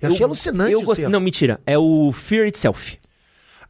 [0.00, 1.06] Eu, achei alucinante Eu gostei.
[1.06, 1.60] Não, mentira.
[1.66, 2.98] É o Fear Itself.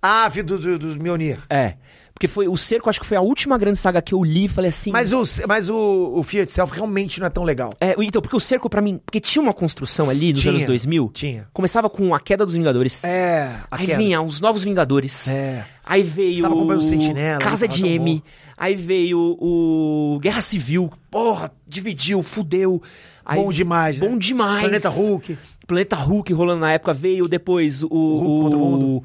[0.00, 1.38] Ah, do, do, do Mjolnir.
[1.50, 1.74] É.
[2.14, 4.48] Porque foi o cerco, acho que foi a última grande saga que eu li e
[4.48, 4.90] falei assim.
[4.92, 7.72] Mas, o, mas o, o Fear Itself realmente não é tão legal.
[7.80, 9.00] É, então, porque o cerco pra mim.
[9.04, 11.10] Porque tinha uma construção ali nos Tinha, anos 2000.
[11.12, 11.48] tinha.
[11.52, 13.02] Começava com a queda dos Vingadores.
[13.04, 13.98] É, Aí queda.
[13.98, 15.26] vinha os Novos Vingadores.
[15.28, 15.64] É.
[15.84, 18.16] Aí veio Você tava acompanhando o Sentinela, Casa de M.
[18.16, 18.22] bom.
[18.56, 20.92] Aí veio o Guerra Civil.
[21.10, 22.80] Porra, dividiu, fudeu.
[23.24, 24.06] Aí- Bom demais, né?
[24.08, 24.60] Bom demais.
[24.62, 25.38] Planeta Hulk.
[25.66, 26.92] Planeta Hulk rolando na época.
[26.92, 27.88] Veio depois o...
[27.88, 29.04] Hulk contra o mundo.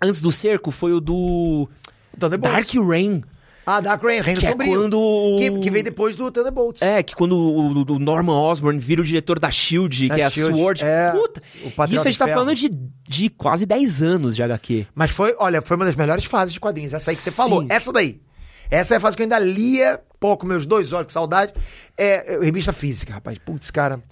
[0.00, 1.68] Antes do cerco foi o do...
[2.16, 3.22] Dark Rain.
[3.64, 4.72] Ah, Dark Reign, Reino Que é Sombrio.
[4.74, 6.82] quando- Que, que veio depois do Thunderbolts.
[6.82, 10.24] É, que quando o, o Norman Osborn vira o diretor da SHIELD, Da que é
[10.24, 10.82] a SHIELD, SWORD.
[10.84, 11.42] é, Puta,
[11.88, 12.40] isso a gente tá Ferro.
[12.40, 12.68] falando de,
[13.08, 14.86] de quase 10 anos de HQ.
[14.94, 16.92] Mas foi, olha, foi uma das melhores fases de quadrinhos.
[16.92, 17.36] Essa aí que você Sim.
[17.36, 17.64] falou.
[17.68, 18.20] Essa daí.
[18.68, 21.52] Essa é a fase que eu ainda lia, pô, com meus dois olhos, que saudade.
[21.96, 23.38] É, é, revista física, rapaz.
[23.38, 24.02] Putz, cara.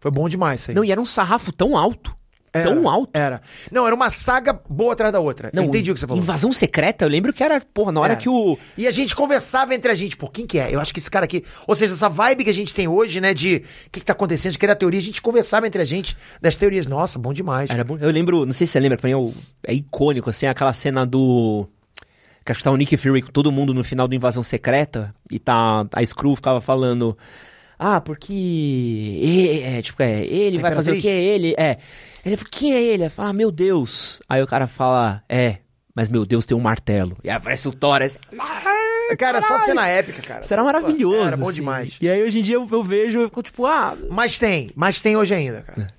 [0.00, 0.74] Foi bom demais isso aí.
[0.76, 2.14] Não, e era um sarrafo tão alto.
[2.52, 3.10] Era, tão alto.
[3.14, 3.40] Era.
[3.70, 5.50] Não, era uma saga boa atrás da outra.
[5.52, 6.22] Não, eu entendi o que você falou.
[6.22, 8.20] Invasão secreta, eu lembro que era, porra, na hora Era.
[8.20, 8.58] que o.
[8.76, 10.74] E a gente conversava entre a gente, pô, quem que é?
[10.74, 11.44] Eu acho que esse cara aqui.
[11.66, 13.56] Ou seja, essa vibe que a gente tem hoje, né, de
[13.86, 16.56] o que, que tá acontecendo, de criar teoria, a gente conversava entre a gente das
[16.56, 16.86] teorias.
[16.86, 17.70] Nossa, bom demais.
[17.70, 17.98] Era bom.
[17.98, 19.34] Eu lembro, não sei se você lembra, pra mim
[19.66, 21.66] é, é icônico, assim, aquela cena do.
[22.44, 25.14] Que acho que tá o Nick Fury com todo mundo no final do Invasão Secreta
[25.30, 25.86] e tá.
[25.92, 27.16] A Screw ficava falando.
[27.78, 28.32] Ah, porque.
[28.32, 31.08] e- É, tipo, é, ele vai fazer o quê?
[31.08, 31.54] Ele.
[31.56, 31.78] É.
[32.24, 33.04] Ele fala, quem é ele?
[33.04, 34.20] Ele fala, ah, meu Deus.
[34.28, 35.58] Aí o cara fala, é,
[35.94, 37.16] mas meu Deus tem um martelo.
[37.24, 38.18] E aí aparece o Thor, assim,
[39.18, 40.42] Cara, só cena épica, cara.
[40.42, 41.26] Será maravilhoso.
[41.26, 41.54] Era bom assim.
[41.54, 41.94] demais.
[42.00, 43.96] E aí hoje em dia eu, eu vejo, eu fico tipo, ah.
[44.10, 45.94] Mas tem, mas tem hoje ainda, cara.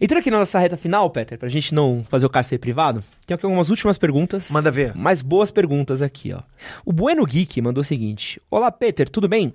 [0.00, 3.34] Entrando aqui na nossa reta final, Peter, pra gente não fazer o cárcere privado, tem
[3.34, 4.50] aqui algumas últimas perguntas.
[4.50, 4.94] Manda ver.
[4.94, 6.40] Mais boas perguntas aqui, ó.
[6.84, 9.52] O Bueno Geek mandou o seguinte: Olá, Peter, tudo bem?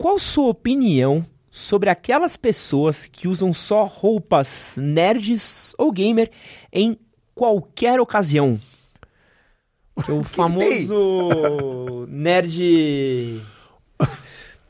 [0.00, 6.30] Qual sua opinião sobre aquelas pessoas que usam só roupas nerds ou gamer
[6.72, 6.98] em
[7.34, 8.58] qualquer ocasião?
[10.02, 13.42] Que é o que famoso nerd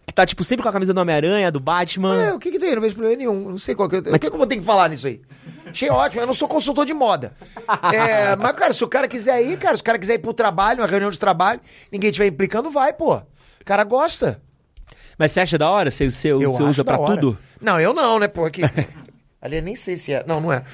[0.04, 2.20] que tá tipo sempre com a camisa do Homem-Aranha, do Batman.
[2.20, 2.70] É, o que que tem?
[2.70, 3.50] Eu não vejo problema nenhum.
[3.50, 4.00] Não sei qual que eu...
[4.00, 5.20] O que, que eu vou ter que falar nisso aí?
[5.64, 6.22] Achei ótimo.
[6.22, 7.32] Eu não sou consultor de moda.
[7.94, 10.34] É, mas, cara, se o cara quiser ir, cara, se o cara quiser ir pro
[10.34, 11.60] trabalho, uma reunião de trabalho,
[11.92, 13.14] ninguém estiver implicando, vai, pô.
[13.14, 14.42] O cara gosta.
[15.20, 15.90] Mas você acha da hora?
[15.90, 17.14] Você, você, Eu você usa pra hora.
[17.14, 17.38] tudo?
[17.60, 18.62] Não, eu não, né, pô, aqui.
[19.42, 20.24] Ali eu nem sei se é.
[20.26, 20.64] Não, não é.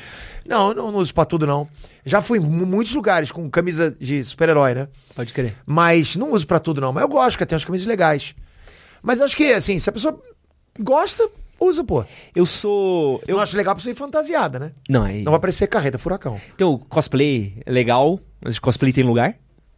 [0.47, 1.69] Não, eu não, não uso pra tudo, não.
[2.05, 4.87] Já fui em mu- muitos lugares com camisa de super-herói, né?
[5.17, 5.57] Pode crer.
[5.67, 6.93] Mas não uso pra tudo, não.
[6.93, 8.37] Mas eu gosto, cara, tem umas camisas legais.
[9.03, 10.17] Mas acho que, assim, se a pessoa
[10.79, 11.29] gosta,
[11.59, 12.05] usa, pô.
[12.33, 13.21] Eu sou.
[13.27, 13.35] Eu...
[13.37, 14.71] Eu acho legal a pessoa ir fantasiada, né?
[14.89, 15.23] Não, é.
[15.23, 16.41] Não vai parecer carreta furacão.
[16.57, 19.35] Tem o cosplay é legal, mas cosplay tem lugar.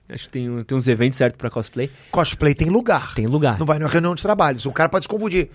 [0.09, 1.91] Acho que tem, tem uns eventos certos pra cosplay.
[2.11, 3.15] Cosplay tem lugar.
[3.15, 3.59] Tem lugar.
[3.59, 4.59] Não vai numa reunião de trabalho.
[4.65, 5.51] O cara pode se confundir.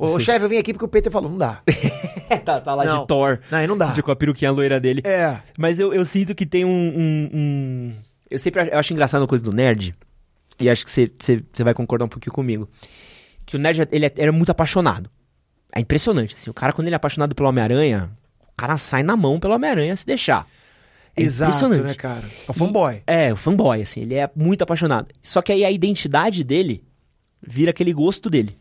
[0.00, 1.60] Ô, chefe, eu vim aqui porque o Peter falou, não dá.
[2.44, 3.00] tá, tá lá Não.
[3.00, 3.40] de Thor.
[3.50, 3.86] Não, aí não dá.
[3.92, 5.02] De, com a peruquinha loira dele.
[5.04, 5.40] É.
[5.58, 7.94] Mas eu, eu sinto que tem um, um- um-
[8.30, 9.94] Eu sempre eu acho engraçado uma coisa do nerd.
[10.60, 12.68] E acho que você- vai concordar um pouquinho comigo.
[13.44, 15.10] Que o nerd, ele é, era muito apaixonado.
[15.74, 16.48] É impressionante, assim.
[16.48, 18.08] O cara, quando ele é apaixonado pelo Homem-Aranha,
[18.40, 20.46] o cara sai na mão pelo Homem-Aranha se deixar.
[21.18, 22.24] É Exato, né, cara?
[22.46, 23.02] É o fanboy.
[23.06, 25.08] É, o fanboy, assim, ele é muito apaixonado.
[25.22, 26.84] Só que aí a identidade dele
[27.42, 28.56] vira aquele gosto dele.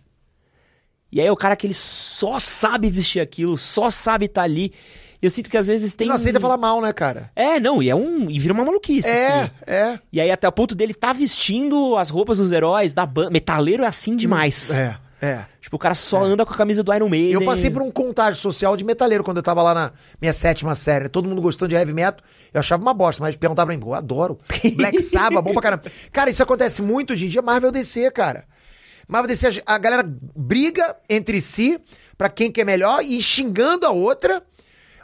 [1.11, 4.73] E aí é o cara que ele só sabe vestir aquilo, só sabe estar ali.
[5.21, 6.07] E eu sinto que às vezes tem.
[6.07, 7.31] Não aceita falar mal, né, cara?
[7.35, 8.29] É, não, e é um.
[8.29, 9.07] E vira uma maluquice.
[9.07, 9.51] É, assim.
[9.65, 9.99] é.
[10.11, 13.31] E aí até o ponto dele tá vestindo as roupas dos heróis da banda.
[13.31, 14.77] Metaleiro é assim demais.
[14.77, 15.45] É, é.
[15.61, 17.31] Tipo, o cara só anda com a camisa do Iron Maiden.
[17.34, 19.91] Eu passei por um contágio social de metaleiro quando eu tava lá na
[20.22, 21.03] minha sétima série.
[21.06, 21.10] né?
[21.10, 22.23] Todo mundo gostando de heavy metal.
[22.53, 24.39] Eu achava uma bosta, mas perguntava pra mim, eu adoro.
[24.76, 25.84] Black Sabbath, bom pra caramba.
[26.11, 27.41] Cara, isso acontece muito hoje em dia.
[27.41, 28.45] Marvel DC, cara.
[29.07, 30.03] Marvel DC, a galera
[30.35, 31.80] briga entre si
[32.18, 34.44] pra quem que é melhor e xingando a outra.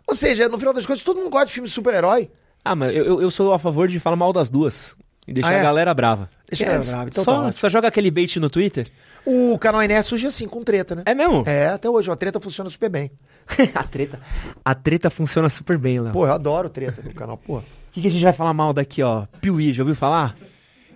[0.08, 2.30] Ou seja, no final das contas, todo mundo gosta de filme de super-herói.
[2.64, 4.96] Ah, mas eu, eu- sou a favor de falar mal das duas.
[5.26, 5.60] E deixar Ah, é?
[5.60, 6.30] a galera brava.
[6.50, 8.88] Deixa a É, galera brava, então só, tá só joga aquele bait no Twitter.
[9.26, 11.04] O canal Enéas surge assim, com treta, né?
[11.06, 11.44] É mesmo?
[11.46, 12.12] É, até hoje.
[12.12, 13.12] A treta funciona super bem.
[13.74, 14.20] a treta.
[14.66, 16.10] A treta funciona super bem, Léo.
[16.10, 17.62] O Pô, eu adoro treta no canal, pô.
[17.92, 19.26] que, que a gente vai falar mal daqui, ó?
[19.40, 20.36] Piuí, já ouviu falar?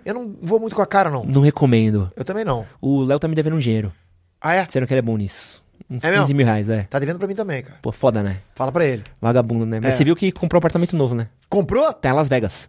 [0.04, 1.24] Eu não vou muito com a cara, não.
[1.24, 2.10] Não recomendo.
[2.16, 2.66] Eu também não.
[2.80, 3.92] O Léo tá me devendo um dinheiro.
[4.40, 4.66] Ah, é?
[4.68, 5.62] Sendo que ele é bom nisso.
[5.90, 6.36] Uns É 15 mesmo?
[6.36, 6.82] mil reais, é.
[6.84, 7.78] Tá devendo pra mim também, cara.
[7.80, 8.38] Pô, foda, né?
[8.54, 9.04] Fala pra ele.
[9.20, 9.80] Vagabundo, né?
[9.82, 9.96] Mas É.
[9.96, 11.28] você viu que comprou um apartamento novo, né?
[11.48, 11.92] Comprou?
[11.94, 12.68] Tá em Las Vegas.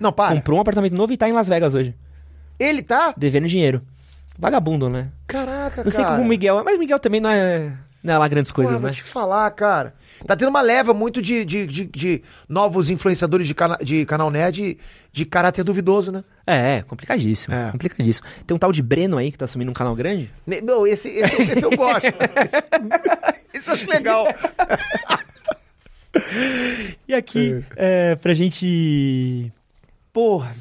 [0.00, 0.34] Não, para.
[0.34, 1.94] Comprou um apartamento novo e tá em Las Vegas hoje.
[2.58, 3.14] Ele tá?
[3.16, 3.82] Devendo dinheiro.
[4.38, 5.08] Vagabundo, né?
[5.26, 6.16] Caraca, Não sei cara.
[6.16, 7.72] como o Miguel é, mas o Miguel também não é,
[8.02, 8.92] não é lá grandes coisas, Porra, né?
[8.92, 9.94] vou te falar, cara.
[10.26, 14.30] Tá tendo uma leva muito de, de, de, de novos influenciadores de, cana de canal
[14.30, 14.78] nerd de,
[15.12, 16.22] de caráter duvidoso, né?
[16.46, 17.54] É, é, complicadíssimo.
[17.54, 17.70] É.
[17.72, 18.26] Complicadíssimo.
[18.46, 20.30] Tem um tal de Breno aí que tá assumindo um canal grande.
[20.62, 22.06] Não, esse, esse, esse eu gosto.
[22.44, 22.56] esse,
[23.58, 24.26] esse eu acho legal.
[27.08, 29.52] E aqui, é, pra gente.
[30.12, 30.54] Porra.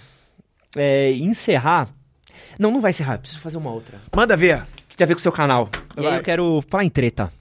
[0.76, 1.90] é, encerrar.
[2.60, 4.00] Não, não vai encerrar, preciso fazer uma outra.
[4.16, 4.66] Manda ver.
[4.88, 5.70] Que tem a ver com o seu canal.
[5.98, 6.20] E aí Vai.
[6.20, 7.32] eu quero falar em treta.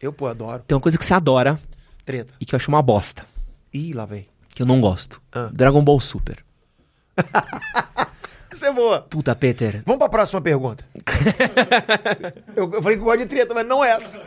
[0.00, 0.62] Eu, pô, adoro.
[0.66, 1.58] Tem uma coisa que você adora
[2.04, 2.34] Treta.
[2.40, 3.24] e que eu acho uma bosta.
[3.72, 4.26] Ih, lá vem.
[4.54, 5.20] Que eu não gosto.
[5.32, 5.48] Ah.
[5.52, 6.44] Dragon Ball Super.
[8.52, 9.00] Isso é boa.
[9.02, 9.82] Puta, Peter.
[9.86, 10.84] Vamos pra próxima pergunta.
[12.56, 14.18] eu, eu falei que eu gosto de treta, mas não é essa.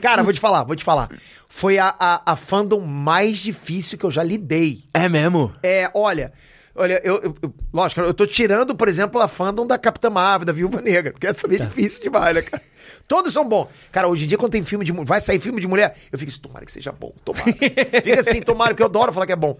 [0.00, 1.10] Cara, vou te falar, vou te falar.
[1.48, 4.84] Foi a, a, a fandom mais difícil que eu já lidei.
[4.94, 5.52] É mesmo?
[5.62, 6.32] É, olha,
[6.78, 10.46] olha, eu, eu- eu- lógico, eu tô tirando, por exemplo, a fandom da Capitã Marvel,
[10.46, 12.62] da Viúva Negra, porque essa também é difícil demais, né, cara?
[13.06, 13.68] Todos são bons.
[13.90, 16.30] Cara, hoje em dia, quando tem filme de vai sair filme de mulher, eu fico
[16.30, 17.44] assim, tomara que seja bom, tomara.
[18.02, 19.56] Fica assim, tomara, que eu adoro falar que é bom.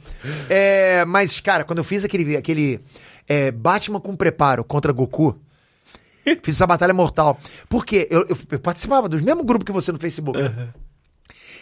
[0.50, 2.80] É, mas, cara, quando eu fiz aquele, aquele
[3.26, 5.38] é, Batman com preparo contra Goku,
[6.42, 7.38] fiz essa batalha mortal.
[7.70, 10.38] Porque eu, eu- eu participava do mesmo grupo que você no Facebook.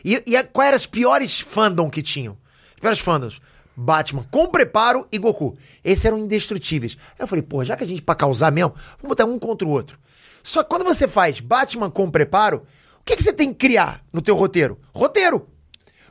[0.05, 2.37] E, e a- quais eram as piores fandom que tinham?
[2.75, 3.41] As piores fandoms.
[3.77, 5.57] Batman com preparo e Goku.
[5.85, 6.97] Esses eram indestrutíveis.
[7.11, 9.69] Aí eu falei, pô, já que a gente, pra causar mesmo, vamos botar um contra
[9.69, 9.99] o outro.
[10.43, 12.67] Só que quando você faz Batman com preparo,
[13.01, 14.79] o que, que você tem que criar no teu roteiro?
[14.95, 15.49] Roteiro.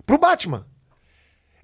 [0.06, 0.66] Pro Batman.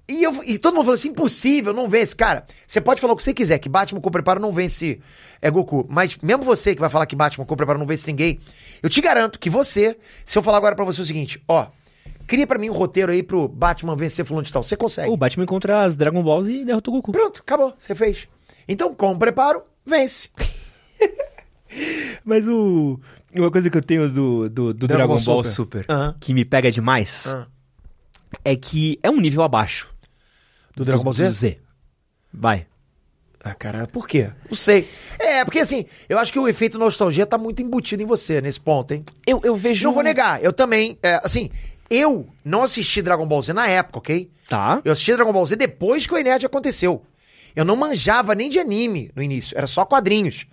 [0.08, 2.14] E, eu, e todo mundo falou assim: impossível, não vence.
[2.14, 5.00] Cara, você pode falar o que você quiser, que Batman com preparo não vence
[5.40, 5.86] é Goku.
[5.88, 8.40] Mas mesmo você que vai falar que Batman com preparo não vence ninguém,
[8.82, 11.68] eu te garanto que você, se eu falar agora pra você o seguinte: ó,
[12.32, 14.62] cria pra mim um roteiro aí pro Batman vencer fulano de tal.
[14.62, 15.10] Você consegue.
[15.10, 17.12] O Batman contra as Dragon Balls e derrotou o Goku.
[17.12, 18.26] Pronto, acabou, você fez.
[18.66, 20.30] Então, com preparo, vence.
[22.24, 22.98] Mas o.
[23.34, 25.84] Uma coisa que eu tenho do, do, do Dragon, Dragon Ball Super.
[25.84, 26.14] Super, Aham.
[26.20, 27.46] que me pega demais, Ah.
[28.44, 29.88] é que é um nível abaixo.
[30.74, 31.26] Do Dragon Ball Z?
[31.28, 31.58] do Z.
[32.32, 32.66] Vai.
[33.44, 34.30] Ah, cara, por quê?
[34.48, 34.88] Não sei.
[35.18, 38.60] É, porque assim, eu acho que o efeito nostalgia tá muito embutido em você nesse
[38.60, 39.04] ponto, hein?
[39.26, 39.84] Eu, eu vejo.
[39.84, 41.50] Não vou negar, eu também, é, assim,
[41.94, 44.30] eu não assisti Dragon Ball Z na época, ok?
[44.48, 44.80] Tá.
[44.84, 47.02] Eu assisti Dragon Ball Z depois que o Enerd aconteceu.
[47.54, 50.46] Eu não manjava nem de anime no início, era só quadrinhos.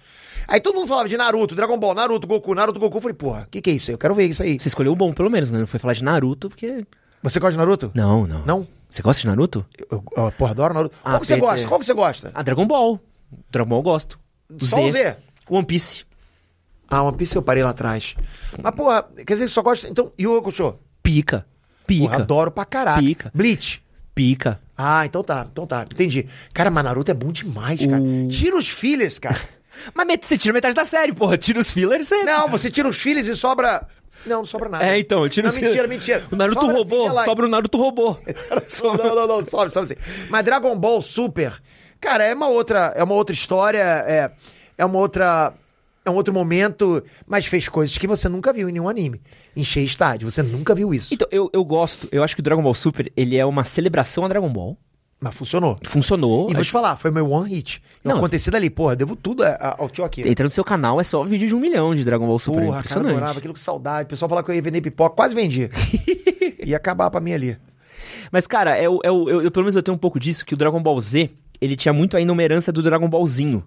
[0.47, 2.97] Aí todo mundo falava de Naruto, Dragon Ball, Naruto, Goku, Naruto, Goku.
[2.97, 3.93] Eu falei, porra, o que, que é isso aí?
[3.93, 4.59] Eu quero ver isso aí.
[4.59, 5.59] Você escolheu o bom, pelo menos, né?
[5.59, 6.83] Não foi falar de Naruto, porque.
[7.21, 7.91] Você gosta de Naruto?
[7.93, 8.43] Não, não.
[8.45, 8.67] Não?
[8.89, 9.63] Você gosta de Naruto?
[9.91, 10.95] Eu, eu, porra, adoro Naruto.
[11.03, 11.49] Ah, Qual que você Peter.
[11.49, 11.67] gosta?
[11.67, 12.31] Qual que você gosta?
[12.33, 12.99] Ah, Dragon Ball.
[13.51, 14.19] Dragon Ball eu gosto.
[14.61, 15.15] Só o Z.
[15.47, 16.03] One Piece.
[16.89, 18.15] Ah, One Piece eu parei lá atrás.
[18.61, 19.87] Mas, porra, quer dizer que só gosta.
[19.87, 20.75] Então, Yu Yu Hakusho?
[21.13, 21.45] Pica.
[21.87, 22.03] Pica.
[22.05, 23.05] Porra, adoro pra caralho.
[23.05, 23.31] Pica.
[23.33, 23.81] Bleach.
[24.13, 24.59] Pica.
[24.77, 26.25] Ah, então tá, então tá, entendi.
[26.53, 28.01] Cara, mas Naruto é bom demais, cara.
[28.01, 29.37] O- Tira os fillers, cara.
[29.95, 31.37] Mas você tira metade da série, porra.
[31.37, 32.23] Tira os fillers, você.
[32.25, 33.87] Não, você tira os fillers e sobra.
[34.25, 34.85] Não, não sobra nada.
[34.85, 36.23] É, então, tira não, os mentira, mentira.
[36.29, 38.21] O Naruto Sobra roubou, assim, sobra o Naruto roubou.
[38.83, 39.95] Não, não, não, sobe, sobe assim.
[40.29, 41.53] Mas Dragon Ball Super,
[42.01, 44.29] cara, é uma outra, é uma outra história, é,
[44.77, 45.53] é uma outra.
[46.09, 49.21] É um outro momento, mas fez coisas que você nunca viu em nenhum anime.
[49.55, 51.13] Encher estádio, você nunca viu isso.
[51.13, 52.07] Então, eu, eu gosto.
[52.11, 54.77] Eu acho que o Dragon Ball Super, ele é uma celebração a Dragon Ball.
[55.21, 55.75] Mas funcionou.
[55.83, 56.49] Funcionou.
[56.49, 57.81] E vou te falar, foi meu one hit.
[58.03, 58.17] Eu Não.
[58.17, 60.25] aconteci dali, porra, eu devo tudo a- a- ao tio aqui.
[60.27, 62.61] Entra no seu canal, é só vídeo de um milhão de Dragon Ball Super.
[62.61, 64.05] é Porra, cara, eu adorava aquilo com saudade.
[64.05, 65.69] O pessoal falava que eu ia vender pipoca, quase vendi.
[66.65, 67.57] ia acabar pra mim ali.
[68.31, 70.53] Mas, cara, é o, é eu, eu- pelo menos eu tenho um pouco disso, que
[70.53, 71.29] o Dragon Ball Z,
[71.59, 73.63] ele tinha muito ainda uma herança do Dragon Ballzinho.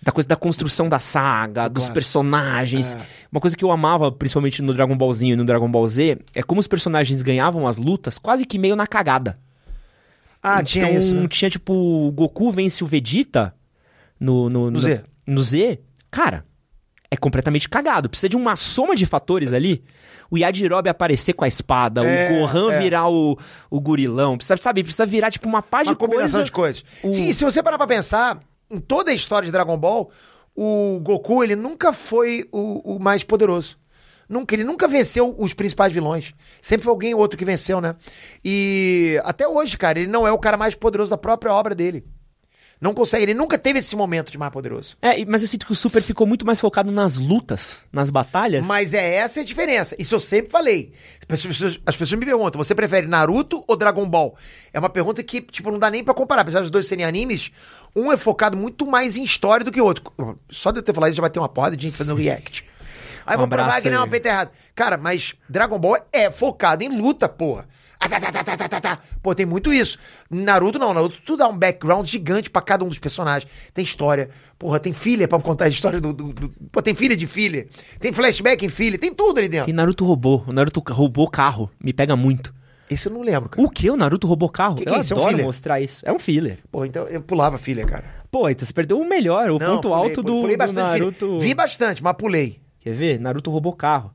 [0.00, 2.94] Da coisa da construção da saga, dos personagens.
[2.94, 2.98] É.
[3.32, 6.42] Uma coisa que eu amava, principalmente no Dragon Ballzinho e no Dragon Ball Z, é
[6.42, 9.38] como os personagens ganhavam as lutas quase que meio na cagada.
[10.40, 11.26] Ah, tinha então, isso, né?
[11.28, 13.52] tinha tipo, o Goku vence o Vegeta
[14.20, 15.02] no, no, No Z.
[15.26, 16.44] No Z, cara,
[17.10, 18.08] é completamente cagado.
[18.08, 19.82] Precisa de uma soma de fatores ali.
[20.30, 22.78] O Yajirobe aparecer com a espada, É, o Gohan é.
[22.80, 23.36] virar o,
[23.68, 24.36] o gorilão.
[24.36, 26.44] Precisa, sabe, precisa virar tipo uma pá de Uma combinação coisa.
[26.44, 26.84] de coisas.
[27.02, 28.38] O- Sim, se você parar pra pensar,
[28.70, 30.10] em toda a história de Dragon Ball,
[30.54, 33.78] o Goku, ele nunca foi o, o mais poderoso.
[34.28, 36.34] Nunca, ele nunca venceu os principais vilões.
[36.60, 37.96] Sempre foi alguém ou outro que venceu, né?
[38.44, 42.04] E até hoje, cara, ele não é o cara mais poderoso da própria obra dele.
[42.80, 44.96] Não consegue, ele nunca teve esse momento de mais poderoso.
[45.02, 48.64] É, mas eu sinto que o Super ficou muito mais focado nas lutas, nas batalhas.
[48.64, 49.96] Mas é essa a diferença.
[49.98, 50.92] Isso eu sempre falei.
[51.28, 54.36] As pessoas, as pessoas me perguntam: você prefere Naruto ou Dragon Ball?
[54.72, 56.42] É uma pergunta que, tipo, não dá nem pra comparar.
[56.42, 57.50] Apesar dos dois serem animes,
[57.96, 60.04] um é focado muito mais em história do que o outro.
[60.48, 62.64] Só de eu ter falado isso já vai ter uma porrada de gente fazendo react.
[63.26, 64.52] Aí Um vou provar que não é peita errada.
[64.74, 67.68] Cara, mas Dragon Ball é focado em luta, porra.
[68.00, 68.20] Ah, tá,
[68.68, 68.98] tá, tá.
[69.22, 69.98] Pô, tem muito isso.
[70.30, 73.50] Naruto não, Naruto tu dá um background gigante pra cada um dos personagens.
[73.74, 74.30] Tem história.
[74.58, 77.66] Porra, tem filha pra contar a história do, do- do- Pô, tem filha de filha.
[77.98, 78.98] Tem flashback em filha.
[78.98, 79.66] Tem tudo ali dentro.
[79.66, 80.44] Tem Naruto roubou.
[80.46, 81.70] O Naruto roubou carro.
[81.82, 82.54] Me pega muito.
[82.88, 83.66] Esse eu não lembro, cara.
[83.66, 83.90] O que?
[83.90, 84.76] O Naruto roubou carro?
[84.76, 85.12] Que que eu é isso?
[85.12, 86.00] É um adoro mostrar isso.
[86.08, 86.58] É um filler.
[86.70, 88.04] Pô, então eu pulava filha, cara.
[88.30, 90.72] Pô, então você perdeu o melhor, o Não, ponto pulei, alto pulei, do, pulei do.
[90.72, 91.38] Naruto.
[91.40, 92.60] Vi bastante, mas pulei.
[92.80, 93.18] Quer ver?
[93.20, 94.12] Naruto roubou carro.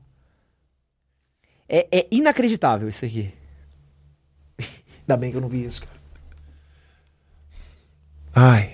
[1.68, 3.32] É, é inacreditável isso aqui.
[5.06, 5.94] Ainda bem que eu não vi isso, cara.
[8.34, 8.70] Ai.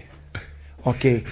[0.84, 1.24] Ok.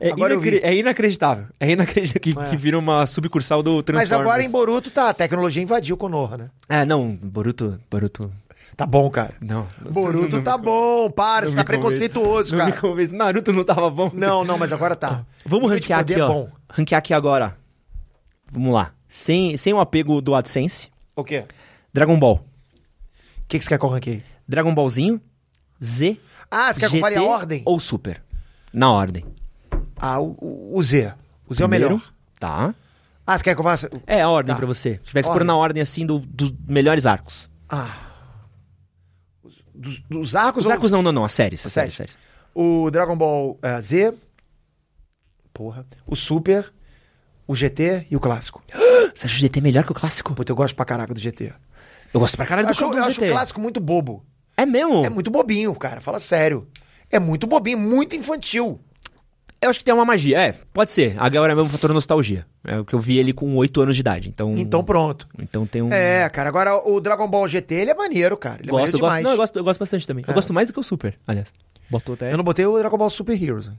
[0.00, 0.58] É, vi.
[0.58, 1.46] é inacreditável.
[1.58, 2.50] É inacreditável que, É.
[2.50, 4.12] que vira uma subcursal do Mas Transformers.
[4.28, 6.50] agora em Boruto tá, a tecnologia invadiu Konoha, né?
[6.68, 8.30] É, não, Boruto, Boruto,
[8.76, 9.34] Tá bom, cara.
[9.40, 9.66] não.
[9.90, 12.82] Boruto Não tá bom, para, você tá preconceituoso, Não me cara.
[12.82, 13.14] convence.
[13.14, 14.10] Naruto não tava bom.
[14.12, 15.24] Não, não, mas agora tá.
[15.46, 16.28] Vamos ranquear aqui, é ó.
[16.28, 16.48] bom.
[16.68, 17.56] Ranquear aqui agora.
[18.52, 18.92] Vamos lá.
[19.08, 20.90] Sem, sem o apego do AdSense.
[21.14, 21.44] O quê?
[21.92, 22.44] Dragon Ball.
[23.46, 24.24] O que, que você quer que eu ranqueie?
[24.48, 25.20] Dragon Ballzinho.
[25.82, 26.20] Z.
[26.50, 27.62] Ah, você quer que eu fale a ordem?
[27.64, 28.22] Ou Super.
[28.72, 29.24] Na ordem.
[29.96, 31.14] Ah, o, o- Z.
[31.48, 32.00] O Z é o melhor.
[32.40, 32.74] Tá.
[33.26, 33.88] Ah, você quer que eu faça?
[34.06, 34.58] É a ordem Tá.
[34.58, 34.94] pra você.
[35.02, 37.48] Se tivesse que pôr na ordem assim do- dos melhores arcos.
[37.68, 38.02] Ah.
[39.74, 41.24] Dos, dos arcos Os ou- arcos não, não, não.
[41.24, 41.64] As séries.
[41.64, 41.94] As Séries.
[41.94, 42.26] séries, séries.
[42.54, 44.14] O Dragon Ball eh, Z.
[45.52, 45.86] Porra.
[46.06, 46.72] O Super.
[47.46, 48.62] O GT e o clássico.
[49.14, 50.34] Você acha o GT melhor que o clássico?
[50.34, 51.52] Puta, eu gosto pra caraca do GT.
[52.12, 53.26] Eu gosto pra caralho Eu do, acho, do eu acho GT.
[53.28, 54.24] o clássico muito bobo.
[54.56, 55.04] É mesmo?
[55.04, 56.00] É muito bobinho, cara.
[56.00, 56.66] Fala sério.
[57.10, 58.80] É muito bobinho, muito infantil.
[59.60, 60.38] Eu acho que tem uma magia.
[60.38, 61.16] É, pode ser.
[61.18, 62.46] Agora é mesmo um fator nostalgia.
[62.64, 64.28] É o que eu vi ele com 8 anos de idade.
[64.28, 65.26] Então, Então pronto.
[65.38, 65.90] então tem um...
[65.92, 66.48] É, cara.
[66.48, 68.60] Agora o Dragon Ball GT, ele é maneiro, cara.
[68.60, 69.24] Ele é gosto, maneiro eu gosto, demais.
[69.24, 70.24] não, eu gosto, eu gosto bastante também.
[70.26, 70.34] Eu É.
[70.34, 71.48] gosto mais do que o Super, aliás.
[71.88, 72.32] Botou até...
[72.32, 73.70] Eu não botei o Dragon Ball Super Heroes.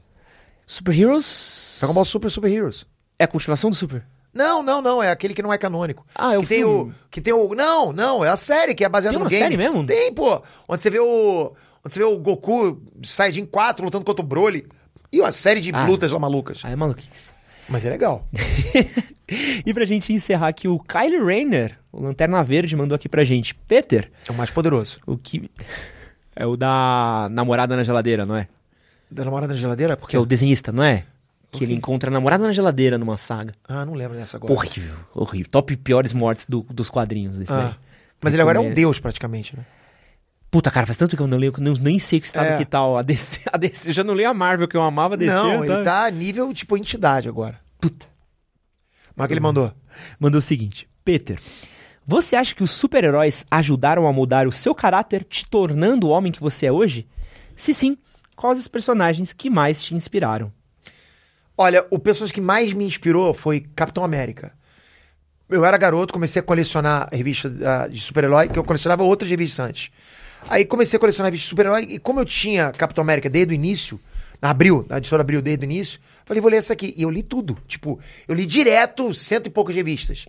[0.66, 1.76] Super Heroes...
[1.80, 2.86] Dragon Ball Super Super Heroes.
[3.18, 4.02] É a continuação do Super?
[4.38, 5.02] Não, não, não.
[5.02, 6.06] É aquele que não é canônico.
[6.14, 6.90] Ah, é o que tem filme.
[6.92, 7.54] o Que tem o.
[7.54, 8.24] Não, não.
[8.24, 9.42] É a série que é baseada Tem no game.
[9.42, 9.84] série mesmo?
[9.84, 10.40] Tem, pô.
[10.68, 11.52] Onde você vê o.
[11.84, 14.66] Onde você vê o Goku Saiyajin 4 lutando contra o Broly.
[15.12, 15.86] E uma série de Ah.
[15.86, 16.60] lutas lá malucas.
[16.64, 17.30] Ah, é maluquice.
[17.68, 18.24] Mas é legal.
[19.64, 23.54] e pra gente encerrar aqui, o Kyle Rayner, o Lanterna Verde, mandou aqui pra gente.
[23.54, 24.98] Peter, É o mais poderoso.
[25.06, 25.50] o que...
[26.36, 28.46] É o da namorada na geladeira, não é?
[29.10, 29.96] Da namorada na geladeira?
[29.96, 31.04] Porque Que é o desenhista, não é?
[31.50, 33.52] Que ele encontra a namorada na geladeira numa saga.
[33.66, 34.52] Ah, não lembro dessa agora.
[34.52, 35.50] Horrível, horrível.
[35.50, 37.38] Top piores mortes do- dos quadrinhos.
[37.40, 37.56] Esse Ah.
[37.68, 37.74] daí.
[38.20, 39.64] Mas ele agora é um deus, praticamente, né?
[40.50, 42.58] Puta, cara, faz tanto que eu não leio que eu nem sei que estado É.
[42.58, 43.88] que tal a DC, a DC.
[43.90, 45.34] Eu já não leio a Marvel, que eu amava a DC.
[45.34, 47.58] não, então- ele tá a nível, tipo, entidade agora.
[47.80, 48.06] Puta.
[49.14, 49.72] Mas que ele mandou.
[50.18, 51.38] Mandou o seguinte: Peter,
[52.06, 56.32] você acha que os super-heróis ajudaram a mudar o seu caráter, te tornando o homem
[56.32, 57.06] que você é hoje?
[57.56, 57.96] Se sim,
[58.36, 60.52] quais os personagens que mais te inspiraram?
[61.60, 64.52] Olha, o personagem que mais me inspirou foi Capitão América.
[65.50, 69.66] Eu era garoto, comecei a colecionar revista ah, de super-herói, que eu colecionava outras revistas
[69.66, 69.90] antes.
[70.48, 73.56] Aí comecei a colecionar revistas de super-herói, e como eu tinha Capitão América desde o
[73.56, 73.98] início,
[74.40, 76.94] na Abril, na editora Abril desde o início, falei, vou ler essa aqui.
[76.96, 77.58] E eu li tudo.
[77.66, 77.98] Tipo,
[78.28, 80.26] eu li direto cento e poucas revistas.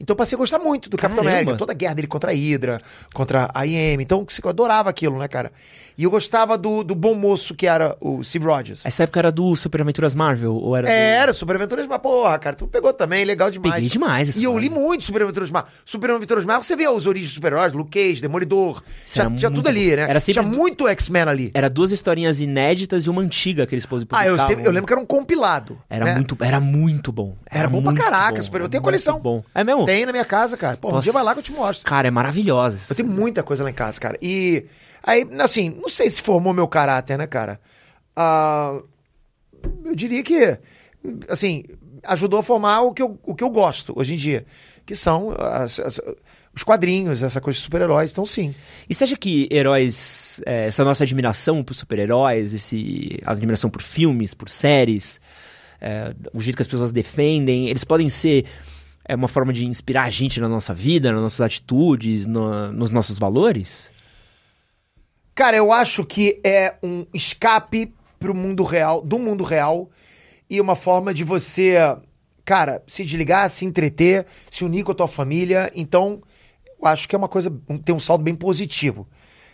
[0.00, 1.40] Então eu passei a gostar muito do Capitão Caramba.
[1.40, 2.80] América, toda a guerra dele contra a Hydra,
[3.12, 4.00] contra a IM.
[4.00, 5.50] Então eu adorava aquilo, né, cara?
[5.96, 8.86] E eu gostava do, do bom moço que era o Steve Rogers.
[8.86, 10.54] Essa época era do Super Aventuras Marvel?
[10.54, 11.98] Ou era do- É, era Super Aventuras Mar.
[11.98, 13.74] Porra, cara, tu pegou também, legal demais.
[13.74, 15.68] Peguei demais E eu li muito Super Aventuras Mar.
[15.84, 18.80] Super Aventuras Mar, você vê os origens dos super-heróis, Luke Cage, Demolidor.
[19.04, 19.96] Tinha, era tinha muito tudo ali, bom.
[19.96, 20.02] né?
[20.08, 21.50] Era sempre Tinha do- muito X-Men ali.
[21.52, 24.24] Era duas historinhas inéditas e uma antiga que eles publicavam.
[24.24, 25.76] Ah, eu, sempre, eu lembro que era um compilado.
[25.90, 26.14] Era, né?
[26.14, 27.34] muito, era muito bom.
[27.50, 29.14] Era bom pra muito caraca, bom, Super- eu era tenho coleção.
[29.14, 29.42] muito Bom.
[29.52, 29.87] É mesmo?
[29.88, 30.76] Tem na minha casa, cara.
[30.76, 31.86] Pô, um dia vai lá que eu te mostro.
[31.88, 32.78] Cara, é maravilhosa.
[32.90, 34.18] Eu tenho muita coisa lá em casa, cara.
[34.20, 34.66] E
[35.02, 37.58] aí, assim, não sei se formou meu caráter, né, cara?
[38.14, 38.78] Ah,
[39.86, 40.58] eu diria que,
[41.26, 41.64] assim,
[42.04, 44.44] ajudou a formar o que eu, o que eu gosto hoje em dia,
[44.84, 46.00] que são as- as-
[46.54, 48.12] os quadrinhos, essa coisa de super-heróis.
[48.12, 48.54] Então, sim.
[48.90, 53.80] E você acha que heróis, é, essa nossa admiração por super-heróis, esse a admiração por
[53.80, 55.18] filmes, por séries,
[55.80, 58.44] é, o jeito que as pessoas defendem, eles podem ser
[59.08, 62.90] é, uma forma de inspirar a gente na nossa vida, nas nossas atitudes, no- nos
[62.90, 63.90] nossos valores?
[65.34, 69.88] Cara, eu acho que é um escape pro mundo real, do mundo real,
[70.50, 71.76] e uma forma de você,
[72.44, 75.70] cara, se desligar, se entreter, se unir com a tua família.
[75.74, 76.20] Então,
[76.80, 77.52] eu acho que é uma coisa,
[77.84, 79.06] tem um saldo bem positivo.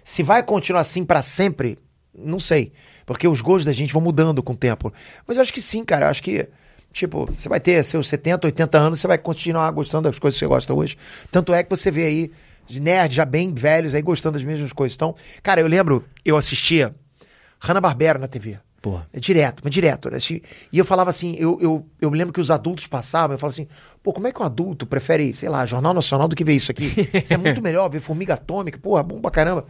[0.03, 1.79] Se vai continuar assim pra sempre,
[2.17, 2.73] não sei,
[3.05, 4.93] porque os gostos da gente vão mudando com o tempo.
[5.27, 6.49] Mas eu acho que sim, cara, eu acho que
[6.95, 10.47] Tipo, você vai ter seus 70, 80 anos, você vai continuar gostando das coisas que
[10.47, 10.97] você gosta hoje.
[11.29, 12.31] Tanto é que você vê aí
[12.71, 14.95] nerds já bem velhos aí gostando das mesmas coisas.
[14.95, 15.13] Então,
[15.43, 16.95] cara, eu lembro, eu assistia
[17.59, 18.61] Hanna-Barbera na TV.
[18.81, 19.09] Porra.
[19.13, 20.09] É direto, mas direto.
[20.09, 20.19] né?
[20.19, 20.41] Assim,
[20.73, 23.55] E eu falava assim, eu, eu, eu me lembro que os adultos passavam, eu falava
[23.55, 23.67] assim,
[24.01, 26.71] pô, como é que um adulto prefere, sei lá, Jornal Nacional do que ver isso
[26.71, 26.93] aqui?
[27.25, 29.67] Isso é muito melhor, ver Formiga Atômica, porra, bom pra caramba.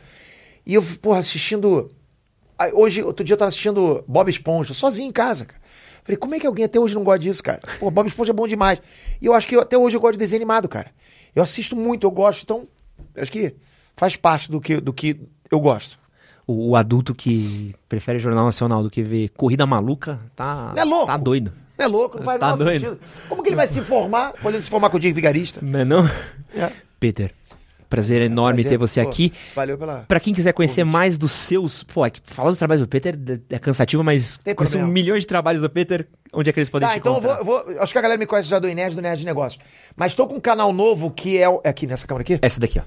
[0.67, 1.91] E eu, porra, assistindo...
[2.75, 5.64] Hoje, outro dia eu tava assistindo Bob Esponja, sozinho em casa, cara.
[6.05, 7.61] Falei, como é que alguém até hoje não gosta disso, cara?
[7.81, 8.81] Pô, Bob Esponja é bom demais.
[9.21, 10.91] E eu acho que eu- até hoje eu gosto de desenho animado, cara.
[11.35, 12.69] Eu assisto muito, eu gosto, então
[13.17, 13.55] acho que
[13.97, 15.19] faz parte do que, do que
[15.51, 15.99] eu gosto.
[16.47, 20.85] O, o adulto que prefere Jornal Nacional do que ver Corrida Maluca tá, Não é
[20.85, 21.07] louco?
[21.07, 21.53] tá doido.
[21.79, 22.81] Não é louco, não faz Tá doido.
[22.81, 23.01] sentido.
[23.29, 25.61] Como que ele vai se informar, podendo se formar com o Diego Vigarista?
[25.63, 26.05] Não é não?
[26.55, 26.71] É.
[27.01, 27.33] Peter,
[27.95, 29.33] prazer enorme Prazer, ter você pô, aqui.
[29.55, 30.05] Valeu pela.
[30.09, 31.83] Pra quem quiser conhecer mais dos seus.
[31.85, 33.19] Pô, é que falar dos trabalhos do Peter
[33.51, 36.69] é cansativo, mas Tem conhecer um milhão de trabalhos do Peter, onde é que eles
[36.69, 37.53] podem Tá, te então eu vou, encontrar?
[37.53, 39.63] eu vou- Acho que a galera me conhece já do Inés, do Nerd de Negócios.
[39.97, 41.49] Mas tô com um canal novo que é.
[41.49, 42.39] o- É aqui, nessa câmera aqui?
[42.43, 42.83] Essa daqui, ó.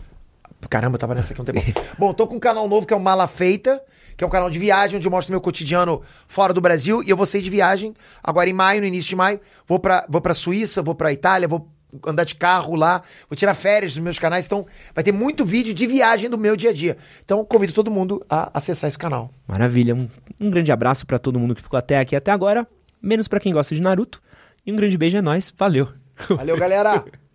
[0.69, 1.61] Caramba, eu tava nessa aqui um tempo.
[1.99, 3.79] Bom, tô com um canal novo que é o Mala Feita,
[4.17, 7.03] que é um canal de viagem, onde eu mostro meu cotidiano fora do Brasil.
[7.03, 7.93] E eu vou sair de viagem
[8.23, 9.39] agora em maio, no início de maio.
[9.67, 11.69] Vou pra, vou pra Suíça, vou pra Itália, vou
[12.05, 14.45] andar de carro lá, vou tirar férias dos meus canais.
[14.45, 16.97] Então, vai ter muito vídeo de viagem do meu dia a dia.
[17.23, 19.31] Então, convido todo mundo a acessar esse canal.
[19.47, 19.95] Maravilha.
[19.95, 20.09] Um,
[20.41, 22.67] um grande abraço pra todo mundo que ficou até aqui até agora,
[23.01, 24.21] menos pra quem gosta de Naruto.
[24.65, 25.53] E um grande beijo é nóis.
[25.57, 25.87] Valeu.
[26.29, 27.05] Valeu, galera!